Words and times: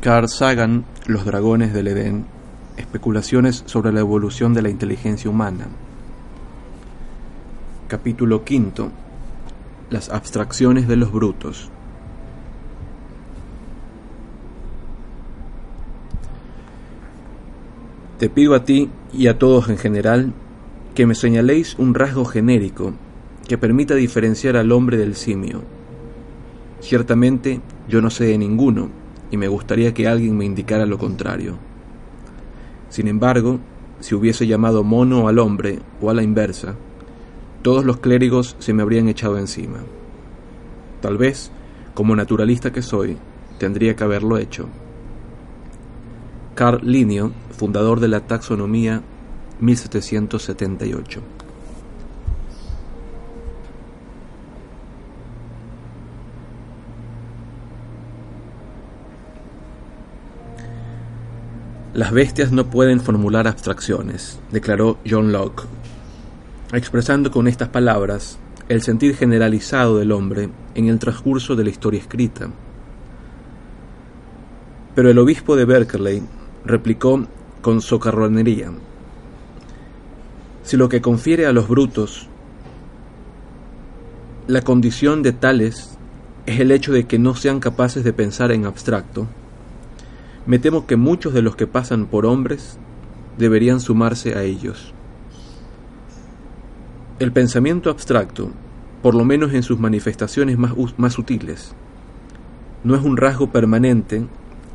Carl 0.00 0.30
Sagan, 0.30 0.86
Los 1.06 1.26
Dragones 1.26 1.74
del 1.74 1.88
Edén, 1.88 2.24
especulaciones 2.78 3.64
sobre 3.66 3.92
la 3.92 4.00
evolución 4.00 4.54
de 4.54 4.62
la 4.62 4.70
inteligencia 4.70 5.28
humana. 5.28 5.66
Capítulo 7.86 8.38
V. 8.38 8.88
Las 9.90 10.08
abstracciones 10.08 10.88
de 10.88 10.96
los 10.96 11.12
brutos. 11.12 11.70
Te 18.18 18.30
pido 18.30 18.54
a 18.54 18.64
ti 18.64 18.88
y 19.12 19.26
a 19.26 19.38
todos 19.38 19.68
en 19.68 19.76
general 19.76 20.32
que 20.94 21.04
me 21.04 21.14
señaléis 21.14 21.78
un 21.78 21.92
rasgo 21.92 22.24
genérico 22.24 22.94
que 23.46 23.58
permita 23.58 23.96
diferenciar 23.96 24.56
al 24.56 24.72
hombre 24.72 24.96
del 24.96 25.14
simio. 25.14 25.60
Ciertamente 26.80 27.60
yo 27.86 28.00
no 28.00 28.08
sé 28.08 28.24
de 28.24 28.38
ninguno 28.38 28.99
y 29.30 29.36
me 29.36 29.48
gustaría 29.48 29.94
que 29.94 30.08
alguien 30.08 30.36
me 30.36 30.44
indicara 30.44 30.86
lo 30.86 30.98
contrario. 30.98 31.56
Sin 32.88 33.06
embargo, 33.08 33.60
si 34.00 34.14
hubiese 34.14 34.46
llamado 34.46 34.82
mono 34.82 35.28
al 35.28 35.38
hombre 35.38 35.78
o 36.00 36.10
a 36.10 36.14
la 36.14 36.22
inversa, 36.22 36.74
todos 37.62 37.84
los 37.84 37.98
clérigos 37.98 38.56
se 38.58 38.72
me 38.72 38.82
habrían 38.82 39.08
echado 39.08 39.38
encima. 39.38 39.78
Tal 41.00 41.18
vez, 41.18 41.50
como 41.94 42.16
naturalista 42.16 42.72
que 42.72 42.82
soy, 42.82 43.16
tendría 43.58 43.94
que 43.94 44.04
haberlo 44.04 44.38
hecho. 44.38 44.68
Carl 46.54 46.80
Linneo, 46.82 47.32
fundador 47.50 48.00
de 48.00 48.08
la 48.08 48.20
taxonomía 48.26 49.02
1778. 49.60 51.20
Las 61.92 62.12
bestias 62.12 62.52
no 62.52 62.70
pueden 62.70 63.00
formular 63.00 63.48
abstracciones, 63.48 64.38
declaró 64.52 64.98
John 65.08 65.32
Locke, 65.32 65.64
expresando 66.72 67.32
con 67.32 67.48
estas 67.48 67.68
palabras 67.68 68.38
el 68.68 68.80
sentir 68.82 69.16
generalizado 69.16 69.98
del 69.98 70.12
hombre 70.12 70.50
en 70.76 70.86
el 70.86 71.00
transcurso 71.00 71.56
de 71.56 71.64
la 71.64 71.70
historia 71.70 71.98
escrita. 71.98 72.48
Pero 74.94 75.10
el 75.10 75.18
obispo 75.18 75.56
de 75.56 75.64
Berkeley 75.64 76.22
replicó 76.64 77.26
con 77.60 77.80
socarronería, 77.80 78.70
si 80.62 80.76
lo 80.76 80.88
que 80.88 81.00
confiere 81.00 81.46
a 81.46 81.52
los 81.52 81.66
brutos 81.66 82.28
la 84.46 84.62
condición 84.62 85.22
de 85.22 85.32
tales 85.32 85.98
es 86.46 86.60
el 86.60 86.70
hecho 86.70 86.92
de 86.92 87.08
que 87.08 87.18
no 87.18 87.34
sean 87.34 87.58
capaces 87.58 88.04
de 88.04 88.12
pensar 88.12 88.52
en 88.52 88.64
abstracto, 88.64 89.26
me 90.50 90.58
temo 90.58 90.84
que 90.84 90.96
muchos 90.96 91.32
de 91.32 91.42
los 91.42 91.54
que 91.54 91.68
pasan 91.68 92.06
por 92.06 92.26
hombres 92.26 92.76
deberían 93.38 93.78
sumarse 93.78 94.34
a 94.34 94.42
ellos. 94.42 94.92
El 97.20 97.30
pensamiento 97.30 97.88
abstracto, 97.88 98.50
por 99.00 99.14
lo 99.14 99.24
menos 99.24 99.54
en 99.54 99.62
sus 99.62 99.78
manifestaciones 99.78 100.58
más, 100.58 100.72
más 100.96 101.12
sutiles, 101.12 101.72
no 102.82 102.96
es 102.96 103.02
un 103.04 103.16
rasgo 103.16 103.52
permanente 103.52 104.26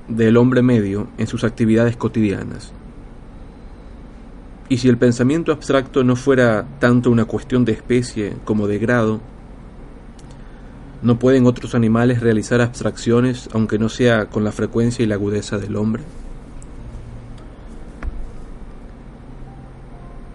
del 0.08 0.38
hombre 0.38 0.62
medio 0.62 1.08
en 1.18 1.28
sus 1.28 1.44
actividades 1.44 1.98
cotidianas. 1.98 2.72
Y 4.70 4.78
si 4.78 4.88
el 4.88 4.98
pensamiento 4.98 5.52
abstracto 5.52 6.06
no 6.06 6.16
fuera 6.16 6.66
tanto 6.80 7.12
una 7.12 7.26
cuestión 7.26 7.66
de 7.66 7.74
especie 7.74 8.38
como 8.46 8.68
de 8.68 8.80
grado, 8.80 9.20
¿No 11.06 11.20
pueden 11.20 11.46
otros 11.46 11.76
animales 11.76 12.20
realizar 12.20 12.62
abstracciones 12.62 13.48
aunque 13.54 13.78
no 13.78 13.90
sea 13.90 14.26
con 14.26 14.44
la 14.44 14.52
frecuencia 14.52 15.04
y 15.04 15.06
la 15.06 15.14
agudeza 15.14 15.60
del 15.60 15.76
hombre? 15.76 16.02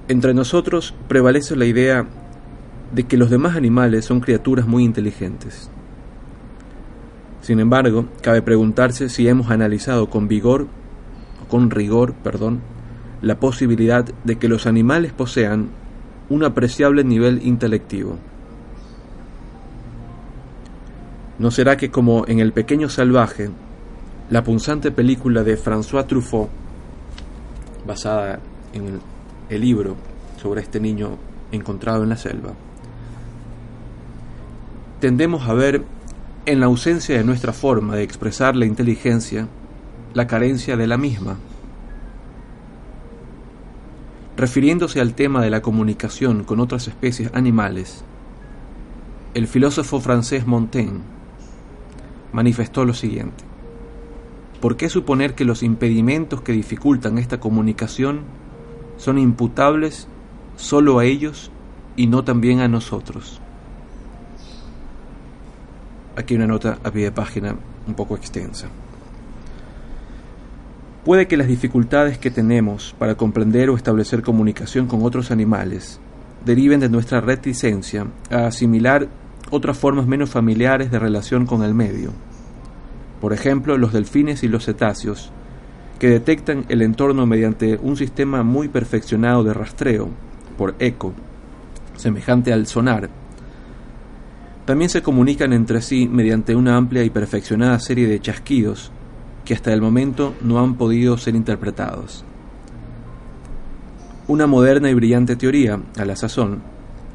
Entre 0.06 0.32
nosotros 0.32 0.94
prevalece 1.08 1.56
la 1.56 1.64
idea 1.64 2.06
de 2.94 3.02
que 3.02 3.16
los 3.16 3.30
demás 3.30 3.56
animales 3.56 4.04
son 4.04 4.20
criaturas 4.20 4.68
muy 4.68 4.84
inteligentes. 4.84 5.68
Sin 7.42 7.58
embargo, 7.58 8.06
cabe 8.22 8.40
preguntarse 8.40 9.08
si 9.08 9.26
hemos 9.26 9.50
analizado 9.50 10.08
con 10.08 10.28
vigor, 10.28 10.68
con 11.48 11.72
rigor, 11.72 12.14
perdón, 12.14 12.60
la 13.22 13.40
posibilidad 13.40 14.04
de 14.22 14.38
que 14.38 14.46
los 14.46 14.68
animales 14.68 15.12
posean 15.12 15.70
un 16.28 16.44
apreciable 16.44 17.02
nivel 17.02 17.44
intelectivo. 17.44 18.20
¿No 21.40 21.50
será 21.50 21.78
que 21.78 21.90
como 21.90 22.26
en 22.28 22.38
El 22.38 22.52
pequeño 22.52 22.90
salvaje, 22.90 23.48
la 24.28 24.44
punzante 24.44 24.90
película 24.90 25.42
de 25.42 25.56
François 25.56 26.06
Truffaut, 26.06 26.50
basada 27.86 28.40
en 28.74 29.00
el, 29.48 29.60
libro 29.60 29.96
sobre 30.36 30.60
este 30.60 30.80
niño 30.80 31.16
encontrado 31.50 32.02
en 32.02 32.10
la 32.10 32.18
selva, 32.18 32.50
tendemos 35.00 35.48
a 35.48 35.54
ver 35.54 35.82
en 36.44 36.60
la 36.60 36.66
ausencia 36.66 37.16
de 37.16 37.24
nuestra 37.24 37.54
forma 37.54 37.96
de 37.96 38.02
expresar 38.02 38.54
la 38.54 38.66
inteligencia 38.66 39.48
la 40.12 40.26
carencia 40.26 40.76
de 40.76 40.86
la 40.86 40.98
misma. 40.98 41.38
Refiriéndose 44.36 45.00
al 45.00 45.14
tema 45.14 45.40
de 45.40 45.48
la 45.48 45.62
comunicación 45.62 46.44
con 46.44 46.60
otras 46.60 46.86
especies 46.86 47.30
animales, 47.32 48.04
el 49.32 49.46
filósofo 49.46 50.00
francés 50.00 50.46
Montaigne 50.46 51.00
manifestó 52.32 52.84
lo 52.84 52.94
siguiente. 52.94 53.44
¿Por 54.60 54.76
qué 54.76 54.88
suponer 54.88 55.34
que 55.34 55.44
los 55.44 55.62
impedimentos 55.62 56.42
que 56.42 56.52
dificultan 56.52 57.18
esta 57.18 57.40
comunicación 57.40 58.20
son 58.96 59.18
imputables 59.18 60.06
solo 60.56 60.98
a 60.98 61.04
ellos 61.04 61.50
y 61.96 62.06
no 62.06 62.24
también 62.24 62.60
a 62.60 62.68
nosotros? 62.68 63.40
Aquí 66.16 66.34
una 66.34 66.46
nota 66.46 66.78
a 66.84 66.90
pie 66.90 67.04
de 67.04 67.12
página 67.12 67.56
un 67.86 67.94
poco 67.94 68.16
extensa. 68.16 68.68
Puede 71.04 71.26
que 71.26 71.38
las 71.38 71.48
dificultades 71.48 72.18
que 72.18 72.30
tenemos 72.30 72.94
para 72.98 73.14
comprender 73.14 73.70
o 73.70 73.76
establecer 73.76 74.22
comunicación 74.22 74.86
con 74.86 75.02
otros 75.02 75.30
animales 75.30 75.98
deriven 76.44 76.80
de 76.80 76.90
nuestra 76.90 77.22
reticencia 77.22 78.06
a 78.30 78.46
asimilar 78.46 79.08
otras 79.50 79.78
formas 79.78 80.06
menos 80.06 80.30
familiares 80.30 80.90
de 80.90 80.98
relación 80.98 81.46
con 81.46 81.62
el 81.62 81.74
medio. 81.74 82.12
Por 83.20 83.32
ejemplo, 83.32 83.76
los 83.76 83.92
delfines 83.92 84.42
y 84.42 84.48
los 84.48 84.64
cetáceos, 84.64 85.30
que 85.98 86.08
detectan 86.08 86.64
el 86.68 86.80
entorno 86.80 87.26
mediante 87.26 87.78
un 87.82 87.96
sistema 87.96 88.42
muy 88.42 88.68
perfeccionado 88.68 89.44
de 89.44 89.52
rastreo, 89.52 90.08
por 90.56 90.74
eco, 90.78 91.12
semejante 91.96 92.52
al 92.52 92.66
sonar. 92.66 93.10
También 94.64 94.88
se 94.88 95.02
comunican 95.02 95.52
entre 95.52 95.82
sí 95.82 96.08
mediante 96.08 96.54
una 96.54 96.76
amplia 96.76 97.04
y 97.04 97.10
perfeccionada 97.10 97.78
serie 97.78 98.08
de 98.08 98.20
chasquidos 98.20 98.92
que 99.44 99.54
hasta 99.54 99.72
el 99.72 99.82
momento 99.82 100.34
no 100.42 100.58
han 100.60 100.76
podido 100.76 101.18
ser 101.18 101.34
interpretados. 101.34 102.24
Una 104.28 104.46
moderna 104.46 104.90
y 104.90 104.94
brillante 104.94 105.34
teoría, 105.36 105.80
a 105.98 106.04
la 106.04 106.14
sazón, 106.14 106.62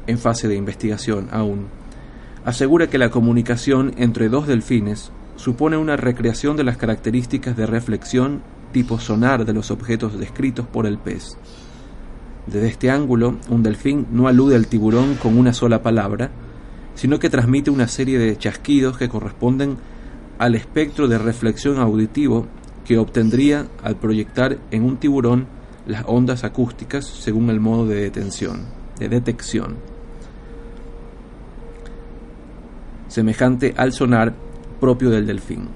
en 0.06 0.18
fase 0.18 0.48
de 0.48 0.54
investigación 0.54 1.28
aún, 1.30 1.66
asegura 2.46 2.86
que 2.86 2.96
la 2.96 3.10
comunicación 3.10 3.92
entre 3.98 4.28
dos 4.28 4.46
delfines 4.46 5.10
supone 5.34 5.76
una 5.76 5.96
recreación 5.96 6.56
de 6.56 6.62
las 6.62 6.76
características 6.76 7.56
de 7.56 7.66
reflexión 7.66 8.40
tipo 8.72 9.00
sonar 9.00 9.44
de 9.44 9.52
los 9.52 9.72
objetos 9.72 10.16
descritos 10.16 10.64
por 10.64 10.86
el 10.86 10.96
pez. 10.96 11.36
Desde 12.46 12.68
este 12.68 12.88
ángulo, 12.88 13.36
un 13.48 13.64
delfín 13.64 14.06
no 14.12 14.28
alude 14.28 14.54
al 14.54 14.68
tiburón 14.68 15.16
con 15.16 15.36
una 15.36 15.52
sola 15.52 15.82
palabra, 15.82 16.30
sino 16.94 17.18
que 17.18 17.30
transmite 17.30 17.70
una 17.70 17.88
serie 17.88 18.16
de 18.16 18.38
chasquidos 18.38 18.96
que 18.96 19.08
corresponden 19.08 19.76
al 20.38 20.54
espectro 20.54 21.08
de 21.08 21.18
reflexión 21.18 21.78
auditivo 21.78 22.46
que 22.84 22.98
obtendría 22.98 23.66
al 23.82 23.96
proyectar 23.96 24.58
en 24.70 24.84
un 24.84 24.98
tiburón 24.98 25.48
las 25.84 26.04
ondas 26.06 26.44
acústicas 26.44 27.06
según 27.06 27.50
el 27.50 27.58
modo 27.58 27.88
de 27.88 28.02
detención, 28.02 28.60
de 29.00 29.08
detección. 29.08 29.95
Semejante 33.16 33.72
al 33.78 33.94
sonar 33.94 34.34
propio 34.78 35.08
del 35.08 35.26
delfín. 35.26 35.68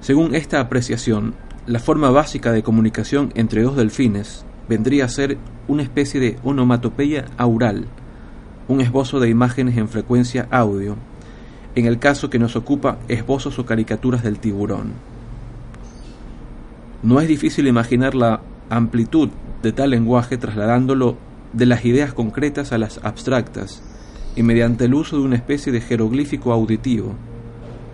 Según 0.00 0.34
esta 0.34 0.58
apreciación, 0.58 1.34
la 1.66 1.80
forma 1.80 2.08
básica 2.10 2.50
de 2.50 2.62
comunicación 2.62 3.30
entre 3.34 3.60
dos 3.60 3.76
delfines 3.76 4.46
vendría 4.70 5.04
a 5.04 5.08
ser 5.08 5.36
una 5.68 5.82
especie 5.82 6.18
de 6.18 6.38
onomatopeya 6.44 7.26
aural, 7.36 7.84
un 8.68 8.80
esbozo 8.80 9.20
de 9.20 9.28
imágenes 9.28 9.76
en 9.76 9.90
frecuencia 9.90 10.48
audio, 10.50 10.96
en 11.74 11.84
el 11.84 11.98
caso 11.98 12.30
que 12.30 12.38
nos 12.38 12.56
ocupa 12.56 12.96
esbozos 13.08 13.58
o 13.58 13.66
caricaturas 13.66 14.22
del 14.22 14.38
tiburón. 14.38 14.94
No 17.02 17.20
es 17.20 17.28
difícil 17.28 17.66
imaginar 17.66 18.14
la 18.14 18.40
amplitud 18.70 19.28
de 19.62 19.72
tal 19.72 19.90
lenguaje 19.90 20.38
trasladándolo 20.38 21.18
de 21.52 21.66
las 21.66 21.84
ideas 21.84 22.14
concretas 22.14 22.72
a 22.72 22.78
las 22.78 22.98
abstractas 23.04 23.82
y 24.36 24.42
mediante 24.42 24.84
el 24.84 24.94
uso 24.94 25.16
de 25.16 25.24
una 25.24 25.36
especie 25.36 25.72
de 25.72 25.80
jeroglífico 25.80 26.52
auditivo, 26.52 27.14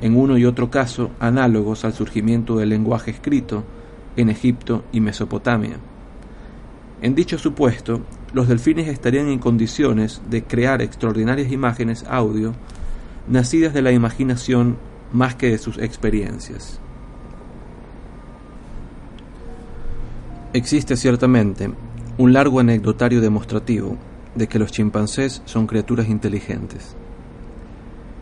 en 0.00 0.16
uno 0.16 0.36
y 0.36 0.44
otro 0.44 0.70
caso 0.70 1.10
análogos 1.20 1.84
al 1.84 1.94
surgimiento 1.94 2.56
del 2.56 2.68
lenguaje 2.68 3.10
escrito 3.10 3.64
en 4.16 4.28
Egipto 4.28 4.84
y 4.92 5.00
Mesopotamia. 5.00 5.76
En 7.02 7.14
dicho 7.14 7.38
supuesto, 7.38 8.00
los 8.32 8.48
delfines 8.48 8.88
estarían 8.88 9.28
en 9.28 9.38
condiciones 9.38 10.22
de 10.28 10.44
crear 10.44 10.82
extraordinarias 10.82 11.52
imágenes 11.52 12.04
audio 12.08 12.54
nacidas 13.28 13.74
de 13.74 13.82
la 13.82 13.92
imaginación 13.92 14.76
más 15.12 15.34
que 15.34 15.50
de 15.50 15.58
sus 15.58 15.78
experiencias. 15.78 16.80
Existe 20.52 20.96
ciertamente 20.96 21.70
un 22.18 22.32
largo 22.32 22.60
anecdotario 22.60 23.20
demostrativo 23.20 23.96
de 24.36 24.46
que 24.46 24.58
los 24.58 24.70
chimpancés 24.70 25.42
son 25.44 25.66
criaturas 25.66 26.08
inteligentes. 26.08 26.94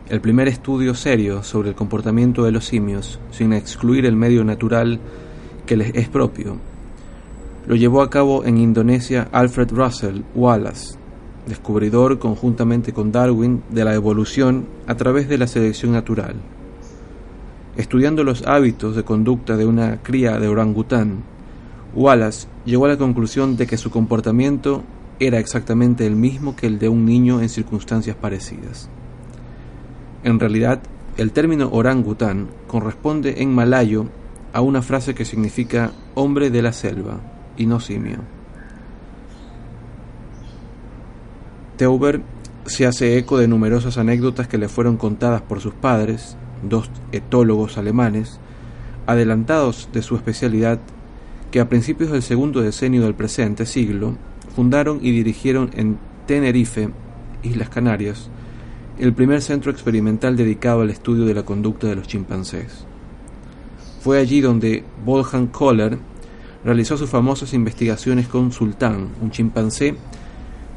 El 0.08 0.20
primer 0.20 0.48
estudio 0.48 0.94
serio 0.94 1.42
sobre 1.42 1.70
el 1.70 1.74
comportamiento 1.74 2.44
de 2.44 2.52
los 2.52 2.66
simios, 2.66 3.18
sin 3.30 3.52
excluir 3.52 4.06
el 4.06 4.16
medio 4.16 4.44
natural 4.44 5.00
que 5.66 5.76
les 5.76 5.94
es 5.94 6.08
propio, 6.08 6.58
lo 7.66 7.74
llevó 7.74 8.02
a 8.02 8.10
cabo 8.10 8.44
en 8.44 8.58
Indonesia 8.58 9.28
Alfred 9.32 9.72
Russell 9.72 10.20
Wallace, 10.34 10.96
descubridor 11.46 12.18
conjuntamente 12.18 12.92
con 12.92 13.10
Darwin 13.10 13.62
de 13.70 13.84
la 13.84 13.94
evolución 13.94 14.66
a 14.86 14.94
través 14.94 15.28
de 15.28 15.38
la 15.38 15.46
selección 15.46 15.92
natural. 15.92 16.34
Estudiando 17.76 18.22
los 18.22 18.46
hábitos 18.46 18.94
de 18.94 19.02
conducta 19.02 19.56
de 19.56 19.66
una 19.66 20.02
cría 20.02 20.38
de 20.38 20.48
orangután, 20.48 21.24
Wallace 21.94 22.46
llegó 22.64 22.84
a 22.84 22.88
la 22.88 22.98
conclusión 22.98 23.56
de 23.56 23.66
que 23.66 23.78
su 23.78 23.90
comportamiento 23.90 24.84
era 25.20 25.38
exactamente 25.38 26.06
el 26.06 26.16
mismo 26.16 26.56
que 26.56 26.66
el 26.66 26.78
de 26.78 26.88
un 26.88 27.04
niño 27.04 27.40
en 27.40 27.48
circunstancias 27.48 28.16
parecidas. 28.16 28.88
En 30.22 30.40
realidad, 30.40 30.80
el 31.16 31.32
término 31.32 31.68
orangután 31.70 32.48
corresponde 32.66 33.42
en 33.42 33.54
malayo 33.54 34.06
a 34.52 34.60
una 34.60 34.82
frase 34.82 35.14
que 35.14 35.24
significa 35.24 35.92
hombre 36.14 36.50
de 36.50 36.62
la 36.62 36.72
selva 36.72 37.20
y 37.56 37.66
no 37.66 37.80
simio. 37.80 38.18
Teuber 41.76 42.22
se 42.66 42.86
hace 42.86 43.18
eco 43.18 43.38
de 43.38 43.48
numerosas 43.48 43.98
anécdotas 43.98 44.48
que 44.48 44.58
le 44.58 44.68
fueron 44.68 44.96
contadas 44.96 45.42
por 45.42 45.60
sus 45.60 45.74
padres, 45.74 46.36
dos 46.62 46.90
etólogos 47.12 47.78
alemanes, 47.78 48.40
adelantados 49.06 49.88
de 49.92 50.02
su 50.02 50.16
especialidad, 50.16 50.80
que 51.50 51.60
a 51.60 51.68
principios 51.68 52.10
del 52.10 52.22
segundo 52.22 52.60
decenio 52.60 53.02
del 53.02 53.14
presente 53.14 53.66
siglo 53.66 54.16
fundaron 54.54 55.00
y 55.02 55.10
dirigieron 55.10 55.70
en 55.74 55.98
Tenerife, 56.26 56.90
Islas 57.42 57.68
Canarias, 57.68 58.30
el 58.98 59.12
primer 59.12 59.42
centro 59.42 59.70
experimental 59.70 60.36
dedicado 60.36 60.82
al 60.82 60.90
estudio 60.90 61.24
de 61.24 61.34
la 61.34 61.44
conducta 61.44 61.88
de 61.88 61.96
los 61.96 62.06
chimpancés. 62.06 62.86
Fue 64.00 64.18
allí 64.18 64.40
donde 64.40 64.84
Wolfgang 65.04 65.48
Kohler 65.48 65.98
realizó 66.64 66.96
sus 66.96 67.10
famosas 67.10 67.52
investigaciones 67.52 68.28
con 68.28 68.52
Sultán, 68.52 69.08
un 69.20 69.30
chimpancé 69.30 69.96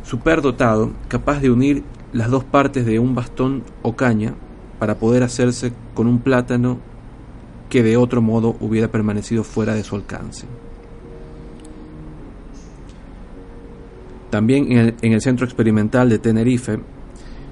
superdotado 0.04 0.92
capaz 1.08 1.40
de 1.42 1.52
unir 1.52 1.84
las 2.14 2.30
dos 2.30 2.44
partes 2.44 2.86
de 2.86 3.00
un 3.00 3.14
bastón 3.14 3.64
o 3.82 3.96
caña 3.96 4.34
para 4.80 4.96
poder 4.96 5.24
hacerse 5.24 5.74
con 5.94 6.08
un 6.08 6.20
plátano 6.20 6.80
que 7.70 7.84
de 7.84 7.98
otro 7.98 8.22
modo 8.22 8.56
hubiera 8.60 8.90
permanecido 8.90 9.44
fuera 9.44 9.74
de 9.74 9.84
su 9.84 9.96
alcance. 9.96 10.46
También 14.30 14.72
en 14.72 14.78
el, 14.78 14.96
en 15.02 15.14
el, 15.14 15.22
centro 15.22 15.46
experimental 15.46 16.10
de 16.10 16.20
Tenerife 16.20 16.80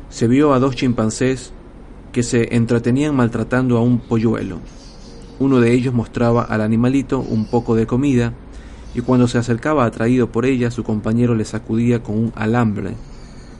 se 0.09 0.27
vio 0.27 0.53
a 0.53 0.59
dos 0.59 0.75
chimpancés 0.75 1.53
que 2.11 2.23
se 2.23 2.55
entretenían 2.55 3.15
maltratando 3.15 3.77
a 3.77 3.81
un 3.81 3.99
polluelo. 3.99 4.59
Uno 5.39 5.59
de 5.59 5.73
ellos 5.73 5.93
mostraba 5.93 6.43
al 6.43 6.61
animalito 6.61 7.19
un 7.19 7.45
poco 7.45 7.75
de 7.75 7.85
comida 7.85 8.33
y 8.93 9.01
cuando 9.01 9.27
se 9.27 9.37
acercaba 9.37 9.85
atraído 9.85 10.31
por 10.31 10.45
ella 10.45 10.71
su 10.71 10.83
compañero 10.83 11.35
le 11.35 11.43
sacudía 11.43 12.01
con 12.01 12.17
un 12.17 12.33
alambre 12.35 12.95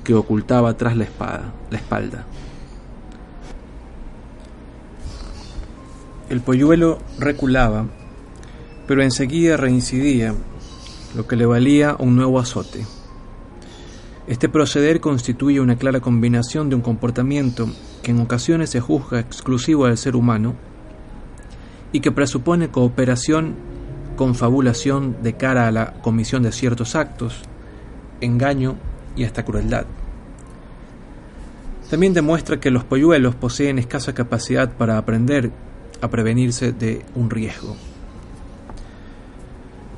que 0.05 0.13
ocultaba 0.13 0.77
tras 0.77 0.95
la 0.95 1.03
espada, 1.03 1.53
la 1.69 1.77
espalda. 1.77 2.25
El 6.29 6.41
polluelo 6.41 6.99
reculaba, 7.19 7.85
pero 8.87 9.03
enseguida 9.03 9.57
reincidía, 9.57 10.33
lo 11.15 11.27
que 11.27 11.35
le 11.35 11.45
valía 11.45 11.95
un 11.99 12.15
nuevo 12.15 12.39
azote. 12.39 12.85
Este 14.27 14.49
proceder 14.49 15.01
constituye 15.01 15.59
una 15.59 15.75
clara 15.75 15.99
combinación 15.99 16.69
de 16.69 16.75
un 16.75 16.81
comportamiento 16.81 17.69
que 18.01 18.09
en 18.09 18.19
ocasiones 18.19 18.71
se 18.71 18.81
juzga 18.81 19.19
exclusivo 19.19 19.85
del 19.85 19.97
ser 19.97 20.15
humano 20.15 20.55
y 21.91 21.99
que 21.99 22.11
presupone 22.11 22.69
cooperación, 22.69 23.53
confabulación 24.15 25.17
de 25.21 25.33
cara 25.33 25.67
a 25.67 25.71
la 25.71 25.93
comisión 26.01 26.41
de 26.41 26.51
ciertos 26.51 26.95
actos, 26.95 27.43
engaño 28.19 28.77
y 29.15 29.25
hasta 29.25 29.45
crueldad. 29.45 29.85
También 31.91 32.15
demuestra 32.15 32.59
que 32.59 32.71
los 32.71 32.83
polluelos 32.83 33.35
poseen 33.35 33.77
escasa 33.77 34.15
capacidad 34.15 34.71
para 34.75 34.97
aprender 34.97 35.51
a 36.01 36.09
prevenirse 36.09 36.71
de 36.71 37.05
un 37.13 37.29
riesgo. 37.29 37.75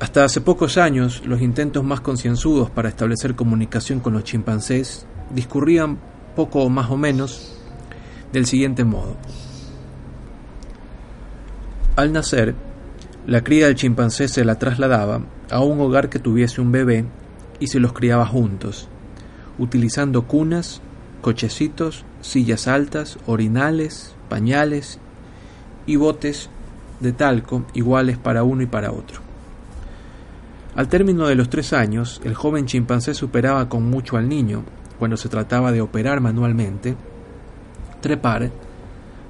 Hasta 0.00 0.22
hace 0.22 0.40
pocos 0.40 0.78
años, 0.78 1.22
los 1.26 1.42
intentos 1.42 1.82
más 1.82 2.00
concienzudos 2.00 2.70
para 2.70 2.88
establecer 2.88 3.34
comunicación 3.34 3.98
con 3.98 4.12
los 4.12 4.22
chimpancés 4.22 5.06
discurrían 5.30 5.98
poco 6.36 6.62
o 6.62 6.68
más 6.68 6.88
o 6.90 6.96
menos 6.96 7.58
del 8.32 8.46
siguiente 8.46 8.84
modo. 8.84 9.16
Al 11.96 12.12
nacer, 12.12 12.54
la 13.26 13.42
cría 13.42 13.66
del 13.66 13.74
chimpancé 13.74 14.28
se 14.28 14.44
la 14.44 14.56
trasladaba 14.56 15.22
a 15.50 15.60
un 15.60 15.80
hogar 15.80 16.08
que 16.08 16.20
tuviese 16.20 16.60
un 16.60 16.70
bebé 16.70 17.04
y 17.58 17.66
se 17.66 17.80
los 17.80 17.92
criaba 17.92 18.24
juntos, 18.24 18.88
utilizando 19.58 20.28
cunas, 20.28 20.80
cochecitos, 21.22 22.04
sillas 22.20 22.68
altas, 22.68 23.18
orinales, 23.26 24.14
pañales 24.28 25.00
y 25.86 25.96
botes 25.96 26.50
de 27.00 27.10
talco 27.10 27.66
iguales 27.74 28.16
para 28.16 28.44
uno 28.44 28.62
y 28.62 28.66
para 28.66 28.92
otro. 28.92 29.27
Al 30.74 30.88
término 30.88 31.26
de 31.26 31.34
los 31.34 31.50
tres 31.50 31.72
años, 31.72 32.20
el 32.24 32.34
joven 32.34 32.66
chimpancé 32.66 33.14
superaba 33.14 33.68
con 33.68 33.88
mucho 33.90 34.16
al 34.16 34.28
niño 34.28 34.64
cuando 34.98 35.16
se 35.16 35.28
trataba 35.28 35.72
de 35.72 35.80
operar 35.80 36.20
manualmente, 36.20 36.96
trepar, 38.00 38.50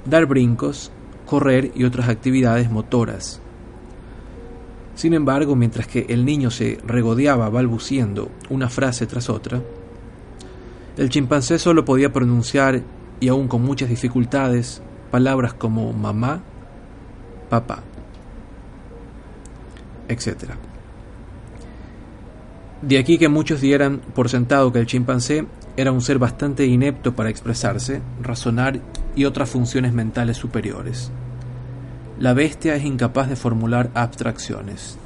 dar 0.04 0.26
brincos 0.26 0.92
correr 1.28 1.72
y 1.74 1.84
otras 1.84 2.08
actividades 2.08 2.70
motoras. 2.70 3.40
Sin 4.94 5.14
embargo, 5.14 5.54
mientras 5.54 5.86
que 5.86 6.06
el 6.08 6.24
niño 6.24 6.50
se 6.50 6.78
regodeaba 6.84 7.48
balbuciendo 7.50 8.30
una 8.48 8.68
frase 8.68 9.06
tras 9.06 9.28
otra, 9.28 9.62
el 10.96 11.10
chimpancé 11.10 11.58
solo 11.58 11.84
podía 11.84 12.12
pronunciar, 12.12 12.82
y 13.20 13.28
aún 13.28 13.46
con 13.46 13.62
muchas 13.62 13.88
dificultades, 13.88 14.80
palabras 15.10 15.52
como 15.52 15.92
mamá, 15.92 16.40
papá, 17.50 17.82
etc. 20.08 20.54
De 22.82 22.96
aquí 22.96 23.18
que 23.18 23.28
muchos 23.28 23.60
dieran 23.60 24.00
por 24.14 24.28
sentado 24.28 24.72
que 24.72 24.78
el 24.78 24.86
chimpancé 24.86 25.46
era 25.76 25.90
un 25.90 26.00
ser 26.00 26.20
bastante 26.20 26.64
inepto 26.64 27.14
para 27.14 27.28
expresarse, 27.28 28.02
razonar 28.22 28.80
y 29.16 29.24
otras 29.24 29.50
funciones 29.50 29.92
mentales 29.92 30.36
superiores. 30.36 31.10
La 32.20 32.34
bestia 32.34 32.76
es 32.76 32.84
incapaz 32.84 33.28
de 33.28 33.36
formular 33.36 33.90
abstracciones. 33.94 34.96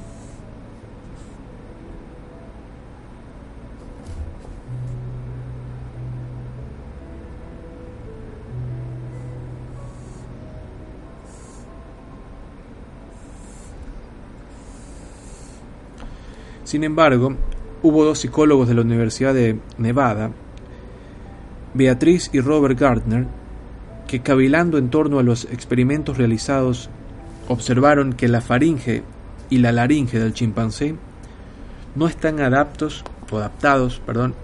Sin 16.65 16.85
embargo, 16.85 17.37
hubo 17.83 18.05
dos 18.05 18.21
psicólogos 18.21 18.69
de 18.69 18.75
la 18.75 18.83
Universidad 18.83 19.35
de 19.35 19.59
Nevada 19.79 20.31
Beatriz 21.75 22.29
y 22.35 22.41
Robert 22.41 22.79
Gardner, 22.79 23.27
que 24.07 24.21
cavilando 24.21 24.77
en 24.77 24.91
torno 24.91 25.19
a 25.19 25.23
los 25.23 25.47
experimentos 25.47 26.19
realizados, 26.19 26.91
observaron 27.49 28.13
que 28.13 28.29
la 28.29 28.43
faringe 28.43 29.03
y 29.49 29.59
la 29.59 29.73
laringe 29.73 30.19
del 30.19 30.35
chimpancé 30.35 30.95
no 31.95 32.07
están 32.07 32.41
adaptos, 32.41 33.05
o 33.31 33.39
adaptados 33.39 34.01
perdón, 34.05 34.35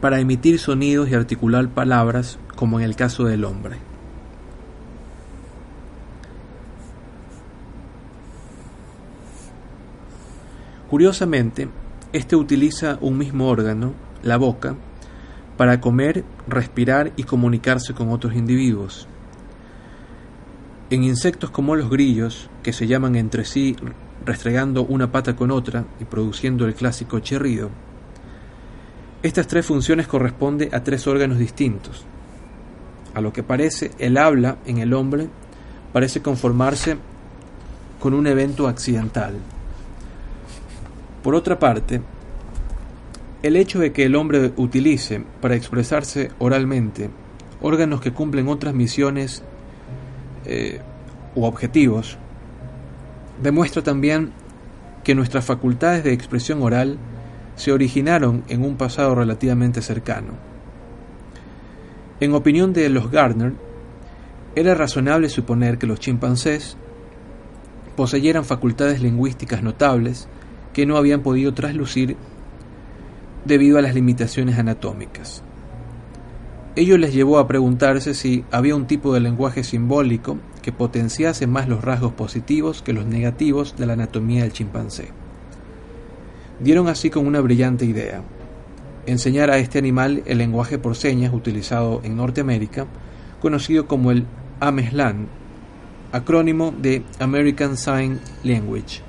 para 0.00 0.20
emitir 0.20 0.58
sonidos 0.58 1.10
y 1.10 1.14
articular 1.14 1.68
palabras 1.68 2.38
como 2.56 2.78
en 2.78 2.86
el 2.86 2.96
caso 2.96 3.24
del 3.24 3.44
hombre. 3.44 3.76
Curiosamente, 10.88 11.68
este 12.12 12.36
utiliza 12.36 12.98
un 13.00 13.18
mismo 13.18 13.48
órgano, 13.48 13.94
la 14.22 14.36
boca, 14.36 14.76
para 15.56 15.80
comer, 15.80 16.24
respirar 16.46 17.12
y 17.16 17.24
comunicarse 17.24 17.92
con 17.92 18.10
otros 18.10 18.34
individuos. 18.34 19.08
En 20.90 21.04
insectos 21.04 21.50
como 21.50 21.76
los 21.76 21.90
grillos, 21.90 22.48
que 22.62 22.72
se 22.72 22.86
llaman 22.86 23.16
entre 23.16 23.44
sí 23.44 23.76
restregando 24.24 24.84
una 24.84 25.12
pata 25.12 25.36
con 25.36 25.50
otra 25.50 25.84
y 26.00 26.04
produciendo 26.04 26.66
el 26.66 26.74
clásico 26.74 27.18
chirrido, 27.18 27.70
estas 29.22 29.48
tres 29.48 29.66
funciones 29.66 30.06
corresponden 30.06 30.74
a 30.74 30.82
tres 30.84 31.06
órganos 31.06 31.38
distintos. 31.38 32.04
A 33.14 33.20
lo 33.20 33.32
que 33.32 33.42
parece, 33.42 33.90
el 33.98 34.16
habla 34.16 34.58
en 34.64 34.78
el 34.78 34.94
hombre 34.94 35.28
parece 35.92 36.22
conformarse 36.22 36.96
con 37.98 38.14
un 38.14 38.26
evento 38.28 38.68
accidental. 38.68 39.34
Por 41.22 41.34
otra 41.34 41.58
parte, 41.58 42.00
el 43.42 43.56
hecho 43.56 43.78
de 43.78 43.92
que 43.92 44.04
el 44.04 44.16
hombre 44.16 44.52
utilice 44.56 45.24
para 45.40 45.56
expresarse 45.56 46.30
oralmente 46.38 47.10
órganos 47.60 48.00
que 48.00 48.12
cumplen 48.12 48.48
otras 48.48 48.74
misiones 48.74 49.42
eh, 50.44 50.80
u 51.34 51.44
objetivos 51.44 52.18
demuestra 53.42 53.82
también 53.82 54.32
que 55.04 55.14
nuestras 55.14 55.44
facultades 55.44 56.04
de 56.04 56.12
expresión 56.12 56.62
oral 56.62 56.98
se 57.56 57.72
originaron 57.72 58.44
en 58.48 58.64
un 58.64 58.76
pasado 58.76 59.14
relativamente 59.14 59.82
cercano. 59.82 60.34
En 62.20 62.34
opinión 62.34 62.72
de 62.72 62.88
los 62.88 63.10
Gardner, 63.10 63.52
era 64.54 64.74
razonable 64.74 65.28
suponer 65.28 65.78
que 65.78 65.86
los 65.86 66.00
chimpancés 66.00 66.76
poseyeran 67.96 68.44
facultades 68.44 69.00
lingüísticas 69.00 69.62
notables 69.62 70.28
que 70.72 70.86
no 70.86 70.96
habían 70.96 71.22
podido 71.22 71.54
traslucir 71.54 72.16
debido 73.44 73.78
a 73.78 73.82
las 73.82 73.94
limitaciones 73.94 74.58
anatómicas. 74.58 75.42
Ello 76.76 76.96
les 76.96 77.12
llevó 77.12 77.38
a 77.38 77.48
preguntarse 77.48 78.14
si 78.14 78.44
había 78.52 78.76
un 78.76 78.86
tipo 78.86 79.12
de 79.12 79.20
lenguaje 79.20 79.64
simbólico 79.64 80.38
que 80.62 80.70
potenciase 80.70 81.46
más 81.46 81.68
los 81.68 81.82
rasgos 81.82 82.12
positivos 82.12 82.82
que 82.82 82.92
los 82.92 83.06
negativos 83.06 83.74
de 83.76 83.86
la 83.86 83.94
anatomía 83.94 84.42
del 84.42 84.52
chimpancé. 84.52 85.08
Dieron 86.60 86.88
así 86.88 87.10
con 87.10 87.26
una 87.26 87.40
brillante 87.40 87.84
idea, 87.84 88.22
enseñar 89.06 89.50
a 89.50 89.58
este 89.58 89.78
animal 89.78 90.22
el 90.26 90.38
lenguaje 90.38 90.78
por 90.78 90.94
señas 90.94 91.32
utilizado 91.32 92.00
en 92.04 92.16
Norteamérica, 92.16 92.86
conocido 93.40 93.88
como 93.88 94.10
el 94.10 94.26
AMESLAN, 94.60 95.26
acrónimo 96.12 96.72
de 96.76 97.02
American 97.18 97.76
Sign 97.76 98.20
Language. 98.44 99.07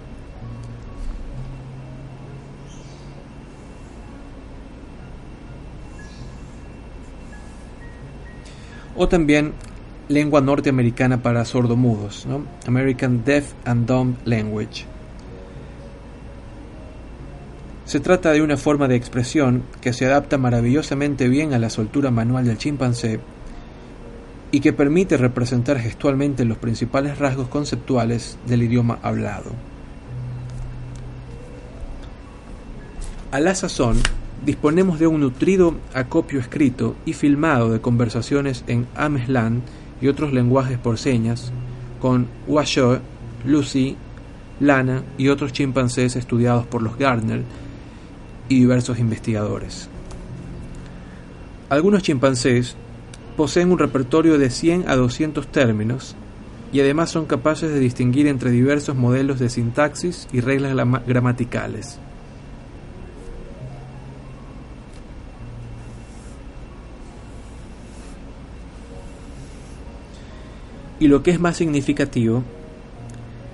O 8.99 9.07
también 9.07 9.53
lengua 10.09 10.41
norteamericana 10.41 11.23
para 11.23 11.45
sordomudos, 11.45 12.27
American 12.67 13.23
Deaf 13.23 13.53
and 13.63 13.87
Dumb 13.87 14.17
Language. 14.25 14.85
Se 17.85 18.01
trata 18.01 18.33
de 18.33 18.41
una 18.41 18.57
forma 18.57 18.89
de 18.89 18.97
expresión 18.97 19.63
que 19.79 19.93
se 19.93 20.05
adapta 20.05 20.37
maravillosamente 20.37 21.29
bien 21.29 21.53
a 21.53 21.59
la 21.59 21.69
soltura 21.69 22.11
manual 22.11 22.43
del 22.43 22.57
chimpancé 22.57 23.21
y 24.51 24.59
que 24.59 24.73
permite 24.73 25.15
representar 25.15 25.79
gestualmente 25.79 26.43
los 26.43 26.57
principales 26.57 27.19
rasgos 27.19 27.47
conceptuales 27.47 28.37
del 28.47 28.63
idioma 28.63 28.99
hablado. 29.01 29.51
A 33.31 33.39
la 33.39 33.55
sazón, 33.55 33.97
disponemos 34.45 34.99
de 34.99 35.07
un 35.07 35.21
nutrido 35.21 35.75
acopio 35.93 36.39
escrito 36.39 36.95
y 37.05 37.13
filmado 37.13 37.69
de 37.71 37.81
conversaciones 37.81 38.63
en 38.67 38.87
Ameslan 38.95 39.61
y 40.01 40.07
otros 40.07 40.33
lenguajes 40.33 40.77
por 40.77 40.97
señas 40.97 41.51
con 41.99 42.27
Washoe, 42.47 43.01
Lucy, 43.45 43.97
Lana 44.59 45.03
y 45.17 45.29
otros 45.29 45.53
chimpancés 45.53 46.15
estudiados 46.15 46.65
por 46.65 46.81
los 46.81 46.97
Gardner 46.97 47.43
y 48.47 48.59
diversos 48.59 48.99
investigadores. 48.99 49.89
Algunos 51.69 52.03
chimpancés 52.03 52.75
poseen 53.37 53.71
un 53.71 53.79
repertorio 53.79 54.37
de 54.37 54.49
100 54.49 54.89
a 54.89 54.95
200 54.95 55.47
términos 55.47 56.15
y 56.71 56.81
además 56.81 57.09
son 57.09 57.25
capaces 57.25 57.71
de 57.71 57.79
distinguir 57.79 58.27
entre 58.27 58.51
diversos 58.51 58.95
modelos 58.95 59.39
de 59.39 59.49
sintaxis 59.49 60.27
y 60.31 60.41
reglas 60.41 60.75
gramaticales. 61.05 61.99
Y 70.99 71.07
lo 71.07 71.23
que 71.23 71.31
es 71.31 71.39
más 71.39 71.57
significativo, 71.57 72.43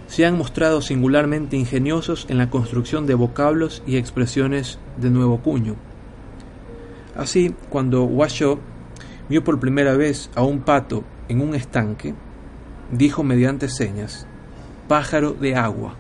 se 0.08 0.26
han 0.26 0.38
mostrado 0.38 0.82
singularmente 0.82 1.58
ingeniosos 1.58 2.26
en 2.30 2.38
la 2.38 2.50
construcción 2.50 3.06
de 3.06 3.16
vocablos 3.16 3.84
y 3.86 3.98
expresiones 3.98 4.80
de 4.98 5.10
nuevo 5.10 5.40
cuño. 5.42 5.76
Así, 7.16 7.56
cuando 7.70 8.04
Washoe 8.04 8.60
vio 9.30 9.44
por 9.44 9.60
primera 9.60 9.96
vez 9.96 10.30
a 10.36 10.44
un 10.44 10.62
pato 10.62 11.04
en 11.28 11.42
un 11.42 11.56
estanque, 11.56 12.14
dijo 12.92 13.24
mediante 13.24 13.70
señas, 13.70 14.28
pájaro 14.88 15.34
de 15.34 15.56
agua. 15.56 15.96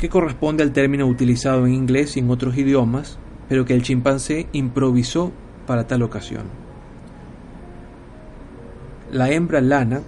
que 0.00 0.08
corresponde 0.08 0.62
al 0.62 0.72
término 0.72 1.06
utilizado 1.06 1.66
en 1.66 1.74
inglés 1.74 2.16
y 2.16 2.20
en 2.20 2.30
otros 2.30 2.56
idiomas, 2.56 3.18
pero 3.50 3.66
que 3.66 3.74
el 3.74 3.82
chimpancé 3.82 4.48
improvisó 4.52 5.30
para 5.70 5.86
tal 5.86 6.02
ocasión. 6.02 6.46
La 9.12 9.30
hembra 9.30 9.60
lana 9.60 10.00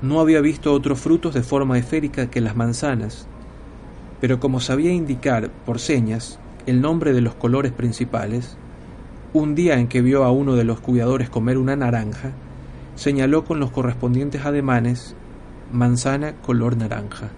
no 0.00 0.18
había 0.18 0.40
visto 0.40 0.72
otros 0.72 0.98
frutos 0.98 1.34
de 1.34 1.42
forma 1.42 1.76
esférica 1.76 2.30
que 2.30 2.40
las 2.40 2.56
manzanas, 2.56 3.26
pero 4.22 4.40
como 4.40 4.60
sabía 4.60 4.92
indicar 4.92 5.50
por 5.66 5.78
señas 5.78 6.38
el 6.64 6.80
nombre 6.80 7.12
de 7.12 7.20
los 7.20 7.34
colores 7.34 7.70
principales, 7.70 8.56
un 9.34 9.54
día 9.54 9.78
en 9.78 9.88
que 9.88 10.00
vio 10.00 10.24
a 10.24 10.30
uno 10.32 10.56
de 10.56 10.64
los 10.64 10.80
cuidadores 10.80 11.28
comer 11.28 11.58
una 11.58 11.76
naranja, 11.76 12.30
señaló 12.94 13.44
con 13.44 13.60
los 13.60 13.70
correspondientes 13.70 14.46
ademanes 14.46 15.14
manzana 15.70 16.32
color 16.32 16.78
naranja. 16.78 17.28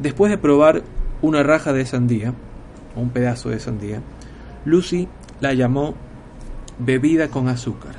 Después 0.00 0.30
de 0.30 0.38
probar 0.38 0.84
una 1.20 1.42
raja 1.42 1.74
de 1.74 1.84
sandía, 1.84 2.32
un 2.98 3.10
pedazo 3.10 3.50
de 3.50 3.60
sandía, 3.60 4.02
Lucy 4.64 5.08
la 5.40 5.54
llamó 5.54 5.94
bebida 6.78 7.28
con 7.28 7.48
azúcar. 7.48 7.94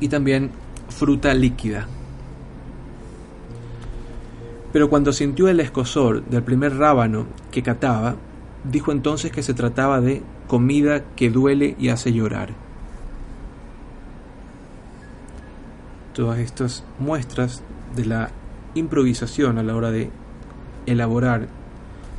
Y 0.00 0.08
también 0.08 0.50
fruta 0.88 1.32
líquida. 1.34 1.86
Pero 4.72 4.90
cuando 4.90 5.12
sintió 5.12 5.48
el 5.48 5.60
escosor 5.60 6.24
del 6.24 6.42
primer 6.42 6.76
rábano 6.76 7.26
que 7.50 7.62
cataba, 7.62 8.16
dijo 8.64 8.92
entonces 8.92 9.30
que 9.30 9.42
se 9.42 9.54
trataba 9.54 10.00
de 10.00 10.22
comida 10.48 11.04
que 11.14 11.30
duele 11.30 11.76
y 11.78 11.90
hace 11.90 12.12
llorar. 12.12 12.50
Todas 16.12 16.38
estas 16.38 16.84
muestras 16.98 17.62
de 17.94 18.04
la 18.04 18.30
improvisación 18.74 19.58
a 19.58 19.62
la 19.62 19.74
hora 19.74 19.90
de 19.90 20.10
elaborar 20.86 21.48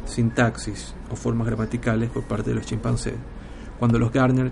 sintaxis 0.05 0.94
o 1.12 1.15
formas 1.15 1.48
gramaticales 1.48 2.10
por 2.10 2.24
parte 2.24 2.50
de 2.50 2.55
los 2.55 2.65
chimpancés, 2.65 3.15
cuando 3.79 4.00
los 4.00 4.12
Gardner 4.12 4.51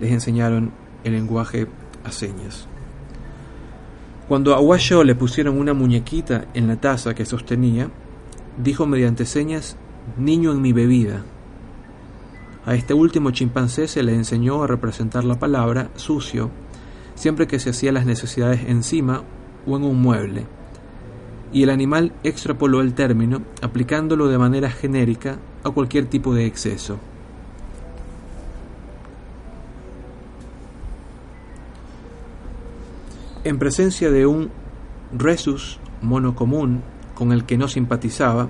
les 0.00 0.12
enseñaron 0.12 0.72
el 1.04 1.12
lenguaje 1.12 1.66
a 2.04 2.12
señas. 2.12 2.66
Cuando 4.28 4.54
a 4.54 4.60
Washoe 4.60 5.04
le 5.04 5.14
pusieron 5.14 5.58
una 5.58 5.74
muñequita 5.74 6.46
en 6.54 6.68
la 6.68 6.76
taza 6.76 7.14
que 7.14 7.24
sostenía, 7.24 7.88
dijo 8.62 8.86
mediante 8.86 9.26
señas, 9.26 9.76
niño 10.16 10.52
en 10.52 10.62
mi 10.62 10.72
bebida. 10.72 11.24
A 12.66 12.74
este 12.74 12.94
último 12.94 13.30
chimpancé 13.30 13.88
se 13.88 14.02
le 14.02 14.14
enseñó 14.14 14.62
a 14.62 14.66
representar 14.66 15.24
la 15.24 15.38
palabra 15.38 15.90
sucio 15.96 16.50
siempre 17.20 17.46
que 17.46 17.58
se 17.58 17.70
hacía 17.70 17.92
las 17.92 18.06
necesidades 18.06 18.62
encima 18.66 19.24
o 19.66 19.76
en 19.76 19.84
un 19.84 20.00
mueble, 20.00 20.46
y 21.52 21.62
el 21.62 21.70
animal 21.70 22.12
extrapoló 22.22 22.80
el 22.80 22.94
término 22.94 23.42
aplicándolo 23.62 24.28
de 24.28 24.38
manera 24.38 24.70
genérica 24.70 25.38
a 25.64 25.70
cualquier 25.70 26.06
tipo 26.06 26.34
de 26.34 26.46
exceso. 26.46 26.98
En 33.42 33.58
presencia 33.58 34.10
de 34.10 34.26
un 34.26 34.50
resus 35.16 35.80
mono 36.02 36.34
común 36.34 36.82
con 37.14 37.32
el 37.32 37.44
que 37.44 37.56
no 37.56 37.68
simpatizaba, 37.68 38.48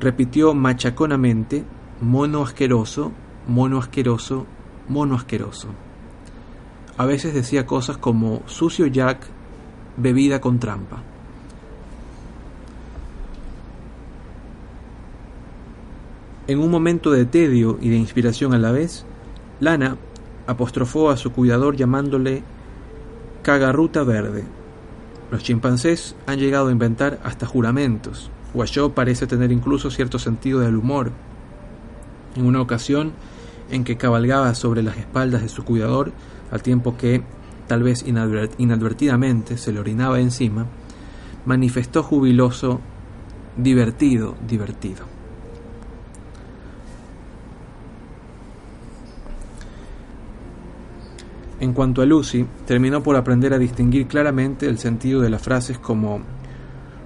repitió 0.00 0.54
machaconamente 0.54 1.64
mono 2.00 2.42
asqueroso, 2.42 3.12
mono 3.48 3.78
asqueroso, 3.78 4.46
mono 4.88 5.14
asqueroso. 5.14 5.68
A 6.96 7.06
veces 7.06 7.34
decía 7.34 7.66
cosas 7.66 7.96
como 7.96 8.42
sucio 8.46 8.86
Jack, 8.86 9.26
bebida 9.96 10.40
con 10.40 10.58
trampa. 10.58 11.02
En 16.46 16.58
un 16.58 16.70
momento 16.70 17.10
de 17.10 17.24
tedio 17.24 17.78
y 17.80 17.88
de 17.88 17.96
inspiración 17.96 18.52
a 18.52 18.58
la 18.58 18.70
vez, 18.70 19.06
Lana 19.60 19.96
apostrofó 20.46 21.08
a 21.08 21.16
su 21.16 21.32
cuidador 21.32 21.76
llamándole 21.76 22.42
cagarruta 23.42 24.02
verde. 24.02 24.44
Los 25.30 25.42
chimpancés 25.42 26.14
han 26.26 26.38
llegado 26.38 26.68
a 26.68 26.72
inventar 26.72 27.18
hasta 27.24 27.46
juramentos. 27.46 28.30
Washoe 28.52 28.90
parece 28.90 29.26
tener 29.26 29.52
incluso 29.52 29.90
cierto 29.90 30.18
sentido 30.18 30.60
del 30.60 30.76
humor. 30.76 31.12
En 32.36 32.44
una 32.46 32.60
ocasión 32.60 33.12
en 33.70 33.84
que 33.84 33.96
cabalgaba 33.96 34.54
sobre 34.54 34.82
las 34.82 34.98
espaldas 34.98 35.42
de 35.42 35.48
su 35.48 35.64
cuidador, 35.64 36.12
al 36.50 36.62
tiempo 36.62 36.96
que, 36.96 37.22
tal 37.66 37.82
vez 37.82 38.04
inadvertidamente, 38.06 39.56
se 39.56 39.72
le 39.72 39.80
orinaba 39.80 40.20
encima, 40.20 40.66
manifestó 41.46 42.02
jubiloso, 42.02 42.80
divertido, 43.56 44.34
divertido. 44.46 45.04
En 51.60 51.72
cuanto 51.72 52.02
a 52.02 52.06
Lucy, 52.06 52.44
terminó 52.66 53.02
por 53.02 53.16
aprender 53.16 53.54
a 53.54 53.58
distinguir 53.58 54.06
claramente 54.06 54.66
el 54.66 54.78
sentido 54.78 55.20
de 55.22 55.30
las 55.30 55.40
frases 55.40 55.78
como 55.78 56.20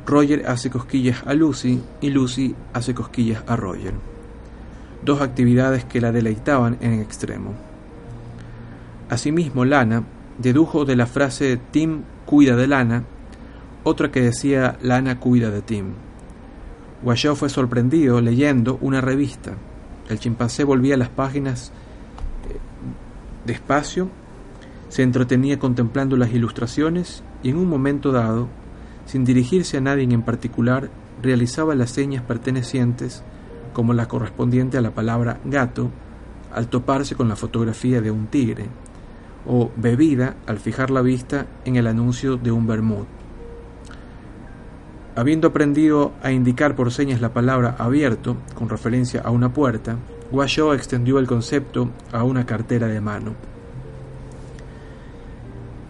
Roger 0.07 0.47
hace 0.49 0.71
cosquillas 0.71 1.23
a 1.27 1.35
Lucy 1.35 1.81
y 2.01 2.11
Lucy 2.11 2.55
hace 2.73 2.95
cosquillas 2.95 3.45
a 3.47 3.57
Roger. 3.57 3.93
Dos 5.05 5.21
actividades 5.21 5.85
que 5.85 6.01
la 6.01 6.13
deleitaban 6.13 6.79
en 6.81 6.95
extremo. 6.95 7.55
Asimismo, 9.11 9.65
Lana 9.65 10.03
dedujo 10.39 10.85
de 10.85 10.97
la 10.97 11.07
frase 11.07 11.59
Tim 11.71 12.03
cuida 12.27 12.57
de 12.57 12.67
Lana 12.67 13.05
otra 13.85 14.11
que 14.11 14.21
decía 14.21 14.77
Lana 14.83 15.19
cuida 15.19 15.51
de 15.51 15.63
Tim. 15.63 15.93
Washoe 17.03 17.37
fue 17.37 17.49
sorprendido 17.49 18.21
leyendo 18.21 18.79
una 18.81 19.01
revista. 19.01 19.53
El 20.09 20.19
chimpancé 20.19 20.65
volvía 20.65 20.97
las 20.97 21.09
páginas 21.09 21.71
eh, 22.49 22.57
despacio 23.47 24.09
se 24.89 25.03
entretenía 25.03 25.59
contemplando 25.59 26.17
las 26.17 26.33
ilustraciones 26.33 27.23
y 27.43 27.51
en 27.51 27.59
un 27.59 27.69
momento 27.69 28.11
dado, 28.11 28.49
sin 29.07 29.25
dirigirse 29.25 29.77
a 29.77 29.81
nadie 29.81 30.05
en 30.05 30.23
particular, 30.23 30.91
realizaba 31.23 31.75
las 31.75 31.91
señas 31.91 32.23
pertenecientes, 32.23 33.23
como 33.73 33.93
la 33.93 34.09
correspondiente 34.09 34.79
a 34.79 34.81
la 34.81 34.93
palabra 34.93 35.41
gato, 35.45 35.91
al 36.55 36.69
toparse 36.69 37.15
con 37.15 37.29
la 37.29 37.37
fotografía 37.37 38.01
de 38.01 38.11
un 38.11 38.29
tigre, 38.29 38.67
o 39.49 39.71
bebida 39.77 40.37
al 40.47 40.59
fijar 40.59 40.91
la 40.91 41.03
vista 41.03 41.47
en 41.65 41.77
el 41.77 41.87
anuncio 41.87 42.37
de 42.37 42.53
un 42.53 42.67
vermut. 42.67 43.07
Habiendo 45.17 45.49
aprendido 45.49 46.13
a 46.23 46.31
indicar 46.31 46.77
por 46.77 46.93
señas 46.93 47.21
la 47.21 47.33
palabra 47.33 47.75
abierto 47.79 48.37
con 48.55 48.69
referencia 48.69 49.21
a 49.23 49.31
una 49.31 49.53
puerta, 49.53 49.97
Washoe 50.31 50.77
extendió 50.77 51.19
el 51.19 51.27
concepto 51.27 51.91
a 52.13 52.23
una 52.23 52.47
cartera 52.47 52.87
de 52.87 53.01
mano. 53.01 53.33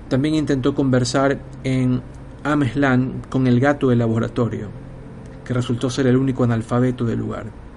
También 0.08 0.36
intentó 0.36 0.74
conversar 0.74 1.38
en 1.64 2.00
Ameslan 2.44 3.20
con 3.28 3.46
el 3.46 3.60
gato 3.60 3.88
del 3.88 3.98
laboratorio, 3.98 4.68
que 5.44 5.52
resultó 5.52 5.90
ser 5.90 6.06
el 6.06 6.16
único 6.16 6.44
analfabeto 6.44 7.04
del 7.04 7.18
lugar. 7.18 7.67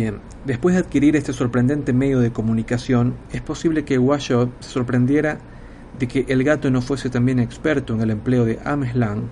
Bien, 0.00 0.18
después 0.46 0.74
de 0.74 0.80
adquirir 0.80 1.14
este 1.14 1.34
sorprendente 1.34 1.92
medio 1.92 2.20
de 2.20 2.32
comunicación, 2.32 3.16
es 3.32 3.42
posible 3.42 3.84
que 3.84 3.98
Washoe 3.98 4.48
se 4.60 4.70
sorprendiera 4.70 5.36
de 5.98 6.08
que 6.08 6.24
el 6.28 6.42
gato 6.42 6.70
no 6.70 6.80
fuese 6.80 7.10
también 7.10 7.38
experto 7.38 7.92
en 7.92 8.00
el 8.00 8.08
empleo 8.08 8.46
de 8.46 8.58
Ameslan. 8.64 9.24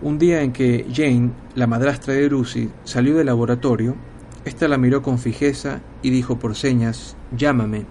Un 0.00 0.16
día 0.16 0.42
en 0.42 0.52
que 0.52 0.86
Jane, 0.94 1.32
la 1.56 1.66
madrastra 1.66 2.14
de 2.14 2.30
Lucy, 2.30 2.70
salió 2.84 3.16
del 3.16 3.26
laboratorio, 3.26 3.96
ésta 4.44 4.68
la 4.68 4.78
miró 4.78 5.02
con 5.02 5.18
fijeza 5.18 5.80
y 6.02 6.10
dijo 6.10 6.38
por 6.38 6.54
señas, 6.54 7.16
llámame, 7.36 7.84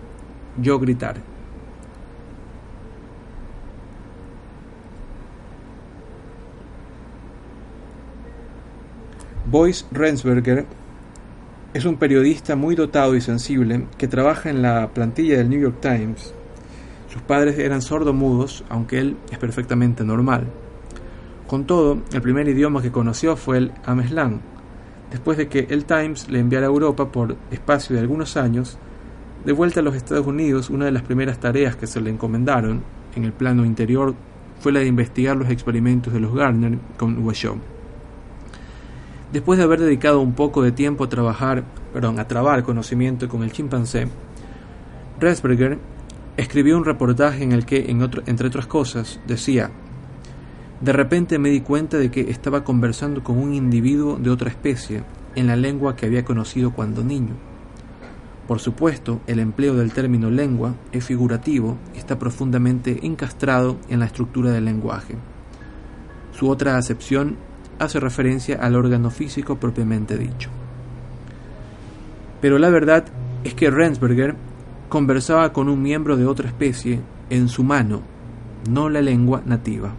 yo 0.61 0.79
gritar. 0.79 1.17
Boyce 9.51 9.83
Rensberger 9.91 10.65
es 11.73 11.85
un 11.85 11.97
periodista 11.97 12.55
muy 12.55 12.75
dotado 12.75 13.15
y 13.15 13.21
sensible 13.21 13.87
que 13.97 14.07
trabaja 14.07 14.49
en 14.49 14.61
la 14.61 14.89
plantilla 14.93 15.37
del 15.37 15.49
New 15.49 15.59
York 15.59 15.77
Times. 15.81 16.33
Sus 17.11 17.21
padres 17.21 17.59
eran 17.59 17.81
sordomudos, 17.81 18.63
aunque 18.69 18.99
él 18.99 19.17
es 19.31 19.37
perfectamente 19.37 20.03
normal. 20.03 20.47
Con 21.47 21.65
todo, 21.65 22.01
el 22.11 22.21
primer 22.21 22.47
idioma 22.47 22.81
que 22.81 22.91
conoció 22.91 23.35
fue 23.35 23.57
el 23.57 23.71
Ameslan. 23.85 24.41
Después 25.11 25.37
de 25.37 25.47
que 25.47 25.67
el 25.69 25.85
Times 25.85 26.29
le 26.29 26.39
enviara 26.39 26.67
a 26.67 26.69
Europa 26.69 27.11
por 27.11 27.37
espacio 27.51 27.95
de 27.95 28.01
algunos 28.01 28.35
años, 28.37 28.77
de 29.45 29.53
vuelta 29.53 29.79
a 29.79 29.83
los 29.83 29.95
Estados 29.95 30.27
Unidos, 30.27 30.69
una 30.69 30.85
de 30.85 30.91
las 30.91 31.03
primeras 31.03 31.39
tareas 31.39 31.75
que 31.75 31.87
se 31.87 32.01
le 32.01 32.09
encomendaron 32.09 32.83
en 33.15 33.23
el 33.23 33.31
plano 33.31 33.65
interior 33.65 34.15
fue 34.59 34.71
la 34.71 34.79
de 34.79 34.87
investigar 34.87 35.37
los 35.37 35.49
experimentos 35.49 36.11
de 36.11 36.19
los 36.19 36.33
Garner 36.33 36.77
con 36.97 37.23
Washoe. 37.23 37.76
Después 39.31 39.57
de 39.57 39.65
haber 39.65 39.81
dedicado 39.81 40.21
un 40.21 40.33
poco 40.33 40.61
de 40.61 40.71
tiempo 40.71 41.03
a 41.03 41.09
trabajar, 41.09 41.65
perdón, 41.93 42.19
a 42.19 42.27
trabar 42.27 42.63
conocimiento 42.63 43.27
con 43.27 43.43
el 43.43 43.51
chimpancé, 43.51 44.07
Resberger 45.19 45.79
escribió 46.37 46.77
un 46.77 46.85
reportaje 46.85 47.43
en 47.43 47.51
el 47.51 47.65
que, 47.65 47.87
entre 47.89 48.47
otras 48.47 48.67
cosas, 48.67 49.19
decía, 49.27 49.71
de 50.79 50.93
repente 50.93 51.39
me 51.39 51.49
di 51.49 51.61
cuenta 51.61 51.97
de 51.97 52.11
que 52.11 52.29
estaba 52.29 52.63
conversando 52.63 53.23
con 53.23 53.37
un 53.37 53.53
individuo 53.53 54.17
de 54.17 54.29
otra 54.29 54.49
especie 54.49 55.03
en 55.35 55.47
la 55.47 55.55
lengua 55.55 55.95
que 55.95 56.05
había 56.05 56.23
conocido 56.23 56.71
cuando 56.71 57.03
niño. 57.03 57.33
Por 58.47 58.59
supuesto, 58.59 59.19
el 59.27 59.39
empleo 59.39 59.75
del 59.75 59.91
término 59.91 60.29
lengua 60.29 60.75
es 60.93 61.03
figurativo 61.03 61.77
y 61.93 61.97
está 61.97 62.17
profundamente 62.17 63.05
encastrado 63.05 63.77
en 63.89 63.99
la 63.99 64.05
estructura 64.05 64.51
del 64.51 64.65
lenguaje. 64.65 65.15
Su 66.31 66.47
otra 66.49 66.77
acepción 66.77 67.35
hace 67.79 67.99
referencia 67.99 68.57
al 68.61 68.75
órgano 68.75 69.09
físico 69.09 69.57
propiamente 69.57 70.17
dicho. 70.17 70.49
Pero 72.41 72.59
la 72.59 72.69
verdad 72.69 73.05
es 73.43 73.53
que 73.53 73.69
Rensberger 73.69 74.35
conversaba 74.89 75.53
con 75.53 75.69
un 75.69 75.81
miembro 75.81 76.17
de 76.17 76.25
otra 76.25 76.47
especie 76.47 76.99
en 77.29 77.49
su 77.49 77.63
mano, 77.63 78.01
no 78.69 78.89
la 78.89 79.01
lengua 79.01 79.41
nativa. 79.45 79.93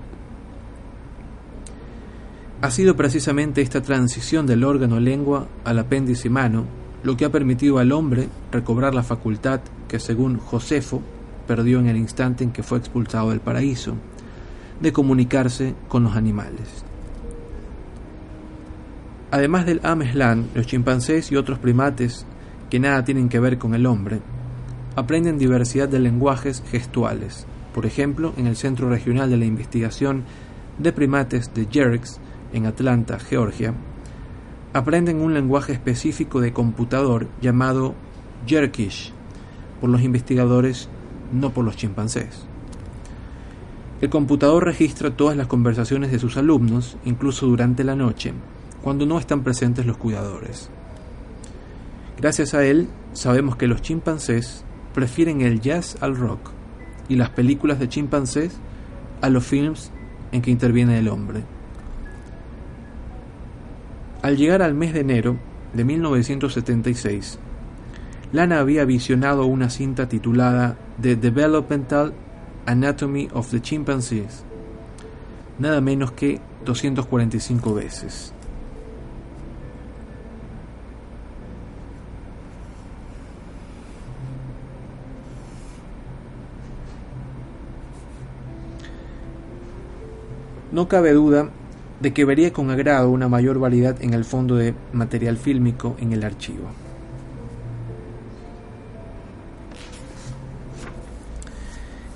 Ha 2.61 2.71
sido 2.71 2.97
precisamente 2.97 3.61
esta 3.61 3.83
transición 3.83 4.47
del 4.47 4.65
órgano 4.65 4.99
lengua 4.99 5.47
al 5.65 5.79
apéndice 5.79 6.29
mano 6.29 6.65
lo 7.03 7.17
que 7.17 7.25
ha 7.25 7.31
permitido 7.31 7.79
al 7.79 7.93
hombre 7.93 8.29
recobrar 8.51 8.95
la 8.95 9.05
facultad 9.05 9.61
que 9.87 10.01
según 10.01 10.39
Josefo 10.39 11.01
perdió 11.47 11.79
en 11.79 11.87
el 11.87 11.97
instante 11.97 12.43
en 12.43 12.51
que 12.51 12.65
fue 12.65 12.79
expulsado 12.79 13.31
del 13.31 13.41
paraíso, 13.41 13.95
de 14.81 14.93
comunicarse 14.93 15.75
con 15.89 16.03
los 16.03 16.17
animales. 16.17 16.88
Además 19.31 19.67
del 19.67 19.81
Ameslan, 19.83 20.49
los 20.55 20.67
chimpancés 20.67 21.31
y 21.31 21.37
otros 21.37 21.59
primates 21.59 22.25
que 22.71 22.81
nada 22.81 23.05
tienen 23.05 23.29
que 23.29 23.41
ver 23.41 23.59
con 23.59 23.75
el 23.75 23.85
hombre, 23.85 24.21
aprenden 24.97 25.37
diversidad 25.37 25.87
de 25.87 26.01
lenguajes 26.01 26.63
gestuales. 26.71 27.47
Por 27.75 27.85
ejemplo, 27.85 28.33
en 28.39 28.47
el 28.47 28.57
Centro 28.57 28.89
Regional 28.89 29.29
de 29.29 29.37
la 29.37 29.45
Investigación 29.45 30.25
de 30.79 30.93
Primates 30.93 31.53
de 31.53 31.67
Jerks, 31.71 32.21
en 32.55 32.65
Atlanta, 32.65 33.19
Georgia, 33.19 33.75
aprenden 34.73 35.21
un 35.21 35.35
lenguaje 35.35 35.73
específico 35.73 36.41
de 36.41 36.55
computador 36.55 37.29
llamado 37.43 37.95
Jerkish 38.47 39.13
por 39.79 39.91
los 39.91 40.01
investigadores, 40.01 40.89
no 41.33 41.51
por 41.51 41.67
los 41.67 41.77
chimpancés. 41.77 42.47
El 44.01 44.09
computador 44.09 44.65
registra 44.65 45.11
todas 45.11 45.37
las 45.37 45.49
conversaciones 45.49 46.11
de 46.13 46.19
sus 46.19 46.39
alumnos, 46.39 46.97
incluso 47.05 47.47
durante 47.47 47.85
la 47.85 47.95
noche, 47.95 48.33
cuando 48.83 49.07
no 49.07 49.19
están 49.19 49.43
presentes 49.43 49.87
los 49.87 49.97
cuidadores. 49.97 50.71
Gracias 52.19 52.55
a 52.55 52.65
él, 52.65 52.89
sabemos 53.13 53.57
que 53.57 53.67
los 53.67 53.83
chimpancés 53.83 54.65
prefieren 54.95 55.41
el 55.41 55.61
jazz 55.61 55.97
al 56.01 56.17
rock 56.17 56.51
y 57.09 57.17
las 57.17 57.31
películas 57.31 57.79
de 57.79 57.89
chimpancés 57.89 58.57
a 59.21 59.29
los 59.29 59.45
films 59.45 59.91
en 60.33 60.43
que 60.43 60.51
interviene 60.51 60.99
el 60.99 61.09
hombre. 61.09 61.43
Al 64.23 64.37
llegar 64.37 64.63
al 64.63 64.75
mes 64.75 64.93
de 64.95 65.01
enero 65.01 65.39
de 65.73 65.85
1976, 65.85 67.39
Lana 68.33 68.59
había 68.59 68.85
visionado 68.85 69.47
una 69.47 69.71
cinta 69.71 70.09
titulada 70.09 70.77
The 71.01 71.17
Developmental 71.17 72.13
Anatomy 72.67 73.29
of 73.33 73.51
the 73.51 73.63
Chimpanzees, 73.63 74.45
nada 75.59 75.81
menos 75.81 76.13
que 76.13 76.41
245 76.65 77.75
veces. 77.75 78.35
No 90.79 90.87
cabe 90.87 91.13
duda 91.13 91.49
de 91.99 92.13
que 92.15 92.25
vería 92.25 92.53
con 92.53 92.71
agrado 92.71 93.11
una 93.11 93.29
mayor 93.29 93.59
variedad 93.59 94.01
en 94.01 94.15
el 94.15 94.25
fondo 94.25 94.55
de 94.55 94.77
material 94.93 95.37
fílmico 95.37 95.97
en 95.99 96.13
el 96.13 96.23
archivo. 96.23 96.69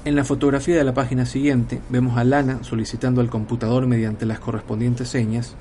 En 0.04 0.14
la 0.14 0.22
fotografía 0.22 0.76
de 0.76 0.84
la 0.84 0.94
página 0.94 1.26
siguiente 1.26 1.80
vemos 1.88 2.16
a 2.16 2.22
Lana 2.22 2.62
solicitando 2.62 3.20
al 3.20 3.30
computador 3.30 3.88
mediante 3.88 4.26
las 4.26 4.38
correspondientes 4.38 5.08
señas 5.08 5.56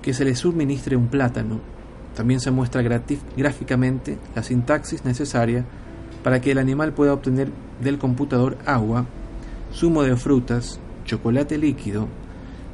que 0.00 0.14
se 0.14 0.24
le 0.24 0.34
suministre 0.34 0.96
un 0.96 1.08
plátano. 1.08 1.60
También 2.16 2.40
se 2.40 2.50
muestra 2.50 2.80
gráficamente 2.80 4.16
la 4.34 4.42
sintaxis 4.42 5.04
necesaria 5.04 5.66
para 6.24 6.40
que 6.40 6.52
el 6.52 6.58
animal 6.58 6.94
pueda 6.94 7.12
obtener 7.12 7.50
del 7.82 7.98
computador 7.98 8.56
agua, 8.64 9.04
zumo 9.74 10.04
de 10.04 10.16
frutas, 10.16 10.80
chocolate 11.04 11.58
líquido, 11.58 12.08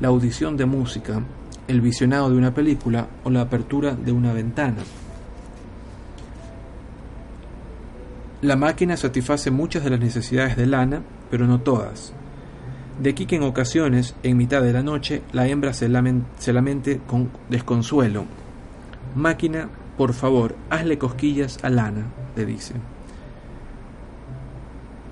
la 0.01 0.09
audición 0.09 0.57
de 0.57 0.67
música, 0.67 1.23
el 1.69 1.81
visionado 1.81 2.31
de 2.31 2.37
una 2.37 2.55
película 2.55 3.09
o 3.25 3.31
la 3.31 3.43
apertura 3.43 3.95
de 3.95 4.13
una 4.13 4.33
ventana. 4.33 4.83
La 8.43 8.57
máquina 8.57 8.97
satisface 8.97 9.51
muchas 9.51 9.83
de 9.83 9.91
las 9.91 10.01
necesidades 10.01 10.57
de 10.57 10.67
lana, 10.67 11.03
pero 11.31 11.47
no 11.47 11.61
todas. 11.61 12.13
De 13.01 13.11
aquí 13.11 13.27
que 13.27 13.37
en 13.37 13.43
ocasiones, 13.43 14.15
en 14.23 14.37
mitad 14.37 14.63
de 14.63 14.73
la 14.73 14.83
noche, 14.83 15.23
la 15.33 15.47
hembra 15.47 15.73
se, 15.73 15.89
lamente 15.89 17.01
con 17.07 17.31
desconsuelo. 17.49 18.25
Máquina, 19.15 19.69
por 19.97 20.13
favor, 20.13 20.55
hazle 20.71 20.99
cosquillas 20.99 21.59
a 21.63 21.71
lana, 21.71 22.07
le 22.37 22.45
dice. 22.45 22.75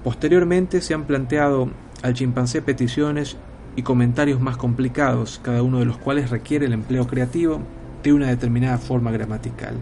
Posteriormente 0.02 0.82
se 0.82 0.92
han 0.92 1.04
planteado 1.04 1.70
al 2.02 2.12
chimpancé 2.12 2.60
peticiones 2.60 3.38
y 3.76 3.82
comentarios 3.82 4.40
más 4.40 4.56
complicados, 4.56 5.40
cada 5.42 5.62
uno 5.62 5.78
de 5.78 5.84
los 5.84 5.96
cuales 5.96 6.30
requiere 6.30 6.66
el 6.66 6.72
empleo 6.72 7.06
creativo 7.06 7.60
de 8.02 8.12
una 8.12 8.28
determinada 8.28 8.78
forma 8.78 9.10
gramatical. 9.10 9.74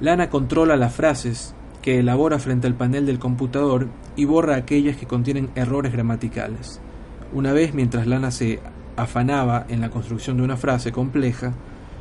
Lana 0.00 0.28
controla 0.28 0.76
las 0.76 0.94
frases 0.94 1.54
que 1.82 1.98
elabora 2.00 2.38
frente 2.38 2.66
al 2.66 2.74
panel 2.74 3.06
del 3.06 3.18
computador 3.18 3.88
y 4.14 4.24
borra 4.24 4.56
aquellas 4.56 4.96
que 4.96 5.06
contienen 5.06 5.50
errores 5.54 5.92
gramaticales. 5.92 6.80
Una 7.32 7.52
vez, 7.52 7.74
mientras 7.74 8.06
Lana 8.06 8.30
se 8.30 8.60
afanaba 8.96 9.66
en 9.68 9.80
la 9.80 9.90
construcción 9.90 10.36
de 10.36 10.42
una 10.42 10.56
frase 10.56 10.92
compleja, 10.92 11.52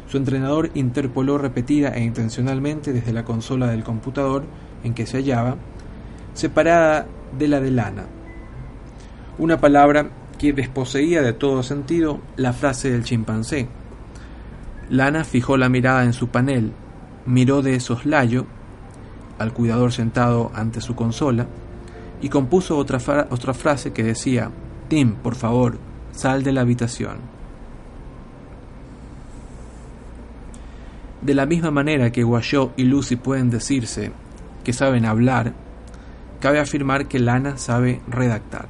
su 0.07 0.17
entrenador 0.17 0.71
interpoló 0.75 1.37
repetida 1.37 1.89
e 1.89 2.03
intencionalmente 2.03 2.93
desde 2.93 3.13
la 3.13 3.25
consola 3.25 3.67
del 3.67 3.83
computador 3.83 4.43
en 4.83 4.93
que 4.93 5.05
se 5.05 5.17
hallaba, 5.17 5.55
separada 6.33 7.07
de 7.37 7.47
la 7.47 7.59
de 7.59 7.71
lana. 7.71 8.05
Una 9.37 9.59
palabra 9.59 10.09
que 10.37 10.53
desposeía 10.53 11.21
de 11.21 11.33
todo 11.33 11.63
sentido 11.63 12.19
la 12.35 12.53
frase 12.53 12.91
del 12.91 13.03
chimpancé. 13.03 13.67
Lana 14.89 15.23
fijó 15.23 15.57
la 15.57 15.69
mirada 15.69 16.03
en 16.03 16.13
su 16.13 16.27
panel, 16.27 16.71
miró 17.25 17.61
de 17.61 17.79
soslayo 17.79 18.45
al 19.39 19.53
cuidador 19.53 19.91
sentado 19.91 20.51
ante 20.53 20.81
su 20.81 20.95
consola 20.95 21.47
y 22.21 22.29
compuso 22.29 22.77
otra, 22.77 22.99
otra 23.29 23.53
frase 23.53 23.91
que 23.91 24.03
decía, 24.03 24.51
Tim, 24.87 25.15
por 25.15 25.35
favor, 25.35 25.77
sal 26.11 26.43
de 26.43 26.53
la 26.53 26.61
habitación. 26.61 27.17
De 31.21 31.33
la 31.33 31.45
misma 31.45 31.71
manera 31.71 32.11
que 32.11 32.23
Guayó 32.23 32.71
y 32.77 32.83
Lucy 32.83 33.15
pueden 33.15 33.49
decirse 33.49 34.11
que 34.63 34.73
saben 34.73 35.05
hablar, 35.05 35.53
cabe 36.45 36.59
afirmar 36.59 37.07
que 37.07 37.17
Lana 37.17 37.57
sabe 37.57 38.01
redactar. 38.07 38.67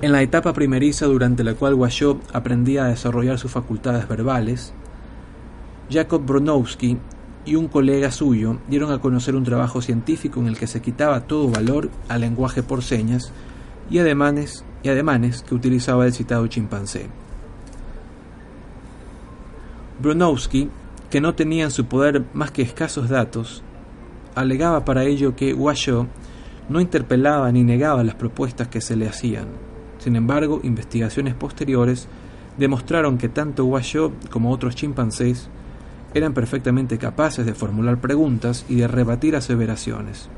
En 0.00 0.12
la 0.12 0.22
etapa 0.22 0.52
primeriza 0.52 1.06
durante 1.06 1.42
la 1.42 1.54
cual 1.54 1.74
Washoe 1.74 2.20
aprendía 2.32 2.84
a 2.84 2.88
desarrollar 2.90 3.40
sus 3.40 3.50
facultades 3.50 4.06
verbales, 4.06 4.72
Jacob 5.90 6.24
Bronowski 6.24 6.96
y 7.44 7.56
un 7.56 7.66
colega 7.66 8.12
suyo 8.12 8.58
dieron 8.68 8.92
a 8.92 9.00
conocer 9.00 9.34
un 9.34 9.42
trabajo 9.42 9.82
científico 9.82 10.38
en 10.38 10.46
el 10.46 10.56
que 10.56 10.68
se 10.68 10.80
quitaba 10.80 11.22
todo 11.22 11.50
valor 11.50 11.90
al 12.08 12.20
lenguaje 12.20 12.62
por 12.62 12.84
señas 12.84 13.32
y 13.90 13.98
ademanes, 13.98 14.64
y 14.84 14.90
ademanes 14.90 15.42
que 15.42 15.56
utilizaba 15.56 16.06
el 16.06 16.12
citado 16.12 16.46
chimpancé. 16.46 17.08
Bronowski, 20.00 20.70
que 21.10 21.20
no 21.20 21.34
tenía 21.34 21.64
en 21.64 21.70
su 21.70 21.86
poder 21.86 22.24
más 22.32 22.50
que 22.50 22.62
escasos 22.62 23.08
datos, 23.08 23.62
alegaba 24.34 24.84
para 24.84 25.04
ello 25.04 25.34
que 25.34 25.54
Washoe 25.54 26.06
no 26.68 26.80
interpelaba 26.80 27.50
ni 27.50 27.64
negaba 27.64 28.04
las 28.04 28.14
propuestas 28.14 28.68
que 28.68 28.80
se 28.80 28.94
le 28.94 29.08
hacían. 29.08 29.46
Sin 29.98 30.16
embargo, 30.16 30.60
investigaciones 30.62 31.34
posteriores 31.34 32.08
demostraron 32.56 33.18
que 33.18 33.28
tanto 33.28 33.64
Washoe 33.64 34.12
como 34.30 34.52
otros 34.52 34.76
chimpancés 34.76 35.48
eran 36.14 36.34
perfectamente 36.34 36.98
capaces 36.98 37.44
de 37.44 37.54
formular 37.54 38.00
preguntas 38.00 38.64
y 38.68 38.76
de 38.76 38.88
rebatir 38.88 39.36
aseveraciones. 39.36 40.28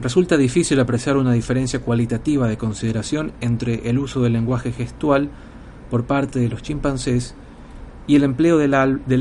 Resulta 0.00 0.36
difícil 0.36 0.78
apreciar 0.78 1.16
una 1.16 1.32
diferencia 1.32 1.80
cualitativa 1.80 2.48
de 2.48 2.58
consideración 2.58 3.32
entre 3.40 3.88
el 3.88 3.98
uso 3.98 4.20
del 4.20 4.34
lenguaje 4.34 4.72
gestual 4.72 5.30
por 5.90 6.04
parte 6.04 6.38
de 6.38 6.48
los 6.48 6.62
chimpancés 6.62 7.34
y 8.06 8.16
el 8.16 8.24
empleo 8.24 8.58
del, 8.58 8.74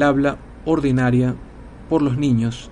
habla 0.04 0.38
ordinaria 0.66 1.36
por 1.90 2.02
los 2.02 2.18
niños 2.18 2.70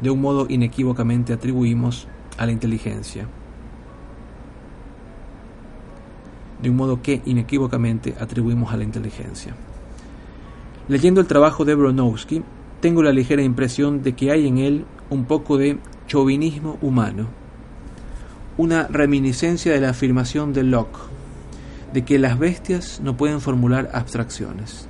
de 0.00 0.10
un 0.10 0.20
modo 0.20 0.46
inequívocamente 0.48 1.32
atribuimos 1.32 2.08
a 2.36 2.46
la 2.46 2.52
inteligencia. 2.52 3.26
De 6.60 6.70
un 6.70 6.76
modo 6.76 7.00
que 7.00 7.22
inequívocamente 7.24 8.14
atribuimos 8.18 8.72
a 8.72 8.76
la 8.76 8.84
inteligencia. 8.84 9.54
Leyendo 10.88 11.20
el 11.20 11.26
trabajo 11.26 11.64
de 11.64 11.74
Bronowski, 11.74 12.42
tengo 12.80 13.02
la 13.02 13.12
ligera 13.12 13.42
impresión 13.42 14.02
de 14.02 14.14
que 14.14 14.30
hay 14.30 14.46
en 14.46 14.58
él 14.58 14.84
un 15.10 15.24
poco 15.24 15.56
de 15.56 15.78
chauvinismo 16.06 16.76
humano, 16.82 17.28
una 18.58 18.86
reminiscencia 18.88 19.72
de 19.72 19.80
la 19.80 19.90
afirmación 19.90 20.52
de 20.52 20.64
Locke, 20.64 20.98
de 21.92 22.04
que 22.04 22.18
las 22.18 22.38
bestias 22.38 23.00
no 23.02 23.16
pueden 23.16 23.40
formular 23.40 23.90
abstracciones. 23.94 24.88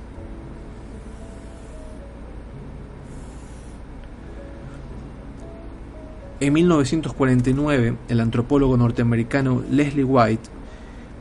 En 6.41 6.51
1949, 6.51 7.95
el 8.09 8.19
antropólogo 8.19 8.75
norteamericano 8.75 9.63
Leslie 9.71 10.03
White 10.03 10.49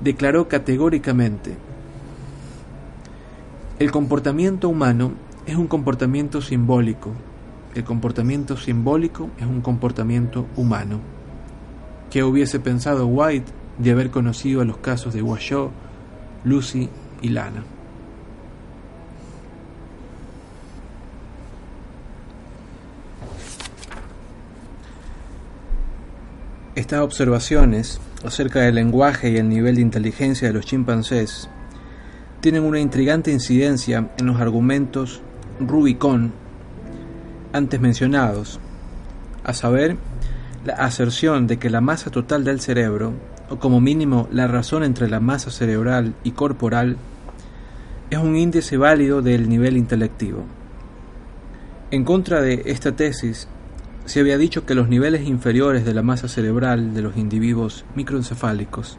declaró 0.03 0.48
categóricamente, 0.48 1.57
el 3.79 3.92
comportamiento 3.92 4.68
humano 4.68 5.12
es 5.46 5.55
un 5.57 5.68
comportamiento 5.68 6.42
simbólico, 6.42 7.12
el 7.77 7.85
comportamiento 7.85 8.57
simbólico 8.57 9.31
es 9.38 9.46
un 9.46 9.61
comportamiento 9.61 10.46
humano. 10.57 10.98
¿Qué 12.11 12.24
hubiese 12.24 12.59
pensado 12.59 13.07
White 13.07 13.53
de 13.79 13.90
haber 13.92 14.11
conocido 14.11 14.62
a 14.62 14.64
los 14.64 14.79
casos 14.79 15.14
de 15.14 15.22
Washoe, 15.22 15.70
Lucy 16.44 16.88
y 17.22 17.29
Lana? 17.29 17.62
Estas 26.77 27.03
observaciones 27.03 28.01
acerca 28.25 28.61
del 28.61 28.75
lenguaje 28.75 29.31
y 29.31 29.37
el 29.37 29.49
nivel 29.49 29.77
de 29.77 29.83
inteligencia 29.83 30.49
de 30.49 30.55
los 30.55 30.67
chimpancés 30.67 31.49
tienen 32.41 32.65
una 32.65 32.81
intrigante 32.81 33.31
incidencia 33.31 34.11
en 34.19 34.27
los 34.27 34.41
argumentos 34.41 35.23
Rubicon 35.61 36.33
antes 37.53 37.81
mencionados, 37.81 38.59
a 39.45 39.53
saber, 39.53 39.97
la 40.65 40.75
aserción 40.75 41.47
de 41.47 41.59
que 41.59 41.71
la 41.71 41.81
masa 41.81 42.11
total 42.11 42.43
del 42.43 42.61
cerebro, 42.61 43.13
o 43.49 43.61
como 43.61 43.81
mínimo 43.81 44.29
la 44.33 44.49
razón 44.49 44.83
entre 44.83 45.09
la 45.09 45.21
masa 45.21 45.53
cerebral 45.53 46.15
y 46.25 46.33
corporal, 46.33 46.97
es 48.11 48.19
un 48.19 48.37
índice 48.37 48.77
válido 48.77 49.23
del 49.23 49.49
nivel 49.49 49.77
intelectivo. 49.77 50.45
En 51.93 52.03
contra 52.03 52.41
de 52.41 52.63
esta 52.65 52.97
tesis, 52.97 53.47
se 54.07 54.21
había 54.21 54.37
dicho 54.37 54.67
que 54.67 54.75
los 54.75 54.88
niveles 54.88 55.27
inferiores 55.27 55.85
de 55.85 55.95
la 55.95 56.03
masa 56.03 56.29
cerebral 56.29 56.93
de 56.93 57.03
los 57.03 57.17
individuos 57.17 57.85
microencefálicos 57.95 58.99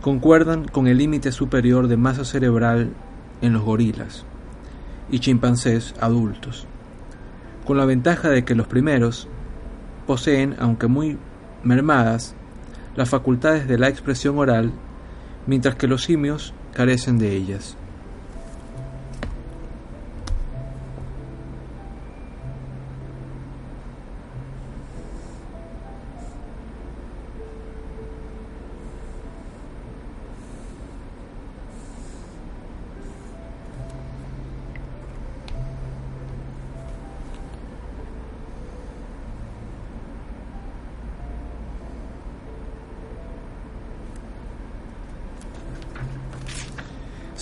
concuerdan 0.00 0.66
con 0.66 0.86
el 0.86 0.98
límite 0.98 1.32
superior 1.32 1.88
de 1.88 1.96
masa 1.96 2.24
cerebral 2.24 2.92
en 3.42 3.52
los 3.52 3.62
gorilas 3.62 4.24
y 5.10 5.18
chimpancés 5.18 5.94
adultos, 6.00 6.66
con 7.66 7.76
la 7.76 7.84
ventaja 7.84 8.30
de 8.30 8.44
que 8.44 8.54
los 8.54 8.66
primeros 8.66 9.28
poseen, 10.06 10.56
aunque 10.58 10.86
muy 10.86 11.18
mermadas, 11.62 12.34
las 12.96 13.10
facultades 13.10 13.68
de 13.68 13.78
la 13.78 13.88
expresión 13.88 14.38
oral, 14.38 14.72
mientras 15.46 15.74
que 15.74 15.88
los 15.88 16.04
simios 16.04 16.54
carecen 16.72 17.18
de 17.18 17.34
ellas. 17.34 17.76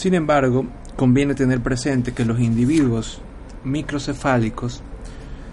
Sin 0.03 0.15
embargo, 0.15 0.67
conviene 0.97 1.37
tener 1.37 1.61
presente 1.61 2.11
que 2.11 2.25
los 2.25 2.41
individuos 2.41 3.21
microcefálicos 3.63 4.83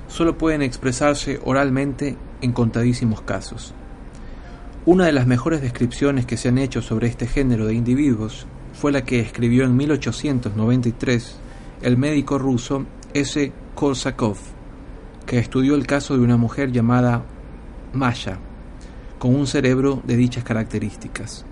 solo 0.08 0.40
pueden 0.40 0.64
expresarse 0.64 1.40
oralmente 1.46 2.18
en 2.42 2.52
contadísimos 2.52 3.22
casos. 3.22 3.76
Una 4.88 5.06
de 5.06 5.12
las 5.12 5.28
mejores 5.28 5.62
descripciones 5.62 6.26
que 6.26 6.36
se 6.36 6.50
han 6.50 6.58
hecho 6.58 6.82
sobre 6.82 7.06
este 7.06 7.28
género 7.28 7.68
de 7.68 7.76
individuos 7.76 8.48
fue 8.74 8.92
la 8.92 9.06
que 9.06 9.20
escribió 9.20 9.66
en 9.66 9.78
1893 9.78 11.36
el 11.84 11.98
médico 11.98 12.40
ruso 12.40 12.88
S. 13.14 13.52
Korsakov, 13.76 14.38
que 15.28 15.38
estudió 15.38 15.76
el 15.76 15.86
caso 15.86 16.18
de 16.18 16.24
una 16.24 16.38
mujer 16.38 16.72
llamada 16.72 17.24
Masha, 17.94 18.40
con 19.20 19.36
un 19.36 19.46
cerebro 19.46 20.02
de 20.06 20.16
dichas 20.16 20.44
características. 20.44 21.46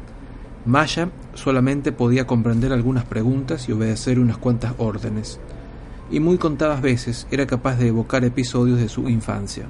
Maya 0.67 1.11
solamente 1.33 1.93
podía 1.93 2.27
comprender 2.27 2.73
algunas 2.73 3.05
preguntas 3.05 3.69
y 3.69 3.71
obedecer 3.71 4.19
unas 4.19 4.37
cuantas 4.37 4.73
órdenes, 4.77 5.39
y 6.11 6.19
muy 6.19 6.37
contadas 6.37 6.81
veces 6.81 7.25
era 7.31 7.47
capaz 7.47 7.77
de 7.77 7.87
evocar 7.87 8.25
episodios 8.25 8.77
de 8.77 8.89
su 8.89 9.07
infancia. 9.07 9.67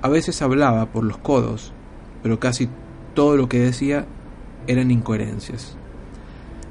A 0.00 0.08
veces 0.08 0.42
hablaba 0.42 0.86
por 0.86 1.02
los 1.02 1.18
codos, 1.18 1.72
pero 2.22 2.38
casi 2.38 2.68
todo 3.14 3.36
lo 3.36 3.48
que 3.48 3.58
decía 3.58 4.06
eran 4.68 4.92
incoherencias. 4.92 5.74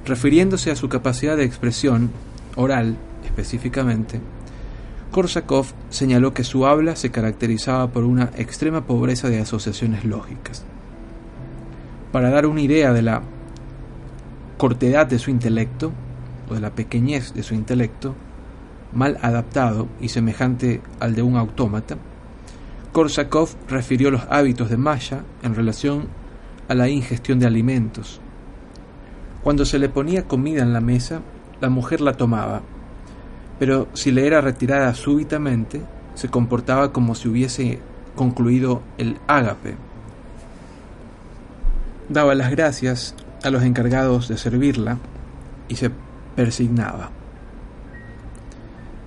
Refiriéndose 0.05 0.71
a 0.71 0.77
su 0.77 0.87
capacidad 0.87 1.35
de 1.35 1.43
expresión, 1.43 2.11
oral 2.55 2.95
específicamente, 3.25 4.21
Korsakov 5.11 5.65
señaló 5.89 6.33
que 6.33 6.45
su 6.45 6.65
habla 6.65 6.95
se 6.95 7.11
caracterizaba 7.11 7.87
por 7.87 8.05
una 8.05 8.31
extrema 8.37 8.85
pobreza 8.85 9.27
de 9.27 9.41
asociaciones 9.41 10.05
lógicas. 10.05 10.63
Para 12.11 12.31
dar 12.31 12.47
una 12.47 12.61
idea 12.61 12.91
de 12.91 13.03
la 13.03 13.21
cortedad 14.57 15.05
de 15.05 15.19
su 15.19 15.29
intelecto, 15.29 15.91
o 16.49 16.55
de 16.55 16.59
la 16.59 16.71
pequeñez 16.71 17.33
de 17.33 17.43
su 17.43 17.53
intelecto, 17.53 18.15
mal 18.93 19.19
adaptado 19.21 19.87
y 20.01 20.09
semejante 20.09 20.81
al 20.99 21.13
de 21.13 21.21
un 21.21 21.37
autómata, 21.37 21.97
Korsakov 22.91 23.49
refirió 23.67 24.09
los 24.09 24.23
hábitos 24.29 24.69
de 24.69 24.77
Masha 24.77 25.23
en 25.43 25.53
relación 25.53 26.07
a 26.67 26.73
la 26.73 26.89
ingestión 26.89 27.39
de 27.39 27.45
alimentos. 27.45 28.19
Cuando 29.43 29.63
se 29.63 29.77
le 29.77 29.89
ponía 29.89 30.27
comida 30.27 30.63
en 30.63 30.73
la 30.73 30.81
mesa, 30.81 31.21
la 31.61 31.69
mujer 31.69 32.01
la 32.01 32.13
tomaba, 32.13 32.61
pero 33.59 33.87
si 33.93 34.11
le 34.11 34.25
era 34.25 34.41
retirada 34.41 34.93
súbitamente, 34.95 35.81
se 36.15 36.29
comportaba 36.29 36.91
como 36.91 37.13
si 37.13 37.27
hubiese 37.27 37.79
concluido 38.15 38.81
el 38.97 39.17
ágape, 39.27 39.75
daba 42.09 42.35
las 42.35 42.51
gracias 42.51 43.15
a 43.43 43.49
los 43.49 43.63
encargados 43.63 44.27
de 44.27 44.37
servirla 44.37 44.97
y 45.67 45.75
se 45.75 45.91
persignaba. 46.35 47.11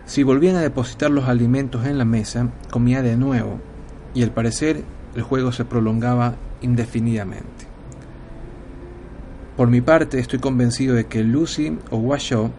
Si 0.07 0.23
volvían 0.23 0.57
a 0.57 0.61
depositar 0.61 1.11
los 1.11 1.29
alimentos 1.29 1.87
en 1.87 1.99
la 1.99 2.05
mesa, 2.05 2.49
comía 2.71 3.03
de 3.03 3.17
nuevo, 3.17 3.61
y 4.15 4.23
al 4.23 4.31
parecer 4.31 4.85
el 5.15 5.23
juego 5.23 5.53
se 5.53 5.65
prolongaba 5.65 6.35
indefinidamente. 6.61 7.67
Por 9.57 9.69
mi 9.69 9.81
parte, 9.81 10.19
estoy 10.19 10.38
convencido 10.38 10.95
de 10.95 11.07
que 11.07 11.23
Lucy 11.23 11.79
o 11.91 11.97
Washoe 11.97 12.51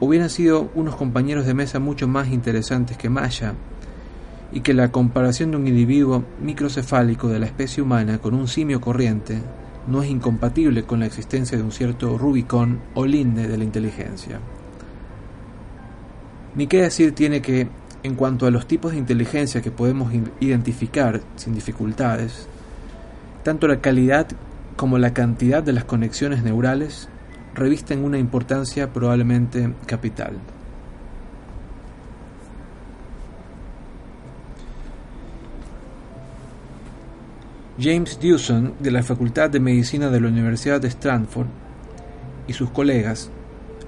hubieran 0.00 0.30
sido 0.30 0.70
unos 0.74 0.96
compañeros 0.96 1.46
de 1.46 1.54
mesa 1.54 1.78
mucho 1.78 2.08
más 2.08 2.28
interesantes 2.28 2.96
que 2.96 3.08
Maya 3.08 3.54
y 4.52 4.60
que 4.60 4.74
la 4.74 4.92
comparación 4.92 5.50
de 5.50 5.56
un 5.56 5.66
individuo 5.66 6.24
microcefálico 6.40 7.28
de 7.28 7.38
la 7.38 7.46
especie 7.46 7.82
humana 7.82 8.18
con 8.18 8.34
un 8.34 8.48
simio 8.48 8.80
corriente 8.80 9.40
no 9.86 10.02
es 10.02 10.10
incompatible 10.10 10.84
con 10.84 11.00
la 11.00 11.06
existencia 11.06 11.58
de 11.58 11.64
un 11.64 11.72
cierto 11.72 12.16
Rubicón 12.16 12.80
o 12.94 13.04
linde 13.04 13.48
de 13.48 13.58
la 13.58 13.64
inteligencia. 13.64 14.40
Ni 16.54 16.66
qué 16.66 16.82
decir 16.82 17.14
tiene 17.14 17.42
que, 17.42 17.68
en 18.02 18.14
cuanto 18.14 18.46
a 18.46 18.50
los 18.50 18.66
tipos 18.66 18.92
de 18.92 18.98
inteligencia 18.98 19.60
que 19.60 19.70
podemos 19.70 20.12
identificar 20.40 21.20
sin 21.36 21.54
dificultades, 21.54 22.46
tanto 23.42 23.66
la 23.66 23.80
calidad 23.80 24.28
como 24.76 24.98
la 24.98 25.12
cantidad 25.12 25.62
de 25.62 25.72
las 25.72 25.84
conexiones 25.84 26.42
neurales 26.42 27.08
revisten 27.54 28.04
una 28.04 28.18
importancia 28.18 28.92
probablemente 28.92 29.72
capital. 29.86 30.38
James 37.78 38.20
Dewson, 38.20 38.74
de 38.78 38.90
la 38.92 39.02
Facultad 39.02 39.50
de 39.50 39.58
Medicina 39.58 40.08
de 40.08 40.20
la 40.20 40.28
Universidad 40.28 40.80
de 40.80 40.88
Stanford, 40.88 41.48
y 42.46 42.52
sus 42.52 42.70
colegas 42.70 43.30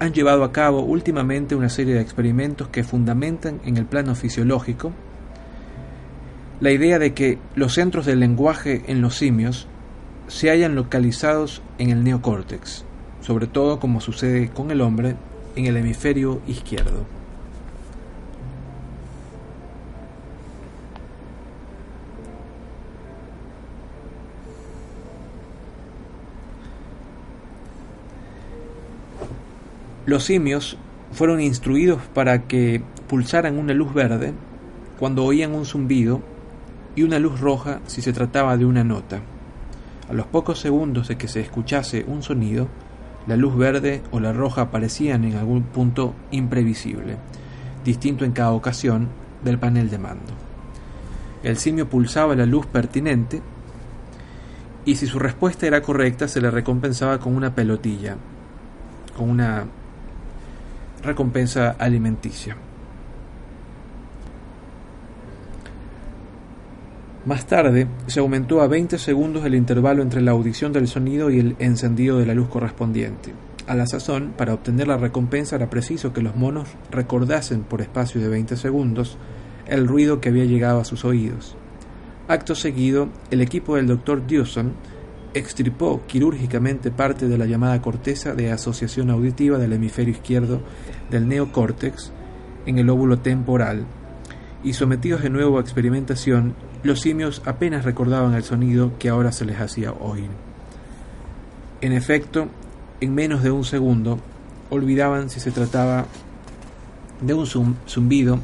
han 0.00 0.12
llevado 0.12 0.44
a 0.44 0.52
cabo 0.52 0.80
últimamente 0.80 1.54
una 1.54 1.68
serie 1.68 1.94
de 1.94 2.00
experimentos 2.00 2.68
que 2.68 2.84
fundamentan 2.84 3.60
en 3.64 3.76
el 3.76 3.86
plano 3.86 4.14
fisiológico 4.14 4.92
la 6.60 6.70
idea 6.70 6.98
de 6.98 7.12
que 7.12 7.38
los 7.54 7.74
centros 7.74 8.06
del 8.06 8.20
lenguaje 8.20 8.82
en 8.88 9.02
los 9.02 9.16
simios 9.16 9.68
se 10.26 10.50
hayan 10.50 10.74
localizados 10.74 11.62
en 11.78 11.90
el 11.90 12.02
neocórtex, 12.02 12.84
sobre 13.20 13.46
todo 13.46 13.78
como 13.78 14.00
sucede 14.00 14.48
con 14.48 14.70
el 14.70 14.80
hombre 14.80 15.16
en 15.54 15.66
el 15.66 15.76
hemisferio 15.76 16.40
izquierdo. 16.46 17.04
Los 30.06 30.22
simios 30.22 30.78
fueron 31.10 31.40
instruidos 31.40 32.00
para 32.14 32.44
que 32.44 32.80
pulsaran 33.08 33.58
una 33.58 33.74
luz 33.74 33.92
verde 33.92 34.32
cuando 35.00 35.24
oían 35.24 35.52
un 35.52 35.66
zumbido 35.66 36.22
y 36.94 37.02
una 37.02 37.18
luz 37.18 37.40
roja 37.40 37.80
si 37.86 38.02
se 38.02 38.12
trataba 38.12 38.56
de 38.56 38.64
una 38.64 38.84
nota. 38.84 39.20
A 40.08 40.12
los 40.12 40.26
pocos 40.26 40.60
segundos 40.60 41.08
de 41.08 41.16
que 41.18 41.26
se 41.26 41.40
escuchase 41.40 42.04
un 42.06 42.22
sonido, 42.22 42.68
la 43.26 43.36
luz 43.36 43.56
verde 43.56 44.00
o 44.12 44.20
la 44.20 44.32
roja 44.32 44.62
aparecían 44.62 45.24
en 45.24 45.34
algún 45.34 45.64
punto 45.64 46.14
imprevisible, 46.30 47.16
distinto 47.84 48.24
en 48.24 48.30
cada 48.30 48.52
ocasión 48.52 49.08
del 49.42 49.58
panel 49.58 49.90
de 49.90 49.98
mando. 49.98 50.32
El 51.42 51.56
simio 51.56 51.88
pulsaba 51.88 52.36
la 52.36 52.46
luz 52.46 52.66
pertinente 52.66 53.42
y 54.84 54.94
si 54.94 55.08
su 55.08 55.18
respuesta 55.18 55.66
era 55.66 55.82
correcta 55.82 56.28
se 56.28 56.40
le 56.40 56.52
recompensaba 56.52 57.18
con 57.18 57.34
una 57.34 57.56
pelotilla, 57.56 58.16
con 59.16 59.28
una 59.28 59.66
recompensa 61.06 61.76
alimenticia. 61.78 62.56
Más 67.24 67.46
tarde, 67.46 67.88
se 68.06 68.20
aumentó 68.20 68.60
a 68.60 68.68
20 68.68 68.98
segundos 68.98 69.44
el 69.44 69.56
intervalo 69.56 70.02
entre 70.02 70.20
la 70.20 70.30
audición 70.30 70.72
del 70.72 70.86
sonido 70.86 71.28
y 71.30 71.40
el 71.40 71.56
encendido 71.58 72.18
de 72.18 72.26
la 72.26 72.34
luz 72.34 72.48
correspondiente. 72.48 73.32
A 73.66 73.74
la 73.74 73.86
sazón, 73.86 74.32
para 74.36 74.54
obtener 74.54 74.86
la 74.86 74.96
recompensa 74.96 75.56
era 75.56 75.68
preciso 75.68 76.12
que 76.12 76.22
los 76.22 76.36
monos 76.36 76.68
recordasen 76.92 77.62
por 77.62 77.80
espacio 77.80 78.20
de 78.20 78.28
20 78.28 78.56
segundos 78.56 79.18
el 79.66 79.88
ruido 79.88 80.20
que 80.20 80.28
había 80.28 80.44
llegado 80.44 80.78
a 80.78 80.84
sus 80.84 81.04
oídos. 81.04 81.56
Acto 82.28 82.54
seguido, 82.54 83.08
el 83.32 83.40
equipo 83.40 83.74
del 83.74 83.88
Dr. 83.88 84.24
Dawson 84.24 84.74
extirpó 85.34 86.02
quirúrgicamente 86.06 86.92
parte 86.92 87.26
de 87.28 87.38
la 87.38 87.46
llamada 87.46 87.82
corteza 87.82 88.34
de 88.34 88.52
asociación 88.52 89.10
auditiva 89.10 89.58
del 89.58 89.72
hemisferio 89.72 90.14
izquierdo 90.14 90.60
del 91.10 91.28
neocórtex 91.28 92.12
en 92.66 92.78
el 92.78 92.90
óvulo 92.90 93.18
temporal, 93.18 93.86
y 94.64 94.72
sometidos 94.72 95.22
de 95.22 95.30
nuevo 95.30 95.58
a 95.58 95.60
experimentación, 95.60 96.54
los 96.82 97.00
simios 97.00 97.42
apenas 97.46 97.84
recordaban 97.84 98.34
el 98.34 98.42
sonido 98.42 98.92
que 98.98 99.08
ahora 99.08 99.32
se 99.32 99.44
les 99.44 99.60
hacía 99.60 99.92
oír. 99.92 100.30
En 101.80 101.92
efecto, 101.92 102.48
en 103.00 103.14
menos 103.14 103.42
de 103.42 103.50
un 103.50 103.64
segundo, 103.64 104.18
olvidaban 104.70 105.30
si 105.30 105.40
se 105.40 105.52
trataba 105.52 106.06
de 107.20 107.34
un 107.34 107.46
zumbido 107.86 108.40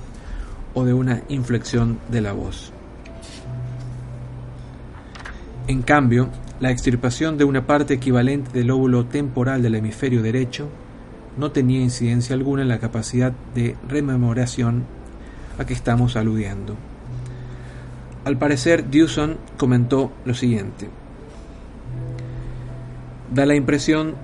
o 0.75 0.85
de 0.85 0.93
una 0.93 1.23
inflexión 1.29 1.99
de 2.11 2.21
la 2.21 2.33
voz. 2.33 2.73
En 5.67 5.83
cambio, 5.83 6.29
la 6.61 6.71
extirpación 6.71 7.39
de 7.39 7.45
una 7.45 7.67
parte 7.67 7.95
equivalente 7.95 8.51
del 8.53 8.71
óvulo 8.71 9.07
temporal 9.07 9.63
del 9.63 9.75
hemisferio 9.75 10.23
derecho 10.23 10.69
no 11.37 11.51
tenía 11.51 11.81
incidencia 11.81 12.35
alguna 12.35 12.63
en 12.63 12.69
la 12.69 12.79
capacidad 12.79 13.33
de 13.55 13.77
rememoración 13.89 14.85
a 15.59 15.65
que 15.65 15.75
estamos 15.75 16.17
aludiendo. 16.17 16.77
Al 18.25 18.39
parecer, 18.39 18.85
Dewson 18.91 19.37
comentó 19.57 20.13
lo 20.25 20.35
siguiente. 20.35 20.89
Da 23.35 23.47
la 23.47 23.57
impresión 23.57 24.15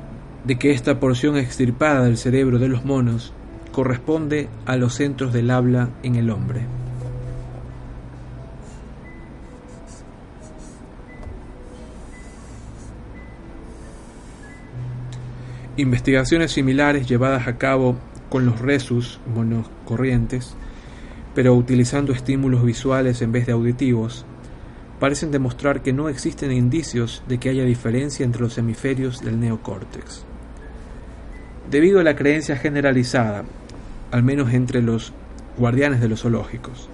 de 0.44 0.58
que 0.58 0.70
esta 0.70 1.00
porción 1.00 1.36
extirpada 1.36 2.04
del 2.04 2.16
cerebro 2.16 2.58
de 2.58 2.68
los 2.68 2.84
monos 2.84 3.32
corresponde 3.72 4.48
a 4.66 4.76
los 4.76 4.94
centros 4.94 5.32
del 5.32 5.50
habla 5.50 5.90
en 6.02 6.16
el 6.16 6.30
hombre. 6.30 6.62
Investigaciones 15.78 16.50
similares 16.50 17.06
llevadas 17.08 17.46
a 17.46 17.56
cabo 17.56 17.96
con 18.30 18.44
los 18.44 18.58
resus 18.58 19.20
monocorrientes, 19.32 20.56
pero 21.36 21.54
utilizando 21.54 22.12
estímulos 22.12 22.64
visuales 22.64 23.22
en 23.22 23.30
vez 23.30 23.46
de 23.46 23.52
auditivos, 23.52 24.26
parecen 24.98 25.30
demostrar 25.30 25.80
que 25.80 25.92
no 25.92 26.08
existen 26.08 26.50
indicios 26.50 27.22
de 27.28 27.38
que 27.38 27.50
haya 27.50 27.62
diferencia 27.62 28.26
entre 28.26 28.42
los 28.42 28.58
hemisferios 28.58 29.20
del 29.20 29.38
neocórtex. 29.38 30.24
Debido 31.70 32.00
a 32.00 32.02
la 32.02 32.16
creencia 32.16 32.56
generalizada, 32.56 33.44
al 34.10 34.24
menos 34.24 34.52
entre 34.52 34.82
los 34.82 35.12
guardianes 35.56 36.00
de 36.00 36.08
los 36.08 36.22
zoológicos, 36.22 36.88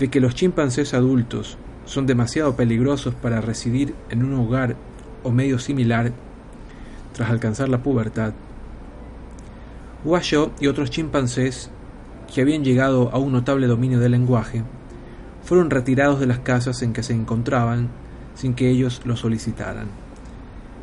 de 0.00 0.08
que 0.08 0.18
los 0.18 0.34
chimpancés 0.34 0.92
adultos 0.92 1.56
son 1.84 2.06
demasiado 2.06 2.56
peligrosos 2.56 3.14
para 3.14 3.40
residir 3.40 3.94
en 4.10 4.24
un 4.24 4.34
hogar 4.34 4.74
o 5.22 5.30
medio 5.30 5.60
similar 5.60 6.10
tras 7.12 7.30
alcanzar 7.30 7.68
la 7.68 7.82
pubertad, 7.82 8.32
Guayo 10.04 10.52
y 10.60 10.68
otros 10.68 10.90
chimpancés 10.90 11.70
que 12.32 12.40
habían 12.40 12.62
llegado 12.62 13.10
a 13.12 13.18
un 13.18 13.32
notable 13.32 13.66
dominio 13.66 13.98
del 13.98 14.12
lenguaje 14.12 14.62
fueron 15.42 15.70
retirados 15.70 16.20
de 16.20 16.26
las 16.26 16.38
casas 16.38 16.82
en 16.82 16.92
que 16.92 17.02
se 17.02 17.14
encontraban 17.14 17.88
sin 18.36 18.54
que 18.54 18.70
ellos 18.70 19.02
lo 19.04 19.16
solicitaran. 19.16 19.88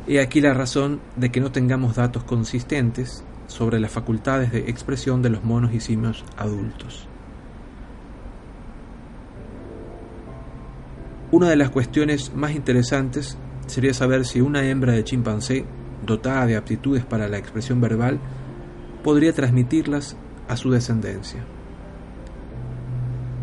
He 0.06 0.20
aquí 0.20 0.42
la 0.42 0.52
razón 0.52 1.00
de 1.16 1.30
que 1.30 1.40
no 1.40 1.50
tengamos 1.50 1.96
datos 1.96 2.24
consistentes 2.24 3.24
sobre 3.46 3.80
las 3.80 3.90
facultades 3.90 4.52
de 4.52 4.68
expresión 4.70 5.22
de 5.22 5.30
los 5.30 5.42
monos 5.42 5.72
y 5.72 5.80
simios 5.80 6.22
adultos. 6.36 7.08
Una 11.32 11.48
de 11.48 11.56
las 11.56 11.70
cuestiones 11.70 12.34
más 12.34 12.52
interesantes 12.52 13.38
sería 13.66 13.94
saber 13.94 14.26
si 14.26 14.42
una 14.42 14.64
hembra 14.64 14.92
de 14.92 15.04
chimpancé 15.04 15.64
dotada 16.04 16.46
de 16.46 16.56
aptitudes 16.56 17.04
para 17.04 17.28
la 17.28 17.38
expresión 17.38 17.80
verbal, 17.80 18.18
podría 19.02 19.32
transmitirlas 19.32 20.16
a 20.48 20.56
su 20.56 20.70
descendencia. 20.70 21.44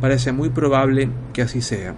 Parece 0.01 0.31
muy 0.31 0.49
probable 0.49 1.09
que 1.31 1.41
así 1.41 1.61
sea, 1.61 1.95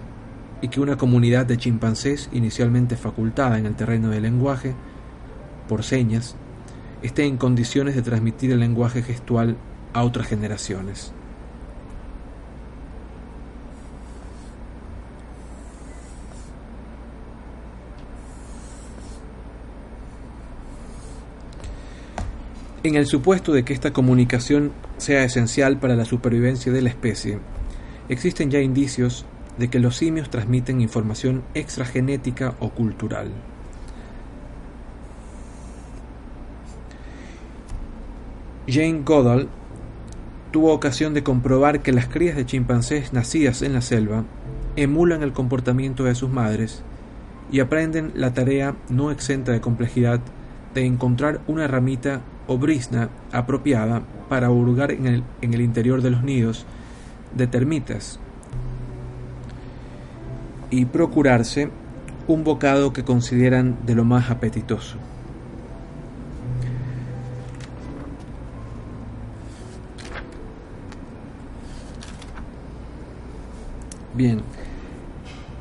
y 0.62 0.68
que 0.68 0.80
una 0.80 0.96
comunidad 0.96 1.46
de 1.46 1.58
chimpancés 1.58 2.28
inicialmente 2.32 2.96
facultada 2.96 3.58
en 3.58 3.66
el 3.66 3.74
terreno 3.74 4.10
del 4.10 4.22
lenguaje, 4.22 4.74
por 5.68 5.82
señas, 5.82 6.36
esté 7.02 7.24
en 7.24 7.36
condiciones 7.36 7.94
de 7.94 8.02
transmitir 8.02 8.52
el 8.52 8.60
lenguaje 8.60 9.02
gestual 9.02 9.56
a 9.92 10.02
otras 10.02 10.28
generaciones. 10.28 11.12
En 22.86 22.94
el 22.94 23.06
supuesto 23.06 23.52
de 23.52 23.64
que 23.64 23.72
esta 23.72 23.92
comunicación 23.92 24.70
sea 24.96 25.24
esencial 25.24 25.80
para 25.80 25.96
la 25.96 26.04
supervivencia 26.04 26.70
de 26.70 26.82
la 26.82 26.88
especie, 26.88 27.40
existen 28.08 28.48
ya 28.48 28.60
indicios 28.60 29.26
de 29.58 29.66
que 29.66 29.80
los 29.80 29.96
simios 29.96 30.30
transmiten 30.30 30.80
información 30.80 31.42
extragenética 31.54 32.54
o 32.60 32.70
cultural. 32.70 33.32
Jane 38.68 39.02
Goodall 39.04 39.48
tuvo 40.52 40.72
ocasión 40.72 41.12
de 41.12 41.24
comprobar 41.24 41.82
que 41.82 41.90
las 41.92 42.06
crías 42.06 42.36
de 42.36 42.46
chimpancés 42.46 43.12
nacidas 43.12 43.62
en 43.62 43.72
la 43.72 43.80
selva 43.80 44.22
emulan 44.76 45.24
el 45.24 45.32
comportamiento 45.32 46.04
de 46.04 46.14
sus 46.14 46.30
madres 46.30 46.84
y 47.50 47.58
aprenden 47.58 48.12
la 48.14 48.32
tarea 48.32 48.76
no 48.88 49.10
exenta 49.10 49.50
de 49.50 49.60
complejidad 49.60 50.20
de 50.72 50.86
encontrar 50.86 51.40
una 51.48 51.66
ramita 51.66 52.20
o 52.46 52.58
brisna 52.58 53.08
apropiada 53.32 54.02
para 54.28 54.50
hurgar 54.50 54.90
en 54.90 55.06
el, 55.06 55.24
en 55.40 55.54
el 55.54 55.60
interior 55.60 56.02
de 56.02 56.10
los 56.10 56.22
nidos 56.22 56.66
de 57.34 57.46
termitas 57.46 58.18
y 60.70 60.84
procurarse 60.84 61.70
un 62.26 62.44
bocado 62.44 62.92
que 62.92 63.04
consideran 63.04 63.76
de 63.86 63.94
lo 63.94 64.04
más 64.04 64.30
apetitoso. 64.30 64.96
Bien, 74.14 74.40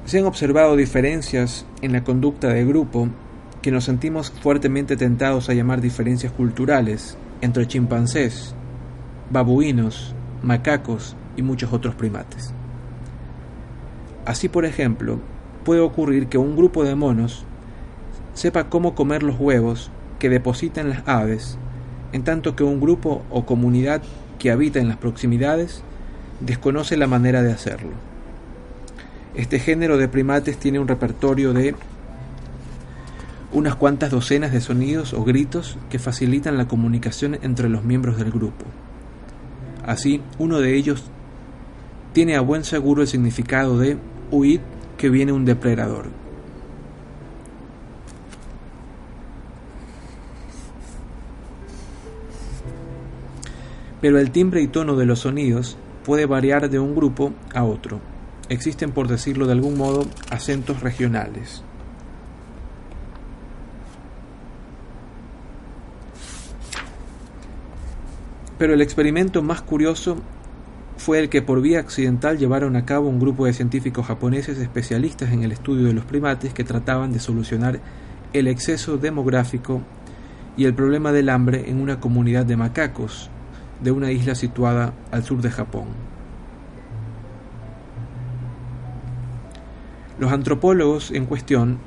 se 0.05 0.19
han 0.19 0.25
observado 0.25 0.75
diferencias 0.77 1.65
en 1.81 1.91
la 1.91 2.03
conducta 2.03 2.47
de 2.47 2.65
grupo 2.65 3.09
que 3.65 3.71
nos 3.71 3.85
sentimos 3.85 4.29
fuertemente 4.29 4.95
tentados 4.95 5.49
a 5.49 5.55
llamar 5.55 5.81
diferencias 5.81 6.31
culturales 6.31 7.17
entre 7.41 7.65
chimpancés, 7.65 8.53
babuinos, 9.31 10.13
macacos 10.43 11.15
y 11.35 11.41
muchos 11.41 11.73
otros 11.73 11.95
primates. 11.95 12.53
Así, 14.23 14.49
por 14.49 14.65
ejemplo, 14.65 15.19
puede 15.63 15.81
ocurrir 15.81 16.27
que 16.27 16.37
un 16.37 16.55
grupo 16.55 16.83
de 16.83 16.93
monos 16.93 17.43
sepa 18.35 18.69
cómo 18.69 18.93
comer 18.93 19.23
los 19.23 19.39
huevos 19.39 19.89
que 20.19 20.29
depositan 20.29 20.91
las 20.91 21.01
aves, 21.07 21.57
en 22.13 22.23
tanto 22.23 22.55
que 22.55 22.63
un 22.63 22.79
grupo 22.79 23.23
o 23.31 23.47
comunidad 23.47 24.03
que 24.37 24.51
habita 24.51 24.77
en 24.77 24.89
las 24.89 24.97
proximidades 24.97 25.81
desconoce 26.39 26.97
la 26.97 27.07
manera 27.07 27.41
de 27.41 27.53
hacerlo. 27.53 27.93
Este 29.33 29.57
género 29.57 29.97
de 29.97 30.07
primates 30.07 30.57
tiene 30.57 30.77
un 30.77 30.87
repertorio 30.87 31.51
de 31.51 31.69
unas 33.55 33.75
cuantas 33.75 34.11
docenas 34.11 34.51
de 34.51 34.59
sonidos 34.59 35.13
o 35.13 35.23
gritos 35.23 35.77
que 35.89 35.97
facilitan 35.97 36.57
la 36.57 36.67
comunicación 36.67 37.39
entre 37.41 37.69
los 37.69 37.85
miembros 37.85 38.17
del 38.17 38.29
grupo. 38.29 38.65
Así, 39.85 40.21
uno 40.37 40.59
de 40.59 40.75
ellos 40.75 41.05
tiene 42.11 42.35
a 42.35 42.41
buen 42.41 42.65
seguro 42.65 43.01
el 43.01 43.07
significado 43.07 43.79
de 43.79 43.97
huid 44.29 44.59
que 44.97 45.09
viene 45.09 45.31
un 45.31 45.45
depredador. 45.45 46.07
Pero 54.01 54.19
el 54.19 54.31
timbre 54.31 54.61
y 54.61 54.67
tono 54.67 54.97
de 54.97 55.05
los 55.05 55.19
sonidos 55.19 55.77
puede 56.03 56.25
variar 56.25 56.69
de 56.69 56.79
un 56.79 56.93
grupo 56.93 57.31
a 57.53 57.63
otro. 57.63 58.01
Existen, 58.49 58.91
por 58.91 59.07
decirlo 59.07 59.45
de 59.45 59.53
algún 59.53 59.77
modo, 59.77 60.05
acentos 60.29 60.81
regionales. 60.81 61.63
Pero 68.57 68.73
el 68.73 68.81
experimento 68.81 69.43
más 69.43 69.61
curioso 69.61 70.17
fue 70.97 71.19
el 71.19 71.29
que 71.29 71.41
por 71.41 71.61
vía 71.61 71.79
accidental 71.79 72.37
llevaron 72.37 72.75
a 72.75 72.85
cabo 72.85 73.09
un 73.09 73.19
grupo 73.19 73.45
de 73.45 73.53
científicos 73.53 74.05
japoneses 74.05 74.57
especialistas 74.57 75.31
en 75.33 75.43
el 75.43 75.51
estudio 75.51 75.87
de 75.87 75.93
los 75.93 76.05
primates 76.05 76.53
que 76.53 76.63
trataban 76.63 77.11
de 77.11 77.19
solucionar 77.19 77.79
el 78.31 78.47
exceso 78.47 78.97
demográfico 78.97 79.81
y 80.55 80.65
el 80.65 80.73
problema 80.73 81.11
del 81.11 81.29
hambre 81.29 81.69
en 81.69 81.81
una 81.81 81.99
comunidad 81.99 82.45
de 82.45 82.55
macacos 82.55 83.29
de 83.81 83.91
una 83.91 84.11
isla 84.11 84.35
situada 84.35 84.93
al 85.11 85.23
sur 85.23 85.41
de 85.41 85.51
Japón. 85.51 85.87
Los 90.17 90.31
antropólogos 90.31 91.11
en 91.11 91.25
cuestión 91.25 91.77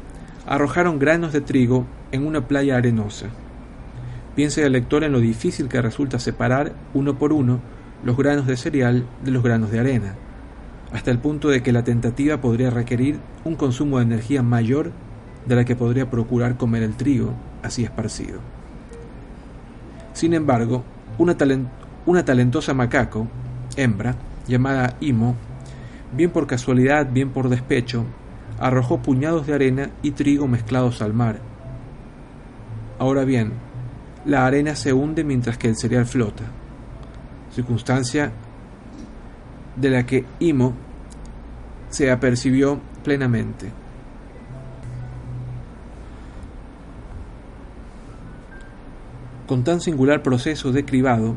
arrojaron 0.46 0.98
granos 0.98 1.32
de 1.32 1.40
trigo 1.40 1.86
en 2.12 2.26
una 2.26 2.46
playa 2.46 2.76
arenosa. 2.76 3.28
Piense 4.38 4.64
el 4.64 4.70
lector 4.70 5.02
en 5.02 5.10
lo 5.10 5.18
difícil 5.18 5.68
que 5.68 5.82
resulta 5.82 6.20
separar 6.20 6.72
uno 6.94 7.18
por 7.18 7.32
uno 7.32 7.58
los 8.04 8.16
granos 8.16 8.46
de 8.46 8.56
cereal 8.56 9.04
de 9.24 9.32
los 9.32 9.42
granos 9.42 9.72
de 9.72 9.80
arena, 9.80 10.14
hasta 10.92 11.10
el 11.10 11.18
punto 11.18 11.48
de 11.48 11.60
que 11.60 11.72
la 11.72 11.82
tentativa 11.82 12.40
podría 12.40 12.70
requerir 12.70 13.18
un 13.44 13.56
consumo 13.56 13.98
de 13.98 14.04
energía 14.04 14.44
mayor 14.44 14.92
de 15.44 15.56
la 15.56 15.64
que 15.64 15.74
podría 15.74 16.08
procurar 16.08 16.56
comer 16.56 16.84
el 16.84 16.94
trigo 16.94 17.34
así 17.64 17.82
esparcido. 17.82 18.38
Sin 20.12 20.32
embargo, 20.34 20.84
una, 21.18 21.36
talentosa 22.24 22.74
macaco, 22.74 23.26
hembra, 23.76 24.14
llamada 24.46 24.94
Imo, 25.00 25.34
bien 26.16 26.30
por 26.30 26.46
casualidad, 26.46 27.08
bien 27.10 27.30
por 27.30 27.48
despecho, 27.48 28.04
arrojó 28.60 28.98
puñados 28.98 29.48
de 29.48 29.54
arena 29.54 29.90
y 30.00 30.12
trigo 30.12 30.46
mezclados 30.46 31.02
al 31.02 31.12
mar. 31.12 31.40
Ahora 33.00 33.24
bien, 33.24 33.66
la 34.24 34.46
arena 34.46 34.74
se 34.74 34.92
hunde 34.92 35.24
mientras 35.24 35.58
que 35.58 35.68
el 35.68 35.76
cereal 35.76 36.06
flota, 36.06 36.44
circunstancia 37.54 38.32
de 39.76 39.90
la 39.90 40.04
que 40.04 40.24
Imo 40.40 40.74
se 41.88 42.10
apercibió 42.10 42.80
plenamente. 43.04 43.70
Con 49.46 49.64
tan 49.64 49.80
singular 49.80 50.22
proceso 50.22 50.72
de 50.72 50.84
cribado, 50.84 51.34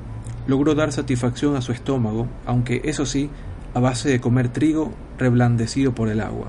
logró 0.48 0.76
dar 0.76 0.92
satisfacción 0.92 1.56
a 1.56 1.62
su 1.62 1.72
estómago, 1.72 2.28
aunque 2.46 2.82
eso 2.84 3.06
sí, 3.06 3.30
a 3.74 3.80
base 3.80 4.10
de 4.10 4.20
comer 4.20 4.50
trigo 4.50 4.92
reblandecido 5.18 5.94
por 5.94 6.10
el 6.10 6.20
agua. 6.20 6.48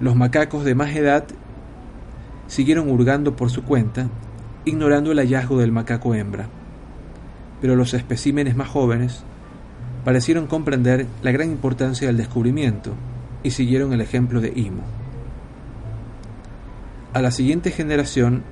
Los 0.00 0.16
macacos 0.16 0.64
de 0.64 0.74
más 0.74 0.96
edad 0.96 1.24
siguieron 2.46 2.88
hurgando 2.90 3.36
por 3.36 3.50
su 3.50 3.64
cuenta, 3.64 4.08
ignorando 4.68 5.12
el 5.12 5.18
hallazgo 5.18 5.58
del 5.58 5.72
macaco 5.72 6.14
hembra. 6.14 6.48
Pero 7.60 7.74
los 7.74 7.94
especímenes 7.94 8.54
más 8.54 8.68
jóvenes 8.68 9.22
parecieron 10.04 10.46
comprender 10.46 11.06
la 11.22 11.32
gran 11.32 11.50
importancia 11.50 12.06
del 12.06 12.16
descubrimiento 12.16 12.94
y 13.42 13.50
siguieron 13.50 13.92
el 13.92 14.00
ejemplo 14.00 14.40
de 14.40 14.52
Imo. 14.54 14.82
A 17.14 17.22
la 17.22 17.30
siguiente 17.30 17.70
generación, 17.70 18.42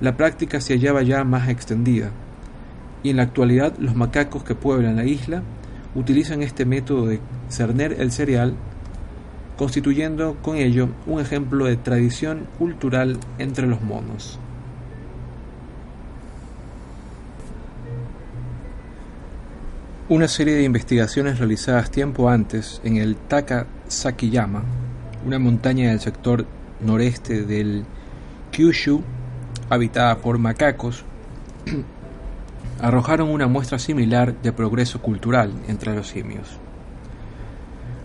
la 0.00 0.16
práctica 0.16 0.60
se 0.60 0.74
hallaba 0.74 1.02
ya 1.02 1.24
más 1.24 1.48
extendida, 1.48 2.10
y 3.02 3.10
en 3.10 3.16
la 3.16 3.22
actualidad 3.22 3.78
los 3.78 3.94
macacos 3.94 4.42
que 4.42 4.54
pueblan 4.54 4.96
la 4.96 5.04
isla 5.04 5.42
utilizan 5.94 6.42
este 6.42 6.64
método 6.64 7.06
de 7.06 7.20
cerner 7.48 7.96
el 7.98 8.10
cereal, 8.10 8.54
constituyendo 9.56 10.36
con 10.42 10.56
ello 10.56 10.88
un 11.06 11.20
ejemplo 11.20 11.66
de 11.66 11.76
tradición 11.76 12.46
cultural 12.58 13.18
entre 13.38 13.66
los 13.66 13.80
monos. 13.82 14.38
Una 20.10 20.26
serie 20.26 20.56
de 20.56 20.64
investigaciones 20.64 21.38
realizadas 21.38 21.92
tiempo 21.92 22.30
antes 22.30 22.80
en 22.82 22.96
el 22.96 23.14
Taka 23.14 23.68
Sakiyama, 23.86 24.64
una 25.24 25.38
montaña 25.38 25.90
del 25.90 26.00
sector 26.00 26.46
noreste 26.80 27.44
del 27.44 27.84
Kyushu, 28.50 29.04
habitada 29.68 30.18
por 30.18 30.38
macacos, 30.38 31.04
arrojaron 32.80 33.28
una 33.28 33.46
muestra 33.46 33.78
similar 33.78 34.34
de 34.42 34.52
progreso 34.52 35.00
cultural 35.00 35.52
entre 35.68 35.94
los 35.94 36.08
simios. 36.08 36.58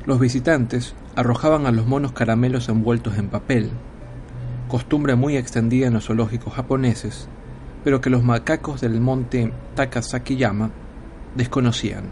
Los 0.06 0.20
visitantes 0.20 0.93
arrojaban 1.16 1.66
a 1.66 1.72
los 1.72 1.88
monos 1.88 2.12
caramelos 2.12 2.70
envueltos 2.70 3.18
en 3.18 3.30
papel, 3.30 3.72
costumbre 4.68 5.16
muy 5.16 5.38
extendida 5.38 5.88
en 5.88 5.93
los 5.95 6.06
zoológicos 6.06 6.53
japoneses, 6.53 7.28
pero 7.84 7.99
que 7.99 8.12
los 8.12 8.24
macacos 8.24 8.82
del 8.82 9.01
monte 9.01 9.51
Takasakiyama 9.74 10.70
desconocían. 11.36 12.06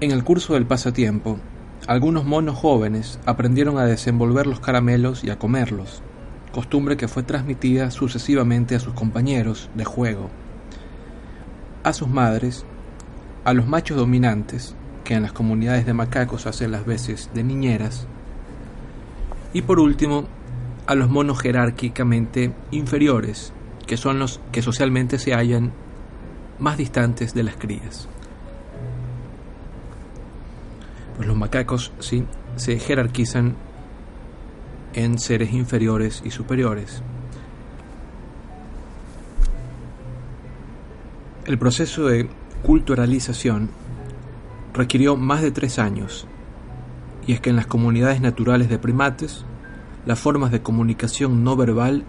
En 0.00 0.10
el 0.10 0.24
curso 0.24 0.54
del 0.54 0.66
pasatiempo, 0.66 1.38
algunos 1.86 2.24
monos 2.24 2.56
jóvenes 2.56 3.20
aprendieron 3.26 3.78
a 3.78 3.84
desenvolver 3.84 4.46
los 4.46 4.60
caramelos 4.60 5.24
y 5.24 5.30
a 5.30 5.38
comerlos, 5.38 6.02
costumbre 6.52 6.96
que 6.96 7.08
fue 7.08 7.22
transmitida 7.22 7.90
sucesivamente 7.90 8.74
a 8.74 8.80
sus 8.80 8.94
compañeros 8.94 9.70
de 9.74 9.84
juego, 9.84 10.30
a 11.84 11.92
sus 11.92 12.08
madres, 12.08 12.64
a 13.44 13.52
los 13.52 13.66
machos 13.66 13.96
dominantes, 13.96 14.74
que 15.04 15.14
en 15.14 15.22
las 15.22 15.32
comunidades 15.32 15.86
de 15.86 15.94
macacos 15.94 16.46
hacen 16.46 16.72
las 16.72 16.84
veces 16.86 17.30
de 17.34 17.44
niñeras, 17.44 18.06
y 19.52 19.62
por 19.62 19.80
último, 19.80 20.24
a 20.86 20.94
los 20.94 21.08
monos 21.08 21.40
jerárquicamente 21.40 22.52
inferiores, 22.70 23.52
que 23.86 23.96
son 23.96 24.18
los 24.18 24.40
que 24.52 24.62
socialmente 24.62 25.18
se 25.18 25.34
hallan 25.34 25.72
más 26.60 26.76
distantes 26.76 27.34
de 27.34 27.42
las 27.42 27.56
crías. 27.56 28.08
Pues 31.16 31.26
los 31.26 31.36
macacos 31.36 31.92
sí 31.98 32.24
se 32.56 32.78
jerarquizan 32.78 33.56
en 34.94 35.18
seres 35.18 35.52
inferiores 35.52 36.22
y 36.24 36.30
superiores. 36.30 37.02
El 41.46 41.58
proceso 41.58 42.06
de 42.06 42.28
culturalización 42.62 43.70
requirió 44.74 45.16
más 45.16 45.42
de 45.42 45.50
tres 45.50 45.78
años, 45.78 46.26
y 47.26 47.32
es 47.32 47.40
que 47.40 47.50
en 47.50 47.56
las 47.56 47.66
comunidades 47.66 48.20
naturales 48.20 48.68
de 48.68 48.78
primates, 48.78 49.44
las 50.06 50.18
formas 50.18 50.50
de 50.50 50.62
comunicación 50.62 51.44
no 51.44 51.56
verbal 51.56 52.04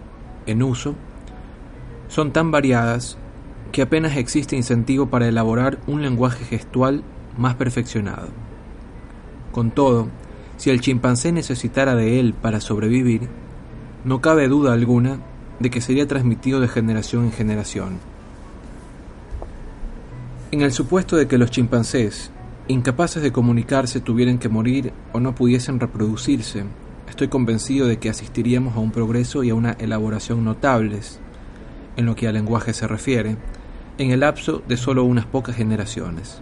en 0.45 0.63
uso 0.63 0.95
son 2.07 2.31
tan 2.31 2.51
variadas 2.51 3.17
que 3.71 3.81
apenas 3.81 4.17
existe 4.17 4.55
incentivo 4.55 5.07
para 5.07 5.27
elaborar 5.27 5.79
un 5.87 6.01
lenguaje 6.01 6.43
gestual 6.45 7.03
más 7.37 7.55
perfeccionado. 7.55 8.27
Con 9.51 9.71
todo, 9.71 10.07
si 10.57 10.69
el 10.69 10.81
chimpancé 10.81 11.31
necesitara 11.31 11.95
de 11.95 12.19
él 12.19 12.33
para 12.33 12.61
sobrevivir, 12.61 13.29
no 14.03 14.21
cabe 14.21 14.47
duda 14.47 14.73
alguna 14.73 15.19
de 15.59 15.69
que 15.69 15.81
sería 15.81 16.07
transmitido 16.07 16.59
de 16.59 16.67
generación 16.67 17.25
en 17.25 17.31
generación. 17.31 17.99
En 20.51 20.61
el 20.61 20.73
supuesto 20.73 21.15
de 21.15 21.27
que 21.27 21.37
los 21.37 21.51
chimpancés, 21.51 22.31
incapaces 22.67 23.23
de 23.23 23.31
comunicarse, 23.31 24.01
tuvieran 24.01 24.37
que 24.37 24.49
morir 24.49 24.91
o 25.13 25.19
no 25.19 25.33
pudiesen 25.33 25.79
reproducirse, 25.79 26.65
estoy 27.07 27.27
convencido 27.27 27.87
de 27.87 27.99
que 27.99 28.09
asistiríamos 28.09 28.75
a 28.75 28.79
un 28.79 28.91
progreso 28.91 29.43
y 29.43 29.49
a 29.49 29.55
una 29.55 29.73
elaboración 29.73 30.43
notables, 30.43 31.19
en 31.95 32.05
lo 32.05 32.15
que 32.15 32.27
al 32.27 32.33
lenguaje 32.33 32.73
se 32.73 32.87
refiere, 32.87 33.37
en 34.01 34.11
el 34.11 34.21
lapso 34.21 34.61
de 34.67 34.77
solo 34.77 35.03
unas 35.03 35.25
pocas 35.25 35.55
generaciones. 35.55 36.41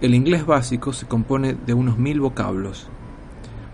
El 0.00 0.14
inglés 0.14 0.46
básico 0.46 0.92
se 0.92 1.06
compone 1.06 1.56
de 1.66 1.74
unos 1.74 1.98
mil 1.98 2.20
vocablos, 2.20 2.90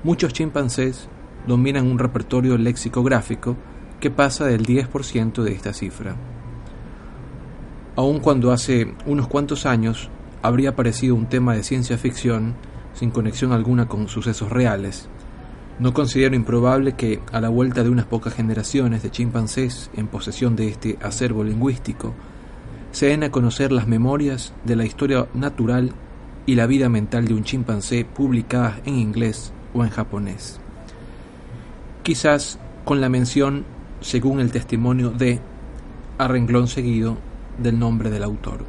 Muchos 0.05 0.33
chimpancés 0.33 1.07
dominan 1.47 1.87
un 1.87 1.97
repertorio 1.97 2.59
lexicográfico 2.59 3.57
que 4.01 4.11
pasa 4.11 4.47
del 4.47 4.67
10% 4.67 5.45
de 5.45 5.53
esta 5.53 5.73
cifra. 5.73 6.17
Aun 7.95 8.19
cuando 8.19 8.51
hace 8.51 8.95
unos 9.07 9.29
cuantos 9.29 9.65
años 9.65 10.11
habría 10.43 10.71
aparecido 10.71 11.15
un 11.15 11.27
tema 11.27 11.55
de 11.55 11.63
ciencia 11.63 11.99
ficción 11.99 12.57
sin 12.95 13.11
conexión 13.13 13.53
alguna 13.53 13.87
con 13.87 14.09
sucesos 14.09 14.51
reales, 14.51 15.09
no 15.79 15.95
considero 15.95 16.35
improbable 16.35 16.95
que, 16.95 17.21
a 17.31 17.41
la 17.41 17.49
vuelta 17.49 17.85
de 17.85 17.91
unas 17.91 18.07
pocas 18.07 18.35
generaciones 18.35 19.05
de 19.05 19.11
chimpancés 19.13 19.89
en 19.95 20.09
posesión 20.09 20.57
de 20.57 20.67
este 20.67 20.99
acervo 21.01 21.45
lingüístico, 21.45 22.13
se 22.93 23.07
den 23.07 23.25
a 23.25 23.31
conocer 23.31 23.73
las 23.73 23.89
memorias 23.89 24.53
de 24.65 24.77
la 24.77 24.85
historia 24.85 25.27
natural 25.35 25.93
y 26.47 26.55
la 26.55 26.67
vida 26.67 26.89
mental 26.89 27.27
de 27.27 27.35
un 27.35 27.45
chimpancé 27.45 28.05
publicadas 28.05 28.81
en 28.85 28.97
inglés 28.97 29.53
o 29.75 29.85
en 29.85 29.91
japonés. 29.91 30.61
Quizás 32.03 32.59
con 32.85 33.01
la 33.01 33.09
mención, 33.09 33.65
según 34.01 34.41
el 34.41 34.51
testimonio 34.51 35.11
de, 35.11 35.41
a 36.19 36.29
renglón 36.29 36.69
seguido 36.69 37.17
del 37.59 37.79
nombre 37.79 38.11
del 38.11 38.25
autor. 38.25 38.65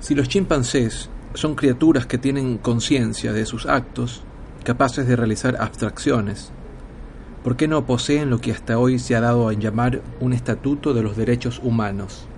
Si 0.00 0.14
los 0.14 0.28
chimpancés 0.28 1.08
son 1.34 1.54
criaturas 1.54 2.06
que 2.06 2.18
tienen 2.18 2.58
conciencia 2.58 3.32
de 3.32 3.46
sus 3.46 3.66
actos, 3.66 4.24
capaces 4.64 5.06
de 5.06 5.16
realizar 5.16 5.56
abstracciones, 5.60 6.52
¿Por 7.42 7.56
qué 7.56 7.66
no 7.66 7.84
poseen 7.86 8.30
lo 8.30 8.40
que 8.40 8.52
hasta 8.52 8.78
hoy 8.78 9.00
se 9.00 9.16
ha 9.16 9.20
dado 9.20 9.48
a 9.48 9.52
llamar 9.52 10.00
un 10.20 10.32
estatuto 10.32 10.94
de 10.94 11.02
los 11.02 11.16
derechos 11.16 11.60
humanos? 11.62 12.28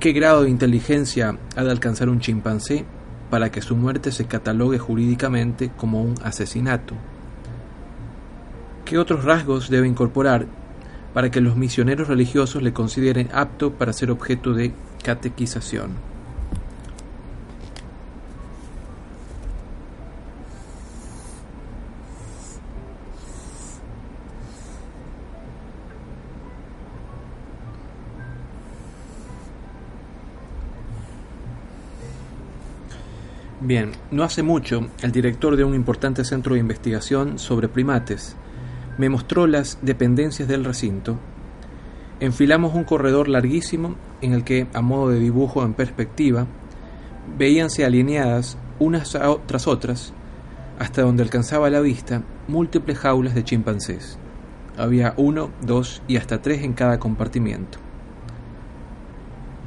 ¿Qué 0.00 0.12
grado 0.12 0.42
de 0.42 0.50
inteligencia 0.50 1.38
ha 1.56 1.64
de 1.64 1.70
alcanzar 1.70 2.10
un 2.10 2.20
chimpancé 2.20 2.84
para 3.30 3.50
que 3.50 3.62
su 3.62 3.74
muerte 3.74 4.12
se 4.12 4.26
catalogue 4.26 4.78
jurídicamente 4.78 5.70
como 5.78 6.02
un 6.02 6.14
asesinato? 6.22 6.94
¿Qué 8.84 8.98
otros 8.98 9.24
rasgos 9.24 9.70
debe 9.70 9.88
incorporar 9.88 10.46
para 11.14 11.30
que 11.30 11.40
los 11.40 11.56
misioneros 11.56 12.08
religiosos 12.08 12.62
le 12.62 12.74
consideren 12.74 13.30
apto 13.32 13.72
para 13.72 13.94
ser 13.94 14.10
objeto 14.10 14.52
de 14.52 14.74
catequización? 15.02 16.15
Bien, 33.66 33.90
no 34.12 34.22
hace 34.22 34.44
mucho, 34.44 34.86
el 35.02 35.10
director 35.10 35.56
de 35.56 35.64
un 35.64 35.74
importante 35.74 36.24
centro 36.24 36.54
de 36.54 36.60
investigación 36.60 37.36
sobre 37.40 37.66
primates 37.66 38.36
me 38.96 39.08
mostró 39.08 39.48
las 39.48 39.80
dependencias 39.82 40.46
del 40.46 40.64
recinto. 40.64 41.18
Enfilamos 42.20 42.76
un 42.76 42.84
corredor 42.84 43.26
larguísimo 43.26 43.96
en 44.20 44.34
el 44.34 44.44
que, 44.44 44.68
a 44.72 44.82
modo 44.82 45.08
de 45.08 45.18
dibujo 45.18 45.64
en 45.64 45.74
perspectiva, 45.74 46.46
veíanse 47.36 47.84
alineadas 47.84 48.56
unas 48.78 49.18
tras 49.46 49.66
otras, 49.66 50.12
hasta 50.78 51.02
donde 51.02 51.24
alcanzaba 51.24 51.68
la 51.68 51.80
vista, 51.80 52.22
múltiples 52.46 52.98
jaulas 52.98 53.34
de 53.34 53.42
chimpancés. 53.42 54.16
Había 54.78 55.12
uno, 55.16 55.50
dos 55.62 56.02
y 56.06 56.18
hasta 56.18 56.40
tres 56.40 56.62
en 56.62 56.72
cada 56.72 57.00
compartimiento. 57.00 57.78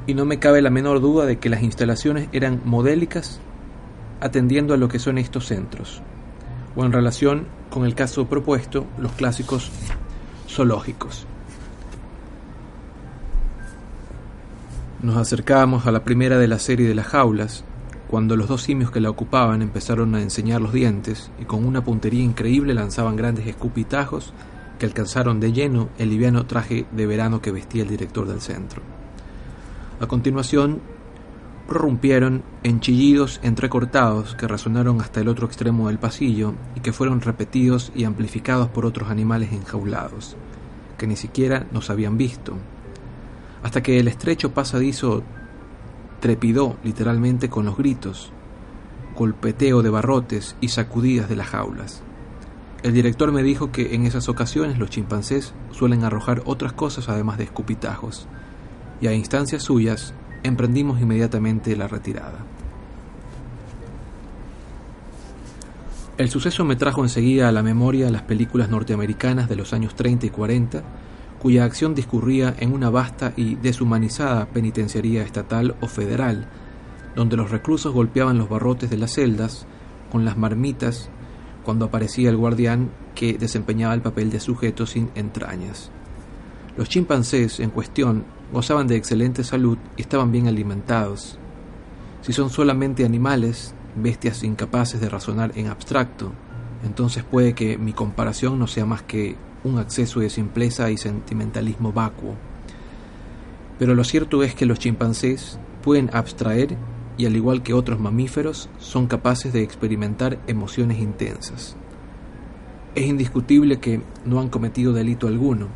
Y 0.06 0.14
no 0.14 0.24
me 0.24 0.38
cabe 0.38 0.62
la 0.62 0.70
menor 0.70 1.02
duda 1.02 1.26
de 1.26 1.38
que 1.38 1.50
las 1.50 1.62
instalaciones 1.62 2.30
eran 2.32 2.62
modélicas 2.64 3.42
atendiendo 4.20 4.74
a 4.74 4.76
lo 4.76 4.88
que 4.88 4.98
son 4.98 5.18
estos 5.18 5.46
centros, 5.46 6.02
o 6.76 6.84
en 6.84 6.92
relación 6.92 7.46
con 7.70 7.84
el 7.84 7.94
caso 7.94 8.26
propuesto, 8.26 8.86
los 8.98 9.12
clásicos 9.12 9.70
zoológicos. 10.48 11.26
Nos 15.02 15.16
acercábamos 15.16 15.86
a 15.86 15.92
la 15.92 16.04
primera 16.04 16.38
de 16.38 16.48
la 16.48 16.58
serie 16.58 16.86
de 16.86 16.94
las 16.94 17.06
jaulas, 17.06 17.64
cuando 18.08 18.36
los 18.36 18.48
dos 18.48 18.62
simios 18.62 18.90
que 18.90 19.00
la 19.00 19.08
ocupaban 19.08 19.62
empezaron 19.62 20.14
a 20.14 20.20
enseñar 20.20 20.60
los 20.60 20.72
dientes 20.72 21.30
y 21.40 21.44
con 21.44 21.64
una 21.64 21.84
puntería 21.84 22.22
increíble 22.22 22.74
lanzaban 22.74 23.14
grandes 23.14 23.46
escupitajos 23.46 24.34
que 24.80 24.86
alcanzaron 24.86 25.38
de 25.38 25.52
lleno 25.52 25.90
el 25.96 26.10
liviano 26.10 26.44
traje 26.44 26.86
de 26.90 27.06
verano 27.06 27.40
que 27.40 27.52
vestía 27.52 27.82
el 27.82 27.88
director 27.88 28.26
del 28.26 28.40
centro. 28.40 28.82
A 30.00 30.06
continuación, 30.06 30.80
prorrumpieron 31.68 32.42
en 32.62 32.80
chillidos 32.80 33.40
entrecortados 33.42 34.34
que 34.34 34.48
resonaron 34.48 35.00
hasta 35.00 35.20
el 35.20 35.28
otro 35.28 35.46
extremo 35.46 35.88
del 35.88 35.98
pasillo 35.98 36.54
y 36.74 36.80
que 36.80 36.92
fueron 36.92 37.20
repetidos 37.20 37.92
y 37.94 38.04
amplificados 38.04 38.68
por 38.68 38.86
otros 38.86 39.10
animales 39.10 39.52
enjaulados, 39.52 40.36
que 40.98 41.06
ni 41.06 41.16
siquiera 41.16 41.66
nos 41.72 41.90
habían 41.90 42.16
visto, 42.16 42.54
hasta 43.62 43.82
que 43.82 44.00
el 44.00 44.08
estrecho 44.08 44.52
pasadizo 44.52 45.22
trepidó 46.20 46.76
literalmente 46.82 47.48
con 47.48 47.64
los 47.64 47.76
gritos, 47.76 48.32
golpeteo 49.16 49.82
de 49.82 49.90
barrotes 49.90 50.56
y 50.60 50.68
sacudidas 50.68 51.28
de 51.28 51.36
las 51.36 51.48
jaulas. 51.48 52.02
El 52.82 52.94
director 52.94 53.30
me 53.32 53.42
dijo 53.42 53.70
que 53.72 53.94
en 53.94 54.06
esas 54.06 54.28
ocasiones 54.28 54.78
los 54.78 54.90
chimpancés 54.90 55.52
suelen 55.70 56.04
arrojar 56.04 56.42
otras 56.46 56.72
cosas 56.72 57.08
además 57.08 57.36
de 57.38 57.44
escupitajos, 57.44 58.26
y 59.00 59.06
a 59.06 59.14
instancias 59.14 59.62
suyas 59.62 60.14
emprendimos 60.42 61.00
inmediatamente 61.00 61.76
la 61.76 61.88
retirada. 61.88 62.38
El 66.18 66.28
suceso 66.28 66.64
me 66.66 66.76
trajo 66.76 67.02
enseguida 67.02 67.48
a 67.48 67.52
la 67.52 67.62
memoria 67.62 68.10
las 68.10 68.22
películas 68.22 68.68
norteamericanas 68.68 69.48
de 69.48 69.56
los 69.56 69.72
años 69.72 69.94
30 69.94 70.26
y 70.26 70.30
40, 70.30 70.82
cuya 71.40 71.64
acción 71.64 71.94
discurría 71.94 72.54
en 72.58 72.74
una 72.74 72.90
vasta 72.90 73.32
y 73.36 73.54
deshumanizada 73.54 74.44
penitenciaría 74.46 75.22
estatal 75.22 75.76
o 75.80 75.86
federal, 75.86 76.46
donde 77.16 77.38
los 77.38 77.50
reclusos 77.50 77.94
golpeaban 77.94 78.36
los 78.36 78.50
barrotes 78.50 78.90
de 78.90 78.98
las 78.98 79.14
celdas 79.14 79.66
con 80.12 80.26
las 80.26 80.36
marmitas 80.36 81.08
cuando 81.64 81.86
aparecía 81.86 82.28
el 82.28 82.36
guardián 82.36 82.90
que 83.14 83.34
desempeñaba 83.34 83.94
el 83.94 84.02
papel 84.02 84.30
de 84.30 84.40
sujeto 84.40 84.84
sin 84.84 85.10
entrañas. 85.14 85.90
Los 86.76 86.88
chimpancés 86.88 87.60
en 87.60 87.70
cuestión 87.70 88.24
gozaban 88.52 88.86
de 88.86 88.96
excelente 88.96 89.44
salud 89.44 89.78
y 89.96 90.02
estaban 90.02 90.32
bien 90.32 90.46
alimentados. 90.46 91.38
Si 92.22 92.32
son 92.32 92.50
solamente 92.50 93.04
animales, 93.04 93.74
bestias 93.96 94.42
incapaces 94.42 95.00
de 95.00 95.08
razonar 95.08 95.52
en 95.56 95.68
abstracto, 95.68 96.32
entonces 96.84 97.24
puede 97.24 97.54
que 97.54 97.78
mi 97.78 97.92
comparación 97.92 98.58
no 98.58 98.66
sea 98.66 98.86
más 98.86 99.02
que 99.02 99.36
un 99.64 99.78
acceso 99.78 100.20
de 100.20 100.30
simpleza 100.30 100.90
y 100.90 100.96
sentimentalismo 100.96 101.92
vacuo. 101.92 102.34
Pero 103.78 103.94
lo 103.94 104.04
cierto 104.04 104.42
es 104.42 104.54
que 104.54 104.66
los 104.66 104.78
chimpancés 104.78 105.58
pueden 105.82 106.10
abstraer 106.12 106.76
y 107.16 107.26
al 107.26 107.36
igual 107.36 107.62
que 107.62 107.74
otros 107.74 108.00
mamíferos 108.00 108.68
son 108.78 109.06
capaces 109.06 109.52
de 109.52 109.62
experimentar 109.62 110.38
emociones 110.46 110.98
intensas. 110.98 111.76
Es 112.94 113.06
indiscutible 113.06 113.78
que 113.78 114.00
no 114.24 114.40
han 114.40 114.48
cometido 114.48 114.92
delito 114.92 115.28
alguno, 115.28 115.68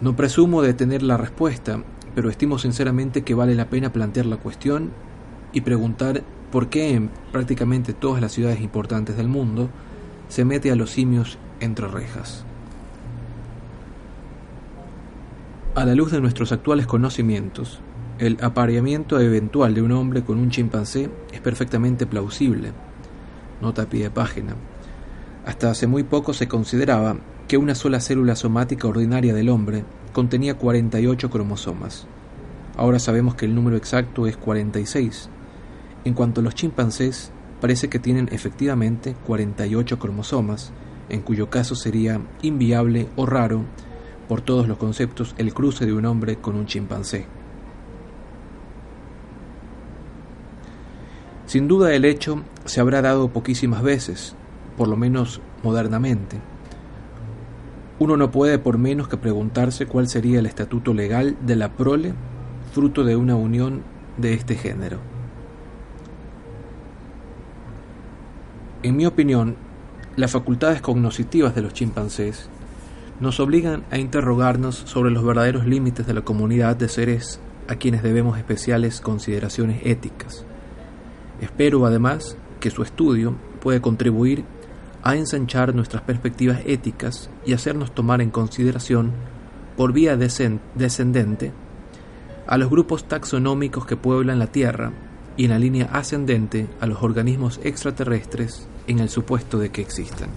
no 0.00 0.16
presumo 0.16 0.62
de 0.62 0.74
tener 0.74 1.02
la 1.02 1.16
respuesta, 1.16 1.82
pero 2.14 2.30
estimo 2.30 2.58
sinceramente 2.58 3.22
que 3.22 3.34
vale 3.34 3.54
la 3.54 3.68
pena 3.68 3.92
plantear 3.92 4.26
la 4.26 4.38
cuestión 4.38 4.90
y 5.52 5.60
preguntar 5.60 6.22
por 6.50 6.68
qué 6.68 6.94
en 6.94 7.10
prácticamente 7.32 7.92
todas 7.92 8.20
las 8.20 8.32
ciudades 8.32 8.60
importantes 8.60 9.16
del 9.16 9.28
mundo 9.28 9.68
se 10.28 10.44
mete 10.44 10.70
a 10.70 10.76
los 10.76 10.90
simios 10.90 11.38
entre 11.60 11.86
rejas. 11.88 12.44
A 15.74 15.84
la 15.84 15.94
luz 15.94 16.10
de 16.10 16.20
nuestros 16.20 16.50
actuales 16.50 16.86
conocimientos, 16.86 17.80
el 18.18 18.38
apareamiento 18.42 19.20
eventual 19.20 19.74
de 19.74 19.82
un 19.82 19.92
hombre 19.92 20.24
con 20.24 20.38
un 20.38 20.50
chimpancé 20.50 21.10
es 21.32 21.40
perfectamente 21.40 22.06
plausible. 22.06 22.72
Nota 23.62 23.86
pie 23.86 24.04
de 24.04 24.10
página. 24.10 24.56
Hasta 25.46 25.70
hace 25.70 25.86
muy 25.86 26.02
poco 26.02 26.32
se 26.32 26.48
consideraba 26.48 27.16
que 27.50 27.58
una 27.58 27.74
sola 27.74 27.98
célula 27.98 28.36
somática 28.36 28.86
ordinaria 28.86 29.34
del 29.34 29.48
hombre 29.48 29.82
contenía 30.12 30.54
48 30.54 31.30
cromosomas. 31.30 32.06
Ahora 32.76 33.00
sabemos 33.00 33.34
que 33.34 33.44
el 33.44 33.56
número 33.56 33.76
exacto 33.76 34.28
es 34.28 34.36
46. 34.36 35.28
En 36.04 36.14
cuanto 36.14 36.40
a 36.40 36.44
los 36.44 36.54
chimpancés, 36.54 37.32
parece 37.60 37.88
que 37.88 37.98
tienen 37.98 38.28
efectivamente 38.30 39.16
48 39.26 39.98
cromosomas, 39.98 40.70
en 41.08 41.22
cuyo 41.22 41.50
caso 41.50 41.74
sería 41.74 42.20
inviable 42.40 43.08
o 43.16 43.26
raro, 43.26 43.64
por 44.28 44.42
todos 44.42 44.68
los 44.68 44.78
conceptos, 44.78 45.34
el 45.36 45.52
cruce 45.52 45.86
de 45.86 45.92
un 45.92 46.06
hombre 46.06 46.36
con 46.36 46.54
un 46.54 46.66
chimpancé. 46.66 47.26
Sin 51.46 51.66
duda 51.66 51.92
el 51.92 52.04
hecho 52.04 52.44
se 52.64 52.80
habrá 52.80 53.02
dado 53.02 53.32
poquísimas 53.32 53.82
veces, 53.82 54.36
por 54.76 54.86
lo 54.86 54.96
menos 54.96 55.40
modernamente. 55.64 56.38
Uno 58.00 58.16
no 58.16 58.30
puede 58.30 58.58
por 58.58 58.78
menos 58.78 59.08
que 59.08 59.18
preguntarse 59.18 59.84
cuál 59.84 60.08
sería 60.08 60.38
el 60.38 60.46
estatuto 60.46 60.94
legal 60.94 61.36
de 61.44 61.54
la 61.54 61.68
prole 61.68 62.14
fruto 62.72 63.04
de 63.04 63.14
una 63.14 63.34
unión 63.34 63.82
de 64.16 64.32
este 64.32 64.54
género. 64.54 64.98
En 68.82 68.96
mi 68.96 69.04
opinión, 69.04 69.56
las 70.16 70.32
facultades 70.32 70.80
cognoscitivas 70.80 71.54
de 71.54 71.60
los 71.60 71.74
chimpancés 71.74 72.48
nos 73.20 73.38
obligan 73.38 73.84
a 73.90 73.98
interrogarnos 73.98 74.76
sobre 74.76 75.10
los 75.10 75.22
verdaderos 75.22 75.66
límites 75.66 76.06
de 76.06 76.14
la 76.14 76.22
comunidad 76.22 76.76
de 76.76 76.88
seres 76.88 77.38
a 77.68 77.74
quienes 77.74 78.02
debemos 78.02 78.38
especiales 78.38 79.02
consideraciones 79.02 79.82
éticas. 79.84 80.46
Espero 81.42 81.84
además 81.84 82.38
que 82.60 82.70
su 82.70 82.82
estudio 82.82 83.34
puede 83.60 83.82
contribuir 83.82 84.44
a 85.02 85.16
ensanchar 85.16 85.74
nuestras 85.74 86.02
perspectivas 86.02 86.60
éticas 86.66 87.30
y 87.46 87.52
hacernos 87.52 87.94
tomar 87.94 88.20
en 88.20 88.30
consideración, 88.30 89.12
por 89.76 89.92
vía 89.92 90.16
descendente, 90.16 91.52
a 92.46 92.58
los 92.58 92.68
grupos 92.68 93.04
taxonómicos 93.04 93.86
que 93.86 93.96
pueblan 93.96 94.38
la 94.38 94.48
Tierra 94.48 94.92
y 95.36 95.44
en 95.44 95.50
la 95.50 95.58
línea 95.58 95.88
ascendente 95.92 96.66
a 96.80 96.86
los 96.86 97.02
organismos 97.02 97.60
extraterrestres 97.62 98.66
en 98.86 98.98
el 98.98 99.08
supuesto 99.08 99.58
de 99.58 99.70
que 99.70 99.80
existan. 99.80 100.28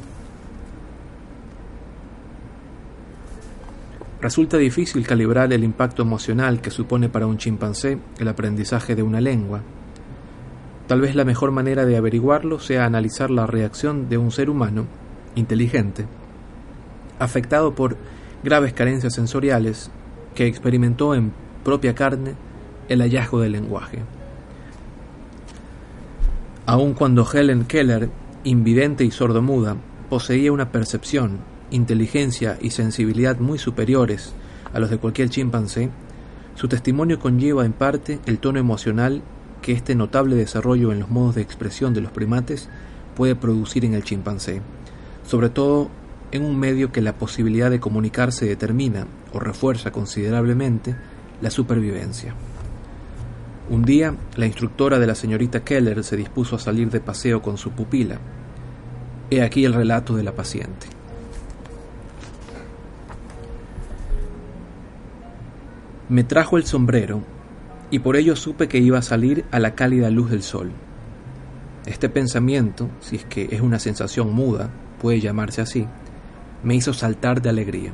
Resulta 4.21 4.57
difícil 4.57 5.05
calibrar 5.05 5.51
el 5.51 5.65
impacto 5.65 6.03
emocional 6.03 6.61
que 6.61 6.71
supone 6.71 7.09
para 7.09 7.27
un 7.27 7.37
chimpancé 7.37 7.97
el 8.19 8.27
aprendizaje 8.29 8.95
de 8.95 9.03
una 9.03 9.19
lengua, 9.19 9.61
Tal 10.87 11.01
vez 11.01 11.15
la 11.15 11.25
mejor 11.25 11.51
manera 11.51 11.85
de 11.85 11.97
averiguarlo 11.97 12.59
sea 12.59 12.85
analizar 12.85 13.31
la 13.31 13.47
reacción 13.47 14.09
de 14.09 14.17
un 14.17 14.31
ser 14.31 14.49
humano 14.49 14.85
inteligente 15.35 16.05
afectado 17.19 17.73
por 17.73 17.97
graves 18.43 18.73
carencias 18.73 19.13
sensoriales, 19.13 19.89
que 20.35 20.47
experimentó 20.47 21.15
en 21.15 21.31
propia 21.63 21.95
carne 21.95 22.35
el 22.89 23.01
hallazgo 23.01 23.39
del 23.39 23.53
lenguaje. 23.53 23.99
Aun 26.65 26.93
cuando 26.93 27.27
Helen 27.31 27.65
Keller, 27.65 28.09
invidente 28.43 29.05
y 29.05 29.11
sordomuda, 29.11 29.77
poseía 30.09 30.51
una 30.51 30.71
percepción, 30.71 31.39
inteligencia 31.71 32.57
y 32.61 32.71
sensibilidad 32.71 33.39
muy 33.39 33.57
superiores 33.57 34.33
a 34.73 34.79
los 34.79 34.89
de 34.89 34.97
cualquier 34.97 35.29
chimpancé, 35.29 35.89
su 36.55 36.67
testimonio 36.67 37.19
conlleva 37.19 37.65
en 37.65 37.73
parte 37.73 38.19
el 38.25 38.39
tono 38.39 38.59
emocional 38.59 39.21
que 39.63 39.71
este 39.71 39.95
notable 39.95 40.35
desarrollo 40.35 40.91
en 40.91 40.99
los 40.99 41.09
modos 41.09 41.33
de 41.33 41.41
expresión 41.41 41.95
de 41.95 42.01
los 42.01 42.11
primates 42.11 42.69
puede 43.15 43.35
producir 43.35 43.85
en 43.85 43.95
el 43.95 44.03
chimpancé, 44.03 44.61
sobre 45.25 45.49
todo 45.49 45.89
en 46.31 46.43
un 46.43 46.59
medio 46.59 46.91
que 46.91 47.01
la 47.01 47.13
posibilidad 47.13 47.71
de 47.71 47.79
comunicarse 47.79 48.45
determina 48.45 49.07
o 49.31 49.39
refuerza 49.39 49.91
considerablemente 49.91 50.95
la 51.41 51.49
supervivencia. 51.49 52.35
Un 53.69 53.83
día, 53.83 54.15
la 54.35 54.45
instructora 54.45 54.99
de 54.99 55.07
la 55.07 55.15
señorita 55.15 55.63
Keller 55.63 56.03
se 56.03 56.17
dispuso 56.17 56.57
a 56.57 56.59
salir 56.59 56.89
de 56.89 56.99
paseo 56.99 57.41
con 57.41 57.57
su 57.57 57.71
pupila. 57.71 58.19
He 59.29 59.41
aquí 59.41 59.63
el 59.63 59.73
relato 59.73 60.15
de 60.15 60.23
la 60.23 60.33
paciente. 60.33 60.87
Me 66.09 66.25
trajo 66.25 66.57
el 66.57 66.65
sombrero 66.65 67.32
y 67.93 67.99
por 67.99 68.15
ello 68.15 68.35
supe 68.35 68.67
que 68.67 68.79
iba 68.79 68.97
a 68.97 69.03
salir 69.03 69.45
a 69.51 69.59
la 69.59 69.75
cálida 69.75 70.09
luz 70.09 70.31
del 70.31 70.41
sol. 70.41 70.71
Este 71.85 72.09
pensamiento, 72.09 72.89
si 72.99 73.17
es 73.17 73.25
que 73.25 73.49
es 73.51 73.61
una 73.61 73.77
sensación 73.77 74.33
muda, 74.33 74.71
puede 74.99 75.19
llamarse 75.19 75.61
así, 75.61 75.85
me 76.63 76.73
hizo 76.73 76.91
saltar 76.93 77.39
de 77.43 77.49
alegría. 77.49 77.91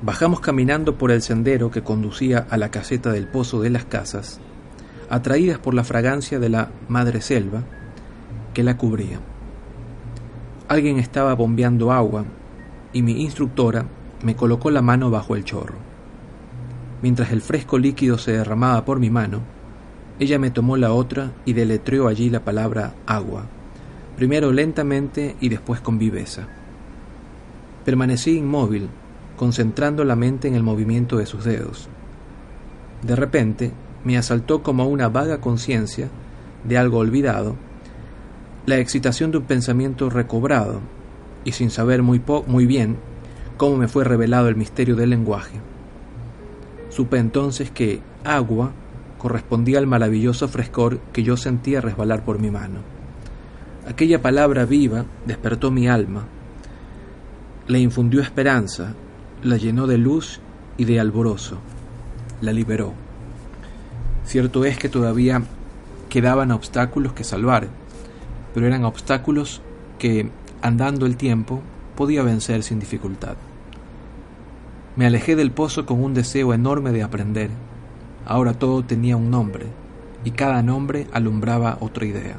Bajamos 0.00 0.40
caminando 0.40 0.96
por 0.96 1.10
el 1.10 1.20
sendero 1.20 1.70
que 1.70 1.82
conducía 1.82 2.46
a 2.48 2.56
la 2.56 2.70
caseta 2.70 3.12
del 3.12 3.28
pozo 3.28 3.60
de 3.60 3.68
las 3.68 3.84
casas, 3.84 4.40
atraídas 5.10 5.58
por 5.58 5.74
la 5.74 5.84
fragancia 5.84 6.38
de 6.38 6.48
la 6.48 6.70
madre 6.88 7.20
selva 7.20 7.62
que 8.54 8.62
la 8.62 8.78
cubría. 8.78 9.20
Alguien 10.68 10.98
estaba 10.98 11.34
bombeando 11.34 11.92
agua 11.92 12.24
y 12.94 13.02
mi 13.02 13.20
instructora 13.20 13.84
me 14.22 14.34
colocó 14.34 14.70
la 14.70 14.80
mano 14.80 15.10
bajo 15.10 15.36
el 15.36 15.44
chorro. 15.44 15.95
Mientras 17.02 17.30
el 17.32 17.42
fresco 17.42 17.78
líquido 17.78 18.18
se 18.18 18.32
derramaba 18.32 18.84
por 18.84 18.98
mi 18.98 19.10
mano, 19.10 19.40
ella 20.18 20.38
me 20.38 20.50
tomó 20.50 20.76
la 20.76 20.92
otra 20.92 21.32
y 21.44 21.52
deletreó 21.52 22.08
allí 22.08 22.30
la 22.30 22.44
palabra 22.44 22.94
agua, 23.06 23.44
primero 24.16 24.50
lentamente 24.50 25.36
y 25.40 25.50
después 25.50 25.80
con 25.80 25.98
viveza. 25.98 26.48
Permanecí 27.84 28.38
inmóvil, 28.38 28.88
concentrando 29.36 30.04
la 30.04 30.16
mente 30.16 30.48
en 30.48 30.54
el 30.54 30.62
movimiento 30.62 31.18
de 31.18 31.26
sus 31.26 31.44
dedos. 31.44 31.88
De 33.02 33.14
repente 33.14 33.72
me 34.04 34.16
asaltó 34.16 34.62
como 34.62 34.86
una 34.86 35.10
vaga 35.10 35.40
conciencia 35.40 36.08
de 36.64 36.78
algo 36.78 36.98
olvidado, 36.98 37.56
la 38.64 38.78
excitación 38.78 39.30
de 39.30 39.38
un 39.38 39.44
pensamiento 39.44 40.08
recobrado, 40.08 40.80
y 41.44 41.52
sin 41.52 41.70
saber 41.70 42.02
muy, 42.02 42.22
muy 42.46 42.66
bien 42.66 42.96
cómo 43.58 43.76
me 43.76 43.86
fue 43.86 44.02
revelado 44.02 44.48
el 44.48 44.56
misterio 44.56 44.96
del 44.96 45.10
lenguaje. 45.10 45.60
Supe 46.96 47.18
entonces 47.18 47.70
que 47.70 48.00
agua 48.24 48.72
correspondía 49.18 49.78
al 49.78 49.86
maravilloso 49.86 50.48
frescor 50.48 50.98
que 51.12 51.22
yo 51.22 51.36
sentía 51.36 51.82
resbalar 51.82 52.24
por 52.24 52.38
mi 52.38 52.50
mano. 52.50 52.78
Aquella 53.86 54.22
palabra 54.22 54.64
viva 54.64 55.04
despertó 55.26 55.70
mi 55.70 55.88
alma, 55.88 56.24
le 57.68 57.80
infundió 57.80 58.22
esperanza, 58.22 58.94
la 59.42 59.58
llenó 59.58 59.86
de 59.86 59.98
luz 59.98 60.40
y 60.78 60.86
de 60.86 60.98
alborozo, 60.98 61.58
la 62.40 62.54
liberó. 62.54 62.94
Cierto 64.24 64.64
es 64.64 64.78
que 64.78 64.88
todavía 64.88 65.42
quedaban 66.08 66.50
obstáculos 66.50 67.12
que 67.12 67.24
salvar, 67.24 67.68
pero 68.54 68.66
eran 68.66 68.86
obstáculos 68.86 69.60
que, 69.98 70.30
andando 70.62 71.04
el 71.04 71.18
tiempo, 71.18 71.60
podía 71.94 72.22
vencer 72.22 72.62
sin 72.62 72.80
dificultad. 72.80 73.36
Me 74.96 75.06
alejé 75.06 75.36
del 75.36 75.50
pozo 75.50 75.84
con 75.84 76.02
un 76.02 76.14
deseo 76.14 76.54
enorme 76.54 76.90
de 76.90 77.02
aprender. 77.02 77.50
Ahora 78.24 78.54
todo 78.54 78.82
tenía 78.82 79.16
un 79.16 79.30
nombre, 79.30 79.66
y 80.24 80.30
cada 80.30 80.62
nombre 80.62 81.06
alumbraba 81.12 81.76
otra 81.80 82.06
idea. 82.06 82.36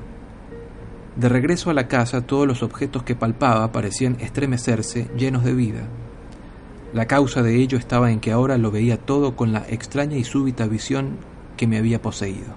De 1.15 1.29
regreso 1.29 1.69
a 1.69 1.73
la 1.73 1.87
casa 1.87 2.25
todos 2.25 2.47
los 2.47 2.63
objetos 2.63 3.03
que 3.03 3.15
palpaba 3.15 3.71
parecían 3.71 4.17
estremecerse 4.19 5.07
llenos 5.15 5.43
de 5.43 5.53
vida. 5.53 5.87
La 6.93 7.05
causa 7.05 7.43
de 7.43 7.55
ello 7.55 7.77
estaba 7.77 8.11
en 8.11 8.19
que 8.19 8.31
ahora 8.31 8.57
lo 8.57 8.71
veía 8.71 8.97
todo 8.97 9.35
con 9.35 9.53
la 9.53 9.65
extraña 9.69 10.17
y 10.17 10.23
súbita 10.23 10.67
visión 10.67 11.17
que 11.57 11.67
me 11.67 11.77
había 11.77 12.01
poseído. 12.01 12.55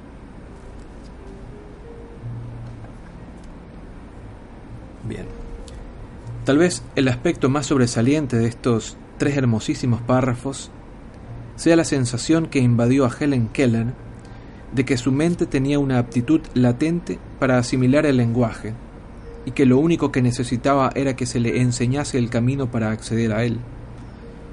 Bien. 5.06 5.26
Tal 6.44 6.58
vez 6.58 6.82
el 6.96 7.08
aspecto 7.08 7.48
más 7.48 7.66
sobresaliente 7.66 8.36
de 8.36 8.46
estos 8.46 8.96
tres 9.20 9.36
hermosísimos 9.36 10.00
párrafos 10.00 10.70
sea 11.54 11.76
la 11.76 11.84
sensación 11.84 12.46
que 12.46 12.58
invadió 12.58 13.04
a 13.04 13.14
Helen 13.14 13.48
Keller 13.48 13.88
de 14.72 14.86
que 14.86 14.96
su 14.96 15.12
mente 15.12 15.44
tenía 15.44 15.78
una 15.78 15.98
aptitud 15.98 16.40
latente 16.54 17.18
para 17.38 17.58
asimilar 17.58 18.06
el 18.06 18.16
lenguaje 18.16 18.72
y 19.44 19.50
que 19.50 19.66
lo 19.66 19.76
único 19.76 20.10
que 20.10 20.22
necesitaba 20.22 20.90
era 20.94 21.16
que 21.16 21.26
se 21.26 21.38
le 21.38 21.60
enseñase 21.60 22.16
el 22.16 22.30
camino 22.30 22.70
para 22.70 22.92
acceder 22.92 23.34
a 23.34 23.44
él. 23.44 23.58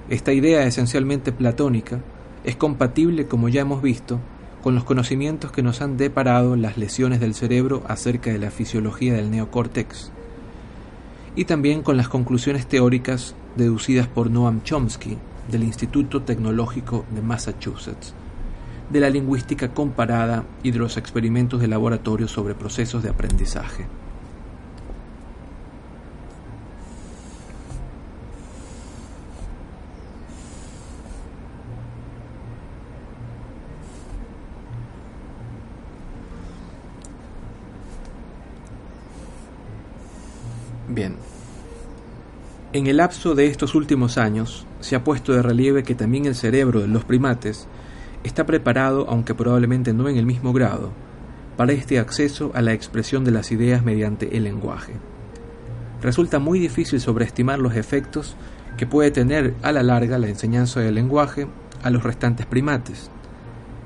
Esta 0.10 0.34
idea 0.34 0.66
esencialmente 0.66 1.32
platónica 1.32 2.02
es 2.44 2.58
compatible, 2.58 3.26
como 3.26 3.48
ya 3.48 3.62
hemos 3.62 3.82
visto, 3.82 4.20
con 4.62 4.76
los 4.76 4.84
conocimientos 4.84 5.54
que 5.54 5.64
nos 5.64 5.82
han 5.82 5.96
deparado 5.96 6.58
las 6.58 6.78
lesiones 6.78 7.22
del 7.22 7.36
cerebro 7.36 7.84
acerca 7.88 8.32
de 8.32 8.40
la 8.40 8.52
fisiología 8.52 9.14
del 9.14 9.32
neocórtex, 9.32 10.12
y 11.38 11.46
también 11.46 11.84
con 11.84 11.98
las 11.98 12.10
conclusiones 12.10 12.66
teóricas 12.66 13.36
deducidas 13.56 14.08
por 14.08 14.32
Noam 14.32 14.64
Chomsky 14.64 15.20
del 15.52 15.64
Instituto 15.64 16.24
Tecnológico 16.24 17.06
de 17.12 17.22
Massachusetts, 17.22 18.16
de 18.90 19.00
la 19.00 19.12
lingüística 19.12 19.72
comparada 19.72 20.46
y 20.64 20.72
de 20.72 20.80
los 20.80 20.98
experimentos 20.98 21.62
de 21.62 21.68
laboratorio 21.68 22.28
sobre 22.28 22.56
procesos 22.56 23.04
de 23.04 23.10
aprendizaje. 23.10 23.86
Bien, 40.90 41.16
en 42.78 42.86
el 42.86 42.98
lapso 42.98 43.34
de 43.34 43.48
estos 43.48 43.74
últimos 43.74 44.20
años 44.20 44.68
se 44.82 44.96
ha 44.96 45.04
puesto 45.04 45.34
de 45.34 45.42
relieve 45.42 45.82
que 45.82 45.96
también 45.96 46.28
el 46.28 46.36
cerebro 46.36 46.82
de 46.82 46.88
los 46.88 47.04
primates 47.06 47.68
está 48.24 48.46
preparado, 48.46 49.08
aunque 49.10 49.34
probablemente 49.34 49.94
no 49.94 50.08
en 50.08 50.18
el 50.18 50.28
mismo 50.28 50.54
grado, 50.54 50.92
para 51.56 51.74
este 51.74 51.98
acceso 51.98 52.52
a 52.54 52.62
la 52.62 52.74
expresión 52.74 53.24
de 53.24 53.32
las 53.32 53.52
ideas 53.52 53.84
mediante 53.84 54.38
el 54.38 54.44
lenguaje. 54.44 54.94
Resulta 56.04 56.38
muy 56.38 56.60
difícil 56.60 57.02
sobreestimar 57.02 57.58
los 57.58 57.76
efectos 57.76 58.36
que 58.78 58.86
puede 58.86 59.10
tener 59.10 59.56
a 59.64 59.72
la 59.72 59.82
larga 59.82 60.20
la 60.20 60.28
enseñanza 60.28 60.80
del 60.80 60.96
lenguaje 60.96 61.48
a 61.82 61.90
los 61.90 62.04
restantes 62.04 62.46
primates. 62.46 63.10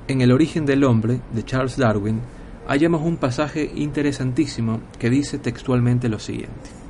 En 0.06 0.20
El 0.20 0.32
origen 0.32 0.66
del 0.66 0.84
hombre, 0.84 1.22
de 1.32 1.44
Charles 1.44 1.78
Darwin, 1.78 2.20
hallamos 2.68 3.00
un 3.00 3.16
pasaje 3.16 3.72
interesantísimo 3.74 4.80
que 4.98 5.08
dice 5.08 5.38
textualmente 5.38 6.10
lo 6.10 6.18
siguiente. 6.18 6.81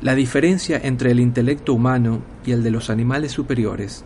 La 0.00 0.14
diferencia 0.14 0.80
entre 0.80 1.10
el 1.10 1.18
intelecto 1.18 1.74
humano 1.74 2.20
y 2.46 2.52
el 2.52 2.62
de 2.62 2.70
los 2.70 2.88
animales 2.88 3.32
superiores, 3.32 4.04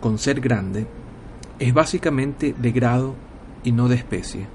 con 0.00 0.18
ser 0.18 0.40
grande, 0.40 0.88
es 1.60 1.72
básicamente 1.72 2.52
de 2.58 2.72
grado 2.72 3.14
y 3.62 3.70
no 3.70 3.86
de 3.86 3.94
especie. 3.94 4.48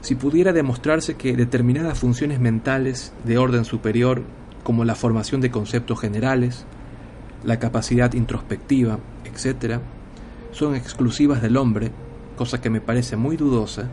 Si 0.00 0.14
pudiera 0.14 0.54
demostrarse 0.54 1.16
que 1.16 1.36
determinadas 1.36 1.98
funciones 1.98 2.40
mentales 2.40 3.12
de 3.24 3.36
orden 3.36 3.66
superior, 3.66 4.22
como 4.64 4.86
la 4.86 4.94
formación 4.94 5.42
de 5.42 5.50
conceptos 5.50 6.00
generales, 6.00 6.64
la 7.44 7.58
capacidad 7.58 8.14
introspectiva, 8.14 8.98
etc., 9.26 9.78
son 10.52 10.74
exclusivas 10.74 11.42
del 11.42 11.58
hombre, 11.58 11.90
cosa 12.38 12.62
que 12.62 12.70
me 12.70 12.80
parece 12.80 13.16
muy 13.16 13.36
dudosa, 13.36 13.90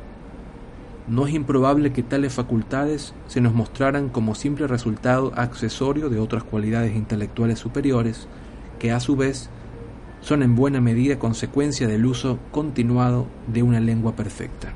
no 1.07 1.25
es 1.25 1.33
improbable 1.33 1.93
que 1.93 2.03
tales 2.03 2.33
facultades 2.33 3.13
se 3.27 3.39
nos 3.41 3.53
mostraran 3.53 4.09
como 4.09 4.35
simple 4.35 4.67
resultado 4.67 5.31
accesorio 5.35 6.09
de 6.09 6.19
otras 6.19 6.43
cualidades 6.43 6.95
intelectuales 6.95 7.59
superiores, 7.59 8.27
que 8.79 8.91
a 8.91 8.99
su 8.99 9.15
vez 9.15 9.49
son 10.21 10.43
en 10.43 10.55
buena 10.55 10.81
medida 10.81 11.19
consecuencia 11.19 11.87
del 11.87 12.05
uso 12.05 12.39
continuado 12.51 13.27
de 13.47 13.63
una 13.63 13.79
lengua 13.79 14.15
perfecta. 14.15 14.73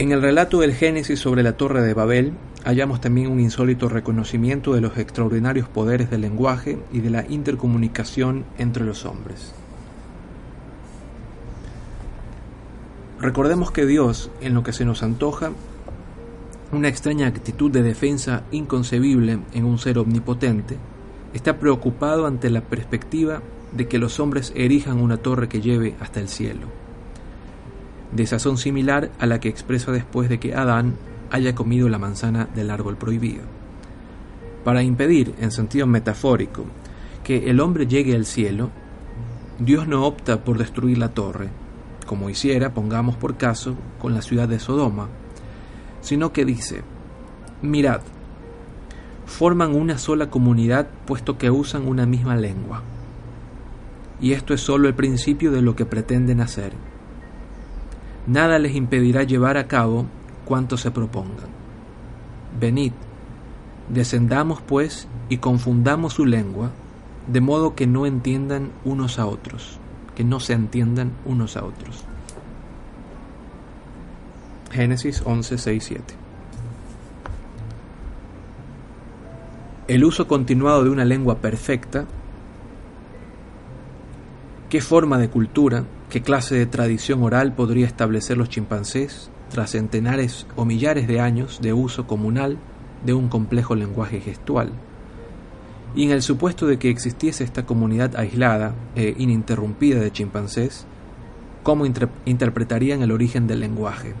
En 0.00 0.12
el 0.12 0.22
relato 0.22 0.60
del 0.60 0.72
Génesis 0.72 1.20
sobre 1.20 1.42
la 1.42 1.58
Torre 1.58 1.82
de 1.82 1.92
Babel 1.92 2.32
hallamos 2.64 3.02
también 3.02 3.30
un 3.30 3.38
insólito 3.38 3.86
reconocimiento 3.90 4.72
de 4.72 4.80
los 4.80 4.96
extraordinarios 4.96 5.68
poderes 5.68 6.08
del 6.08 6.22
lenguaje 6.22 6.78
y 6.90 7.00
de 7.00 7.10
la 7.10 7.26
intercomunicación 7.28 8.46
entre 8.56 8.86
los 8.86 9.04
hombres. 9.04 9.52
Recordemos 13.20 13.72
que 13.72 13.84
Dios, 13.84 14.30
en 14.40 14.54
lo 14.54 14.62
que 14.62 14.72
se 14.72 14.86
nos 14.86 15.02
antoja, 15.02 15.50
una 16.72 16.88
extraña 16.88 17.26
actitud 17.26 17.70
de 17.70 17.82
defensa 17.82 18.44
inconcebible 18.52 19.40
en 19.52 19.66
un 19.66 19.78
ser 19.78 19.98
omnipotente, 19.98 20.78
está 21.34 21.58
preocupado 21.58 22.26
ante 22.26 22.48
la 22.48 22.62
perspectiva 22.62 23.42
de 23.72 23.86
que 23.86 23.98
los 23.98 24.18
hombres 24.18 24.54
erijan 24.56 24.98
una 24.98 25.18
torre 25.18 25.50
que 25.50 25.60
lleve 25.60 25.94
hasta 26.00 26.20
el 26.20 26.28
cielo. 26.28 26.79
De 28.12 28.26
sazón 28.26 28.58
similar 28.58 29.10
a 29.18 29.26
la 29.26 29.40
que 29.40 29.48
expresa 29.48 29.92
después 29.92 30.28
de 30.28 30.40
que 30.40 30.54
Adán 30.54 30.96
haya 31.30 31.54
comido 31.54 31.88
la 31.88 31.98
manzana 31.98 32.48
del 32.54 32.70
árbol 32.70 32.96
prohibido. 32.96 33.42
Para 34.64 34.82
impedir, 34.82 35.34
en 35.38 35.52
sentido 35.52 35.86
metafórico, 35.86 36.64
que 37.24 37.50
el 37.50 37.60
hombre 37.60 37.86
llegue 37.86 38.14
al 38.14 38.26
cielo, 38.26 38.70
Dios 39.58 39.86
no 39.86 40.06
opta 40.06 40.42
por 40.42 40.58
destruir 40.58 40.98
la 40.98 41.10
torre, 41.10 41.48
como 42.06 42.28
hiciera, 42.28 42.74
pongamos 42.74 43.16
por 43.16 43.36
caso, 43.36 43.76
con 44.00 44.14
la 44.14 44.22
ciudad 44.22 44.48
de 44.48 44.58
Sodoma, 44.58 45.08
sino 46.00 46.32
que 46.32 46.44
dice, 46.44 46.82
mirad, 47.62 48.00
forman 49.26 49.76
una 49.76 49.96
sola 49.96 50.28
comunidad 50.28 50.88
puesto 51.06 51.38
que 51.38 51.50
usan 51.50 51.86
una 51.86 52.06
misma 52.06 52.36
lengua. 52.36 52.82
Y 54.20 54.32
esto 54.32 54.52
es 54.54 54.60
solo 54.60 54.88
el 54.88 54.94
principio 54.94 55.52
de 55.52 55.62
lo 55.62 55.76
que 55.76 55.86
pretenden 55.86 56.40
hacer. 56.40 56.72
Nada 58.26 58.58
les 58.58 58.74
impedirá 58.74 59.22
llevar 59.22 59.56
a 59.56 59.66
cabo 59.66 60.06
cuanto 60.44 60.76
se 60.76 60.90
propongan. 60.90 61.48
Venid, 62.58 62.92
descendamos 63.88 64.60
pues 64.60 65.08
y 65.28 65.38
confundamos 65.38 66.14
su 66.14 66.26
lengua, 66.26 66.70
de 67.26 67.40
modo 67.40 67.74
que 67.74 67.86
no 67.86 68.06
entiendan 68.06 68.70
unos 68.84 69.18
a 69.18 69.26
otros, 69.26 69.78
que 70.14 70.24
no 70.24 70.40
se 70.40 70.52
entiendan 70.52 71.12
unos 71.24 71.56
a 71.56 71.64
otros. 71.64 72.04
Génesis 74.70 75.22
11, 75.24 75.58
6, 75.58 75.84
7. 75.84 76.14
El 79.88 80.04
uso 80.04 80.28
continuado 80.28 80.84
de 80.84 80.90
una 80.90 81.04
lengua 81.04 81.38
perfecta, 81.38 82.06
¿qué 84.68 84.80
forma 84.80 85.18
de 85.18 85.28
cultura, 85.28 85.84
qué 86.10 86.22
clase 86.22 86.56
de 86.56 86.66
tradición 86.66 87.22
oral 87.22 87.54
podría 87.54 87.86
establecer 87.86 88.36
los 88.36 88.48
chimpancés 88.48 89.30
tras 89.48 89.70
centenares 89.70 90.46
o 90.56 90.64
millares 90.64 91.06
de 91.06 91.20
años 91.20 91.60
de 91.62 91.72
uso 91.72 92.06
comunal 92.06 92.58
de 93.06 93.14
un 93.14 93.28
complejo 93.28 93.76
lenguaje 93.76 94.20
gestual? 94.20 94.72
Y 95.94 96.04
en 96.04 96.10
el 96.10 96.22
supuesto 96.22 96.66
de 96.66 96.78
que 96.78 96.90
existiese 96.90 97.44
esta 97.44 97.64
comunidad 97.64 98.16
aislada 98.16 98.74
e 98.96 99.14
ininterrumpida 99.18 100.00
de 100.00 100.10
chimpancés, 100.10 100.84
¿cómo 101.62 101.86
interpretarían 102.24 103.02
el 103.02 103.12
origen 103.12 103.46
del 103.46 103.60
lenguaje? 103.60 104.14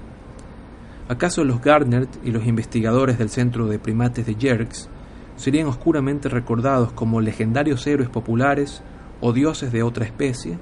¿Acaso 1.08 1.42
los 1.42 1.60
Gardner 1.60 2.06
y 2.24 2.30
los 2.30 2.46
investigadores 2.46 3.18
del 3.18 3.30
Centro 3.30 3.66
de 3.66 3.80
Primates 3.80 4.26
de 4.26 4.36
Yerkes 4.36 4.88
serían 5.34 5.66
oscuramente 5.66 6.28
recordados 6.28 6.92
como 6.92 7.20
legendarios 7.20 7.84
héroes 7.88 8.08
populares 8.08 8.80
o 9.20 9.32
dioses 9.32 9.72
de 9.72 9.82
otra 9.82 10.04
especie? 10.04 10.58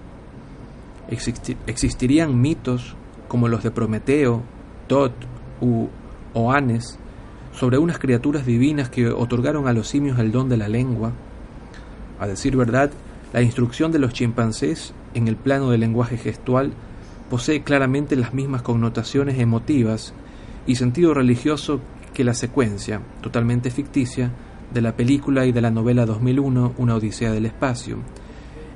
¿Existirían 1.11 2.41
mitos 2.41 2.95
como 3.29 3.49
los 3.49 3.63
de 3.63 3.71
Prometeo, 3.71 4.43
Tot 4.87 5.13
u 5.61 5.89
Oanes 6.35 6.99
sobre 7.53 7.79
unas 7.79 7.99
criaturas 7.99 8.47
divinas 8.47 8.91
que 8.91 9.09
otorgaron 9.09 9.67
a 9.69 9.73
los 9.73 9.89
simios 9.89 10.19
el 10.19 10.33
don 10.33 10.49
de 10.49 10.57
la 10.57 10.69
lengua? 10.69 11.13
A 12.21 12.27
decir 12.27 12.57
verdad, 12.57 12.91
la 13.33 13.43
instrucción 13.43 13.91
de 13.93 13.99
los 13.99 14.13
chimpancés 14.13 14.93
en 15.15 15.29
el 15.29 15.37
plano 15.37 15.71
del 15.71 15.81
lenguaje 15.81 16.17
gestual 16.17 16.73
posee 17.31 17.63
claramente 17.63 18.17
las 18.17 18.35
mismas 18.35 18.63
connotaciones 18.63 19.39
emotivas 19.39 20.15
y 20.67 20.77
sentido 20.77 21.15
religioso 21.15 21.81
que 22.15 22.25
la 22.25 22.35
secuencia, 22.35 23.01
totalmente 23.21 23.71
ficticia, 23.71 24.31
de 24.73 24.83
la 24.83 24.97
película 24.97 25.47
y 25.47 25.53
de 25.53 25.63
la 25.63 25.71
novela 25.71 26.05
2001 26.05 26.75
Una 26.77 26.97
Odisea 26.97 27.33
del 27.33 27.47
Espacio, 27.47 27.99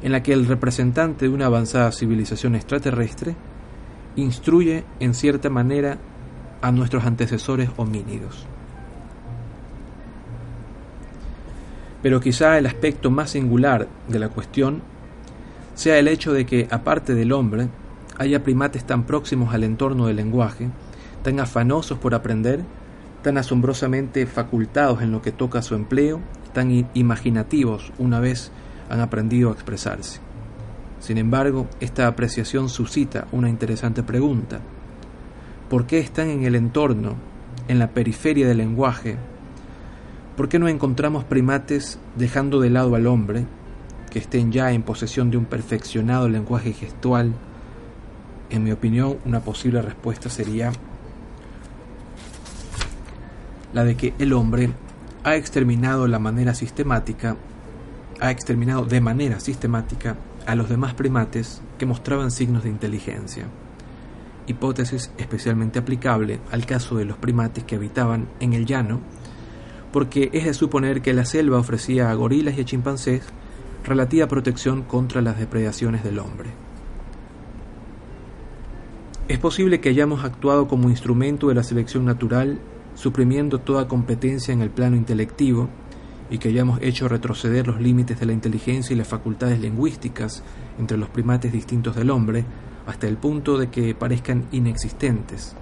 en 0.02 0.12
la 0.12 0.22
que 0.22 0.32
el 0.32 0.46
representante 0.46 1.26
de 1.26 1.34
una 1.34 1.46
avanzada 1.46 1.92
civilización 1.92 2.54
extraterrestre 2.54 3.34
instruye 4.16 4.84
en 5.00 5.14
cierta 5.14 5.48
manera 5.48 5.98
a 6.60 6.72
nuestros 6.72 7.04
antecesores 7.04 7.70
homínidos. 7.76 8.46
Pero 12.02 12.20
quizá 12.20 12.58
el 12.58 12.66
aspecto 12.66 13.10
más 13.10 13.30
singular 13.30 13.88
de 14.08 14.18
la 14.18 14.28
cuestión 14.28 14.82
sea 15.74 15.98
el 15.98 16.08
hecho 16.08 16.32
de 16.32 16.46
que, 16.46 16.66
aparte 16.70 17.14
del 17.14 17.32
hombre, 17.32 17.68
haya 18.18 18.42
primates 18.42 18.84
tan 18.84 19.04
próximos 19.04 19.54
al 19.54 19.64
entorno 19.64 20.06
del 20.06 20.16
lenguaje 20.16 20.68
tan 21.22 21.38
afanosos 21.40 21.98
por 21.98 22.14
aprender, 22.14 22.64
tan 23.22 23.38
asombrosamente 23.38 24.26
facultados 24.26 25.02
en 25.02 25.12
lo 25.12 25.22
que 25.22 25.32
toca 25.32 25.62
su 25.62 25.74
empleo, 25.74 26.20
tan 26.52 26.88
imaginativos 26.94 27.92
una 27.98 28.20
vez 28.20 28.50
han 28.92 29.00
aprendido 29.00 29.48
a 29.48 29.54
expresarse. 29.54 30.20
Sin 31.00 31.16
embargo, 31.16 31.66
esta 31.80 32.06
apreciación 32.06 32.68
suscita 32.68 33.26
una 33.32 33.48
interesante 33.48 34.02
pregunta. 34.02 34.60
¿Por 35.70 35.86
qué 35.86 35.98
están 35.98 36.28
en 36.28 36.44
el 36.44 36.54
entorno, 36.54 37.14
en 37.68 37.78
la 37.78 37.88
periferia 37.88 38.46
del 38.46 38.58
lenguaje? 38.58 39.16
¿Por 40.36 40.50
qué 40.50 40.58
no 40.58 40.68
encontramos 40.68 41.24
primates 41.24 41.98
dejando 42.16 42.60
de 42.60 42.68
lado 42.68 42.94
al 42.94 43.06
hombre, 43.06 43.46
que 44.10 44.18
estén 44.18 44.52
ya 44.52 44.72
en 44.72 44.82
posesión 44.82 45.30
de 45.30 45.38
un 45.38 45.46
perfeccionado 45.46 46.28
lenguaje 46.28 46.74
gestual? 46.74 47.32
En 48.50 48.62
mi 48.62 48.72
opinión, 48.72 49.16
una 49.24 49.40
posible 49.40 49.80
respuesta 49.80 50.28
sería 50.28 50.70
la 53.72 53.84
de 53.84 53.96
que 53.96 54.12
el 54.18 54.34
hombre 54.34 54.68
ha 55.24 55.34
exterminado 55.36 56.06
la 56.06 56.18
manera 56.18 56.54
sistemática, 56.54 57.38
ha 58.20 58.30
exterminado 58.30 58.84
de 58.84 59.00
manera 59.00 59.40
sistemática 59.40 60.16
a 60.46 60.54
los 60.54 60.68
demás 60.68 60.94
primates 60.94 61.62
que 61.78 61.86
mostraban 61.86 62.30
signos 62.30 62.64
de 62.64 62.70
inteligencia. 62.70 63.46
Hipótesis 64.46 65.12
especialmente 65.18 65.78
aplicable 65.78 66.40
al 66.50 66.66
caso 66.66 66.96
de 66.96 67.04
los 67.04 67.16
primates 67.16 67.64
que 67.64 67.76
habitaban 67.76 68.28
en 68.40 68.52
el 68.52 68.66
llano, 68.66 69.00
porque 69.92 70.30
es 70.32 70.44
de 70.44 70.54
suponer 70.54 71.02
que 71.02 71.12
la 71.12 71.24
selva 71.24 71.58
ofrecía 71.58 72.10
a 72.10 72.14
gorilas 72.14 72.56
y 72.56 72.62
a 72.62 72.64
chimpancés 72.64 73.22
relativa 73.84 74.26
protección 74.28 74.82
contra 74.82 75.22
las 75.22 75.38
depredaciones 75.38 76.02
del 76.02 76.18
hombre. 76.18 76.50
Es 79.28 79.38
posible 79.38 79.80
que 79.80 79.88
hayamos 79.88 80.24
actuado 80.24 80.68
como 80.68 80.90
instrumento 80.90 81.48
de 81.48 81.54
la 81.54 81.62
selección 81.62 82.04
natural 82.04 82.58
suprimiendo 82.94 83.58
toda 83.58 83.88
competencia 83.88 84.52
en 84.52 84.60
el 84.60 84.70
plano 84.70 84.96
intelectivo 84.96 85.68
y 86.30 86.38
que 86.38 86.48
hayamos 86.48 86.80
hecho 86.82 87.08
retroceder 87.08 87.66
los 87.66 87.80
límites 87.80 88.18
de 88.18 88.26
la 88.26 88.32
inteligencia 88.32 88.94
y 88.94 88.96
las 88.96 89.08
facultades 89.08 89.60
lingüísticas 89.60 90.42
entre 90.78 90.96
los 90.96 91.08
primates 91.08 91.52
distintos 91.52 91.94
del 91.96 92.10
hombre 92.10 92.44
hasta 92.86 93.06
el 93.06 93.16
punto 93.16 93.58
de 93.58 93.68
que 93.68 93.94
parezcan 93.94 94.46
inexistentes. 94.52 95.54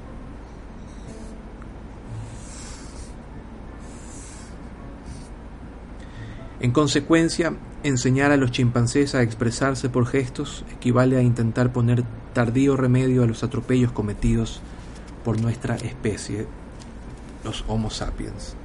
En 6.61 6.73
consecuencia, 6.73 7.55
enseñar 7.83 8.33
a 8.33 8.37
los 8.37 8.51
chimpancés 8.51 9.15
a 9.15 9.23
expresarse 9.23 9.89
por 9.89 10.07
gestos 10.07 10.65
equivale 10.71 11.17
a 11.17 11.23
intentar 11.23 11.73
poner 11.73 12.05
tardío 12.35 12.77
remedio 12.77 13.23
a 13.23 13.27
los 13.27 13.43
atropellos 13.43 13.93
cometidos 13.93 14.61
por 15.25 15.41
nuestra 15.41 15.77
especie 15.77 16.47
los 17.45 17.65
Homo 17.67 17.89
sapiens. 17.89 18.60